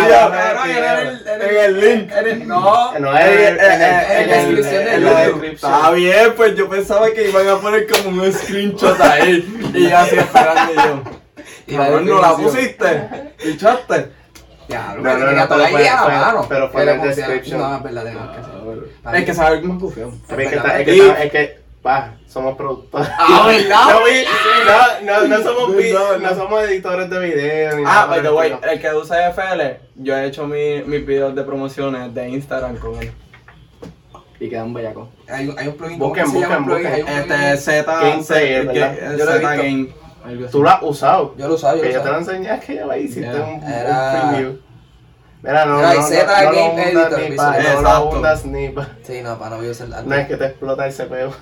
en 0.66 0.70
en 0.70 0.84
el- 0.84 1.08
el- 1.08 1.42
en 1.42 1.64
el 1.64 1.80
link. 1.80 2.12
en 2.12 2.28
el- 2.28 2.46
No, 2.48 2.98
No 2.98 3.16
es 3.18 3.24
en, 3.26 3.58
en, 3.58 3.60
en, 3.60 3.72
en 3.72 4.30
la 4.30 4.36
descripción 4.36 4.84
de 4.84 4.94
en 4.94 5.04
la 5.04 5.24
YouTube. 5.24 5.40
descripción. 5.40 5.72
Está 5.74 5.90
bien, 5.92 6.32
pues 6.36 6.54
yo 6.56 6.68
pensaba 6.68 7.10
que 7.12 7.28
iban 7.30 7.48
a 7.48 7.56
poner 7.56 7.86
como 7.88 8.22
un 8.22 8.30
screenshot 8.32 9.00
ahí. 9.00 9.70
Y 9.74 9.86
así 9.86 10.16
esperando 10.16 10.74
yo. 10.74 11.23
Y 11.66 11.76
la 11.76 11.88
no 12.00 12.20
la 12.20 12.36
pusiste. 12.36 13.32
Pichaste. 13.42 14.10
Ya, 14.68 14.94
No, 14.98 15.02
no, 15.18 15.32
no, 15.32 15.48
pero 15.48 15.66
fue- 15.68 15.84
mano. 16.08 16.46
pero 16.48 16.70
fue 16.70 16.84
pusieron- 16.84 17.02
description. 17.06 17.60
No, 17.60 17.76
es 17.76 17.82
verdad, 17.82 18.04
tenemos 18.04 18.30
que 18.30 18.40
hacer. 18.40 19.14
Es 19.20 19.24
que 19.26 19.34
sabe. 19.34 19.56
Es 19.58 20.48
que, 20.48 20.56
está- 20.56 20.80
es 20.80 20.82
Y- 20.82 20.84
que, 20.84 20.96
está- 21.06 21.22
es 21.24 21.32
que, 21.32 21.58
pa, 21.82 22.14
somos 22.26 22.56
productores. 22.56 23.08
Ah, 23.18 23.44
¿verdad? 23.46 23.84
No, 25.04 25.28
no, 25.28 25.42
somos, 25.42 25.70
No, 26.22 26.34
somos 26.34 26.62
editores 26.64 27.10
de 27.10 27.18
video. 27.18 27.76
ni 27.76 27.82
Ah, 27.86 28.06
by 28.08 28.22
the 28.22 28.30
way, 28.30 28.56
el 28.70 28.80
que 28.80 28.94
usa 28.94 29.28
FL, 29.28 29.80
yo 29.96 30.16
he 30.16 30.26
hecho 30.26 30.46
mi- 30.46 30.82
mis 30.82 31.04
videos 31.04 31.34
de 31.34 31.42
promociones 31.44 32.14
de 32.14 32.28
Instagram 32.30 32.76
con 32.78 32.94
él. 33.02 33.12
Y 34.40 34.48
quedan 34.48 34.72
bellacos. 34.72 35.08
Hay, 35.28 35.48
un- 35.48 35.58
hay 35.58 35.68
un 35.68 35.76
plugin. 35.76 35.98
Busquen, 35.98 36.24
¿cómo 36.24 36.34
que 36.40 36.46
se 36.46 36.50
llama 36.50 36.56
el 36.56 36.82
busquen, 36.82 37.02
un 37.04 37.08
Este 37.08 37.34
plugin- 37.34 37.56
Z. 37.58 38.22
Z. 38.22 39.56
Game. 39.56 39.88
Algo 40.24 40.44
así. 40.44 40.52
Tú 40.52 40.62
lo 40.62 40.70
has 40.70 40.82
usado. 40.82 41.34
Yo 41.36 41.48
lo 41.48 41.54
usaba, 41.54 41.76
yo 41.76 41.82
Que 41.82 41.88
lo 41.88 41.94
yo 41.94 42.02
te 42.02 42.08
lo 42.10 42.18
enseñé 42.18 42.60
que 42.60 42.74
ya 42.74 42.86
la 42.86 42.98
hiciste 42.98 43.20
Yeah. 43.22 43.42
un, 43.44 43.62
un 43.62 43.72
Era- 43.72 44.30
preview. 44.30 44.58
Mira, 45.42 45.66
no, 45.66 45.78
Era 45.78 45.92
no, 45.94 46.00
no, 46.00 46.06
Z 46.06 46.24
no, 46.24 46.52
Game 46.52 46.70
hundas 46.70 46.86
Editor, 46.86 47.20
ni 47.30 47.36
pa, 47.36 47.44
no 47.50 47.52
lo 47.52 47.58
Exacto. 47.68 48.08
hundas 48.10 48.44
ni 48.46 48.68
pa. 48.70 48.88
Sí, 49.02 49.22
no, 49.22 49.38
para 49.38 49.50
no 49.50 49.56
voy 49.58 49.68
a 49.68 49.70
usar 49.72 49.88
No 50.06 50.14
es 50.14 50.26
que 50.26 50.36
te 50.36 50.46
explota 50.46 50.86
el 50.86 50.94
CPU. 50.94 51.32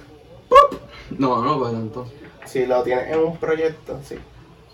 No, 1.18 1.42
no, 1.42 1.58
pues 1.58 1.72
tanto. 1.72 2.06
Si 2.44 2.66
lo 2.66 2.82
tienes 2.82 3.12
en 3.12 3.20
un 3.20 3.36
proyecto, 3.36 4.00
sí. 4.04 4.18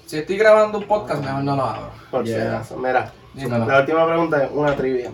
Si 0.06 0.18
estoy 0.18 0.38
grabando 0.38 0.78
un 0.78 0.84
podcast, 0.84 1.22
mejor 1.22 1.42
no 1.44 1.56
lo 1.56 1.62
hago. 1.64 1.90
Por 2.10 2.24
si 2.26 2.32
Yeah. 2.32 2.56
acaso. 2.56 2.76
Mira, 2.78 3.12
Dímelo. 3.34 3.66
la 3.66 3.80
última 3.80 4.06
pregunta 4.06 4.44
es 4.44 4.50
una 4.52 4.74
trivia. 4.74 5.10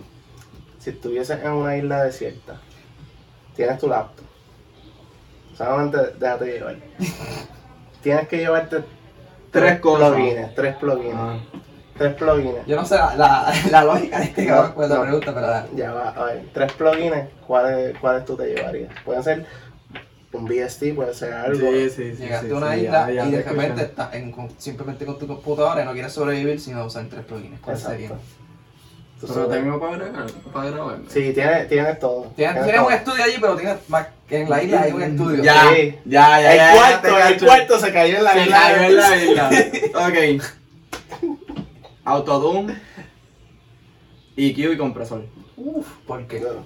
Si 0.79 0.91
estuvieses 0.91 1.43
en 1.43 1.51
una 1.51 1.75
isla 1.75 2.03
desierta, 2.03 2.55
tienes 3.55 3.77
tu 3.79 3.89
laptop. 3.89 4.23
Solamente 5.57 5.97
déjate 6.19 6.45
llevar. 6.45 6.75
tienes 8.05 8.27
que 8.27 8.37
llevarte 8.37 8.77
Tres 9.51 9.79
cosas. 9.79 10.11
plugins. 10.13 10.53
Tres 10.55 10.75
plugins. 10.75 11.15
Ah. 11.17 11.37
Tres 11.97 12.13
plugins. 12.15 12.65
Yo 12.67 12.75
no 12.75 12.85
sé 12.85 12.95
la, 12.95 13.15
la, 13.15 13.53
la 13.71 13.83
lógica 13.83 14.19
de 14.19 14.25
este 14.25 14.45
cabrón 14.45 14.73
con 14.73 14.89
la 14.89 14.95
No. 14.95 15.01
pregunta, 15.01 15.33
pero 15.33 15.47
dale. 15.47 15.69
Ya 15.75 15.91
va, 15.91 16.09
a 16.09 16.23
ver, 16.25 16.45
tres 16.53 16.71
plugins, 16.73 17.15
¿cuáles, 17.47 17.97
¿cuáles 17.99 18.25
tú 18.25 18.35
te 18.37 18.53
llevarías? 18.53 18.91
Pueden 19.03 19.23
ser 19.23 19.45
un 20.33 20.45
BST, 20.45 20.93
puede 20.93 21.13
ser 21.13 21.31
algo. 21.33 21.57
Sí, 21.71 21.89
sí, 21.89 22.15
sí. 22.15 22.23
Llegaste 22.23 22.47
sí, 22.47 22.53
a 22.53 22.57
una 22.57 22.73
sí, 22.75 22.81
isla 22.81 23.07
ya- 23.07 23.13
ya 23.23 23.25
y 23.27 23.31
de 23.31 23.41
repente 23.43 23.81
estás 23.83 24.13
en- 24.13 24.31
con- 24.33 24.49
simplemente 24.59 25.05
con 25.05 25.17
tu 25.17 25.25
computadora 25.25 25.81
y 25.81 25.85
no 25.85 25.93
quieres 25.93 26.11
sobrevivir 26.11 26.59
sino 26.59 26.85
usar 26.85 27.05
tres 27.09 27.23
plugins. 27.25 27.59
¿Cuáles 27.61 27.81
serían? 27.81 28.13
Tú 29.21 29.27
Pero 29.27 29.47
tengo 29.47 29.79
para 29.79 29.95
grabar, 29.97 30.25
para 30.53 30.69
grabarme. 30.71 31.05
Sí, 31.09 31.31
tienes, 31.33 31.69
tienes 31.69 31.97
todo. 31.99 32.23
Tienes, 32.35 32.55
tienes 32.61 32.75
todo. 32.75 32.87
un 32.87 32.93
estudio 32.93 33.23
allí, 33.23 33.35
pero 33.39 33.55
tienes 33.55 33.89
más 33.89 34.07
que 34.27 34.41
en 34.41 34.49
la 34.49 34.63
isla 34.63 34.81
hay 34.81 34.91
un 34.91 35.01
estudio. 35.03 35.43
Ya, 35.43 35.61
Sí. 35.73 35.95
ya, 36.05 36.41
ya. 36.41 36.51
El 36.51 36.57
ya, 36.57 36.73
ya, 36.73 36.75
cuarto, 36.75 37.07
te 37.15 37.33
el 37.33 37.45
cuarto 37.45 37.79
se 37.79 37.93
cayó 37.93 38.17
en 38.17 38.23
la 38.23 38.33
Se 38.33 38.41
isla. 38.43 38.59
cayó 38.59 38.81
en 38.83 38.95
la 38.95 39.23
isla. 39.23 39.49
ok. 40.39 40.43
Autotune, 42.05 42.75
EQ 44.37 44.57
y 44.73 44.77
compresor. 44.77 45.25
Uf, 45.57 45.87
porque 46.05 46.39
Claro. 46.39 46.63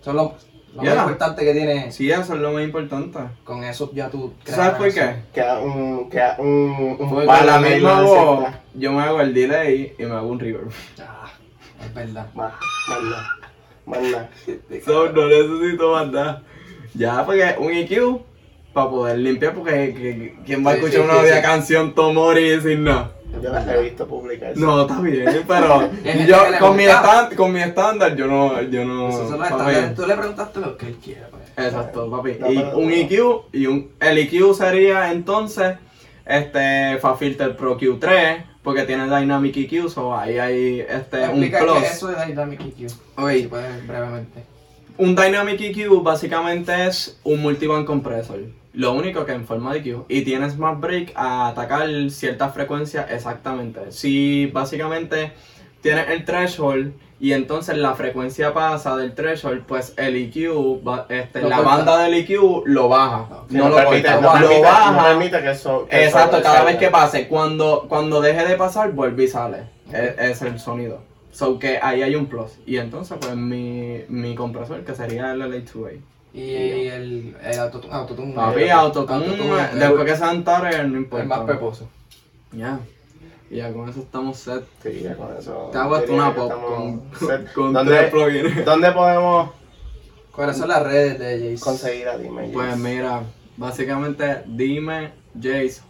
son 0.00 0.16
lo, 0.16 0.34
lo 0.74 0.82
Ya. 0.82 0.94
más 0.94 1.02
importante 1.04 1.44
que 1.44 1.52
tienes. 1.52 1.94
Sí, 1.94 2.10
eso 2.10 2.34
es 2.34 2.40
lo 2.40 2.52
más 2.52 2.62
importante. 2.62 3.18
Con 3.44 3.64
eso 3.64 3.90
ya 3.92 4.08
tú. 4.08 4.32
¿Tú 4.44 4.52
sabes 4.52 4.74
por 4.76 4.86
eso. 4.86 5.00
qué? 5.00 5.16
Queda 5.34 5.58
un, 5.60 6.08
queda 6.08 6.36
un, 6.38 6.96
un 6.98 7.18
misma 7.18 7.24
isla 7.68 8.00
voz, 8.02 8.40
desierta. 8.40 8.60
yo 8.74 8.92
me 8.92 9.02
hago 9.02 9.20
el 9.20 9.34
delay 9.34 9.94
y 9.98 10.02
me 10.04 10.12
hago 10.14 10.28
un 10.28 10.40
reverb. 10.40 10.70
Ah, 11.00 11.30
es 11.84 11.94
verdad. 11.94 12.26
Más, 12.34 12.52
más 12.88 13.02
nada. 13.02 13.36
Más 13.86 14.00
nada. 14.02 14.30
No 14.86 15.26
necesito 15.28 15.92
más 15.92 16.10
nada. 16.10 16.42
Ya, 16.94 17.24
porque 17.24 17.54
un 17.58 17.72
EQ 17.72 18.20
para 18.72 18.90
poder 18.90 19.18
limpiar, 19.18 19.54
porque 19.54 19.94
que- 19.94 20.34
¿quién 20.44 20.66
va 20.66 20.72
a 20.72 20.74
escuchar 20.74 21.02
sí, 21.02 21.08
una 21.08 21.36
sí, 21.36 21.42
canción 21.42 21.94
Tomori 21.94 22.60
sin 22.60 22.84
nada? 22.84 23.12
Yo 23.42 23.50
las 23.50 23.66
he 23.66 23.82
visto 23.82 24.06
publicar. 24.06 24.56
No, 24.56 24.82
está 24.82 25.00
bien, 25.00 25.44
pero 25.48 25.90
yo 26.26 26.50
que 26.50 26.58
con 26.58 26.76
mi, 26.76 26.84
estándar, 26.84 27.34
con 27.34 27.52
mi 27.52 27.60
estándar 27.62 28.14
yo 28.14 28.26
no, 28.26 28.60
yo 28.62 28.84
no. 28.84 29.08
Estándares. 29.08 29.94
Tú 29.94 30.06
le 30.06 30.14
preguntaste 30.14 30.60
lo 30.60 30.76
que 30.76 30.86
él 30.86 30.96
quiera. 31.02 31.28
Pues. 31.30 31.66
Exacto, 31.66 32.10
papi. 32.10 32.36
No, 32.38 32.52
y 32.52 32.58
un 32.58 32.92
EQ 32.92 33.44
y 33.52 33.66
un. 33.66 33.90
El 34.00 34.18
EQ 34.18 34.54
sería 34.54 35.12
entonces 35.12 35.76
este 36.26 36.98
Fafilter 37.00 37.56
Pro 37.56 37.78
Q3 37.78 38.44
porque 38.62 38.82
tiene 38.82 39.04
Dynamic 39.04 39.56
EQ, 39.56 39.88
so 39.88 40.16
ahí 40.16 40.38
hay 40.38 40.80
este 40.80 41.28
un 41.28 41.40
plus. 41.40 41.78
qué 41.80 41.86
es 41.86 41.96
eso 41.96 42.08
de 42.08 42.26
Dynamic 42.26 42.60
EQ. 42.60 42.90
Ok. 43.16 43.30
Si 43.30 43.46
puedes 43.48 43.86
brevemente. 43.86 44.51
Un 44.98 45.14
Dynamic 45.16 45.60
EQ 45.60 46.02
básicamente 46.02 46.86
es 46.86 47.18
un 47.24 47.40
multiband 47.42 47.86
compressor. 47.86 48.40
Lo 48.74 48.92
único 48.92 49.26
que 49.26 49.32
en 49.32 49.46
forma 49.46 49.72
de 49.74 49.80
EQ. 49.80 50.04
Y 50.08 50.22
tienes 50.22 50.56
más 50.58 50.78
break 50.80 51.12
a 51.14 51.48
atacar 51.48 51.88
cierta 52.10 52.48
frecuencia 52.50 53.06
exactamente. 53.10 53.92
Si 53.92 54.46
básicamente 54.46 55.32
tienes 55.82 56.08
el 56.08 56.24
threshold 56.24 56.94
y 57.20 57.32
entonces 57.34 57.76
la 57.76 57.94
frecuencia 57.94 58.52
pasa 58.52 58.96
del 58.96 59.14
threshold, 59.14 59.64
pues 59.66 59.94
el 59.96 60.16
EQ, 60.16 60.82
va- 60.86 61.06
este, 61.08 61.42
la 61.42 61.56
corta. 61.58 61.70
banda 61.76 61.98
del 61.98 62.14
EQ 62.14 62.62
lo 62.66 62.88
baja. 62.88 63.28
Sí, 63.48 63.56
no, 63.56 63.68
lo 63.68 63.76
permite, 63.76 64.10
no 64.10 64.20
lo 64.22 64.32
permite- 64.32 64.60
baja. 64.62 65.14
no 65.14 65.20
que 65.30 65.50
eso. 65.50 65.86
que 65.88 66.04
Exacto, 66.04 66.36
eso 66.38 66.44
cada 66.44 66.64
vez 66.64 66.76
que 66.78 66.88
pase, 66.88 67.28
cuando, 67.28 67.86
cuando 67.88 68.20
deje 68.20 68.44
de 68.44 68.56
pasar, 68.56 68.90
vuelve 68.92 69.24
y 69.24 69.28
sale. 69.28 69.58
Es, 69.92 70.18
es 70.18 70.42
el 70.42 70.58
sonido. 70.58 71.00
So 71.32 71.58
que 71.58 71.78
ahí 71.82 72.02
hay 72.02 72.14
un 72.14 72.26
plus. 72.26 72.52
Y 72.66 72.76
entonces, 72.76 73.16
pues 73.20 73.34
mi, 73.34 74.02
mi 74.08 74.34
compresor, 74.34 74.84
que 74.84 74.94
sería 74.94 75.32
el 75.32 75.40
LA2A. 75.42 75.98
Y 76.34 76.50
el, 76.88 77.36
el 77.42 77.58
autotune. 77.58 77.92
autotune 77.92 78.32
Papi, 78.34 78.62
el- 78.62 78.70
autotune, 78.70 79.14
autotune, 79.26 79.70
el- 79.72 79.78
después 79.78 80.04
que 80.04 80.16
sean 80.16 80.44
tareas, 80.44 80.86
no 80.88 80.96
importa. 80.98 81.22
El 81.22 81.28
más 81.28 81.40
peposo. 81.40 81.88
Ya. 82.52 82.78
Y 83.50 83.56
ya 83.56 83.72
con 83.72 83.88
eso 83.88 84.00
estamos 84.00 84.38
set. 84.38 84.64
Sí, 84.82 85.00
ya 85.02 85.14
con 85.16 85.36
eso. 85.36 85.68
Te 85.72 85.78
hago 85.78 85.94
hasta 85.96 86.12
una 86.12 86.34
pop 86.34 86.50
estamos 86.52 86.70
con, 86.70 87.02
set. 87.28 87.52
con 87.54 87.72
¿Dónde- 87.72 87.96
tres 87.96 88.10
plugins. 88.10 88.64
¿Dónde 88.64 88.92
podemos 88.92 89.50
¿Cuáles 90.32 90.56
son 90.56 90.68
las 90.68 90.82
redes 90.82 91.18
de 91.18 91.50
Jace? 91.52 91.62
conseguir 91.62 92.08
dime. 92.18 92.48
Pues 92.52 92.68
Jace. 92.70 92.78
mira, 92.82 93.22
básicamente 93.58 94.42
dime 94.46 95.12
Jace. 95.34 95.82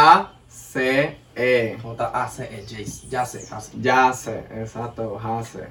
J-A-C-E. 0.00 1.16
J-A-C-E, 1.36 2.62
Jace. 2.62 3.08
Ya 3.08 3.24
sé, 3.26 3.46
Jace. 3.46 3.72
Yace, 3.80 4.44
exacto, 4.60 5.18
Jase. 5.18 5.64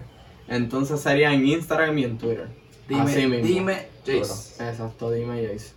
Entonces 0.48 1.00
sería 1.02 1.34
en 1.34 1.46
Instagram 1.46 1.98
y 1.98 2.04
en 2.04 2.18
Twitter. 2.18 2.48
Dime, 2.88 3.02
Así 3.02 3.26
mismo. 3.28 3.48
dime, 3.48 3.88
Jace. 4.06 4.64
Exacto, 4.70 5.12
dime 5.12 5.42
Jace. 5.48 5.74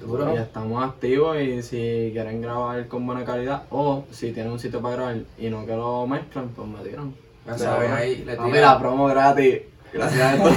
Duro. 0.00 0.34
Y 0.34 0.36
estamos 0.38 0.82
activos 0.84 1.38
y 1.40 1.62
si 1.62 2.10
quieren 2.12 2.40
grabar 2.42 2.88
con 2.88 3.06
buena 3.06 3.24
calidad 3.24 3.64
o 3.70 4.04
si 4.10 4.32
tienen 4.32 4.52
un 4.52 4.58
sitio 4.58 4.80
para 4.82 4.96
grabar 4.96 5.16
y 5.38 5.48
no 5.48 5.64
que 5.64 5.76
lo 5.76 6.06
mezclen, 6.06 6.48
pues 6.48 6.66
me 6.68 6.80
tiran. 6.80 7.14
Ya 7.46 7.58
saben, 7.58 7.92
ahí 7.92 8.24
le 8.24 8.34
Papi, 8.36 8.50
tiran. 8.50 8.72
la 8.72 8.78
promo 8.78 9.06
gratis. 9.06 9.60
Gracias 9.92 10.22
a 10.22 10.34
esto. 10.34 10.50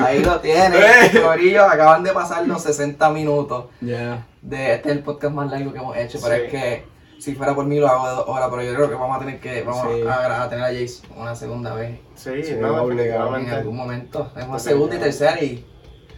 Ahí 0.04 0.24
lo 0.24 0.40
tienen. 0.40 0.72
Eh. 0.82 1.20
Corillo, 1.22 1.64
acaban 1.64 2.02
de 2.02 2.12
pasar 2.12 2.44
los 2.48 2.60
60 2.62 3.10
minutos. 3.10 3.66
Ya. 3.80 4.26
De, 4.42 4.74
este 4.74 4.90
es 4.90 4.96
el 4.96 5.02
podcast 5.04 5.32
más 5.34 5.48
largo 5.50 5.72
que 5.72 5.78
hemos 5.78 5.96
hecho, 5.96 6.18
pero 6.20 6.34
es 6.34 6.50
que 6.50 6.84
si 7.18 7.34
fuera 7.34 7.54
por 7.54 7.64
mí 7.66 7.78
lo 7.78 7.88
hago 7.88 8.08
de 8.08 8.14
dos 8.14 8.24
horas, 8.28 8.48
pero 8.50 8.62
yo 8.62 8.74
creo 8.74 8.88
que 8.88 8.94
vamos 8.94 9.16
a 9.16 9.20
tener 9.20 9.40
que 9.40 9.62
vamos 9.62 9.86
Sí. 9.92 10.02
a, 10.06 10.42
a 10.44 10.48
tener 10.48 10.64
a 10.64 10.68
Jace 10.68 11.02
una 11.16 11.34
segunda 11.34 11.74
vez 11.74 11.98
Sí, 12.14 12.30
Sí, 12.44 12.54
no, 12.60 12.82
obligado. 12.82 13.36
en 13.36 13.48
algún 13.50 13.76
momento. 13.76 14.30
Es 14.36 14.46
una 14.46 14.58
segunda 14.58 14.96
y 14.96 14.98
tercera 14.98 15.42
y 15.42 15.64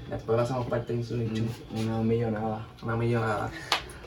después 0.08 0.36
lo 0.36 0.42
hacemos 0.42 0.66
parte 0.66 0.92
de 0.92 0.98
Insulin 1.00 1.34
Chu. 1.34 1.44
Una 1.78 1.98
millonada. 1.98 2.66
Una 2.82 2.96
millonada. 2.96 3.50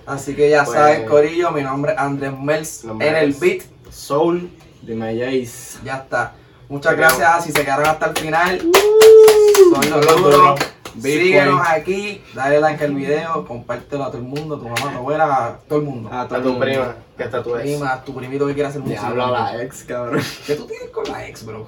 Así 0.06 0.36
que 0.36 0.50
ya 0.50 0.64
Pues- 0.66 0.78
saben, 0.78 1.06
Corillo, 1.06 1.52
mi 1.52 1.62
nombre 1.62 1.94
es 1.94 1.98
Andrés 2.00 2.34
Mels 2.38 2.84
en 2.84 3.02
el 3.16 3.34
beat. 3.34 3.62
Soul. 3.92 4.50
Dime 4.82 5.16
Jace. 5.18 5.80
Ya 5.86 5.98
está. 5.98 6.34
Muchas 6.68 6.94
Te 6.94 6.98
gracias 7.00 7.44
si 7.46 7.52
se 7.52 7.64
quedaron 7.64 7.86
hasta 7.86 8.08
el 8.08 8.18
final. 8.18 8.62
Uh, 8.66 9.76
Son 9.76 9.90
los 9.92 10.06
Son 10.06 10.56
Síguenos 11.02 11.62
aquí, 11.68 12.22
dale 12.34 12.60
like 12.60 12.84
al 12.84 12.94
video, 12.94 13.46
compártelo 13.48 14.04
a 14.04 14.08
todo 14.08 14.18
el 14.18 14.24
mundo, 14.24 14.56
a 14.56 14.60
tu 14.60 14.66
mamá, 14.66 14.90
a 14.90 14.92
tu 14.92 14.98
abuela, 14.98 15.46
a 15.46 15.58
todo 15.68 15.80
el 15.80 15.86
mundo. 15.86 16.10
A 16.12 16.22
A 16.22 16.28
tu 16.28 16.60
prima, 16.60 16.96
que 17.18 17.24
está 17.24 17.42
tu 17.44 17.56
ex. 17.56 17.62
prima, 17.64 17.94
a 17.94 18.04
tu 18.04 18.14
primito 18.14 18.46
que 18.48 18.54
quiera 18.54 18.70
hacer 18.70 18.82
música. 18.82 19.02
Diablo 19.02 19.26
a 19.26 19.32
la 19.32 19.64
ex, 19.64 19.84
cabrón. 19.84 20.22
¿Qué 20.46 20.56
tú 20.56 20.66
tienes 20.68 20.90
con 20.90 21.04
la 21.12 21.28
ex, 21.28 21.46
bro? 21.46 21.68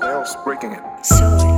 Bells 0.00 0.36
breaking 0.44 0.72
it. 0.72 1.53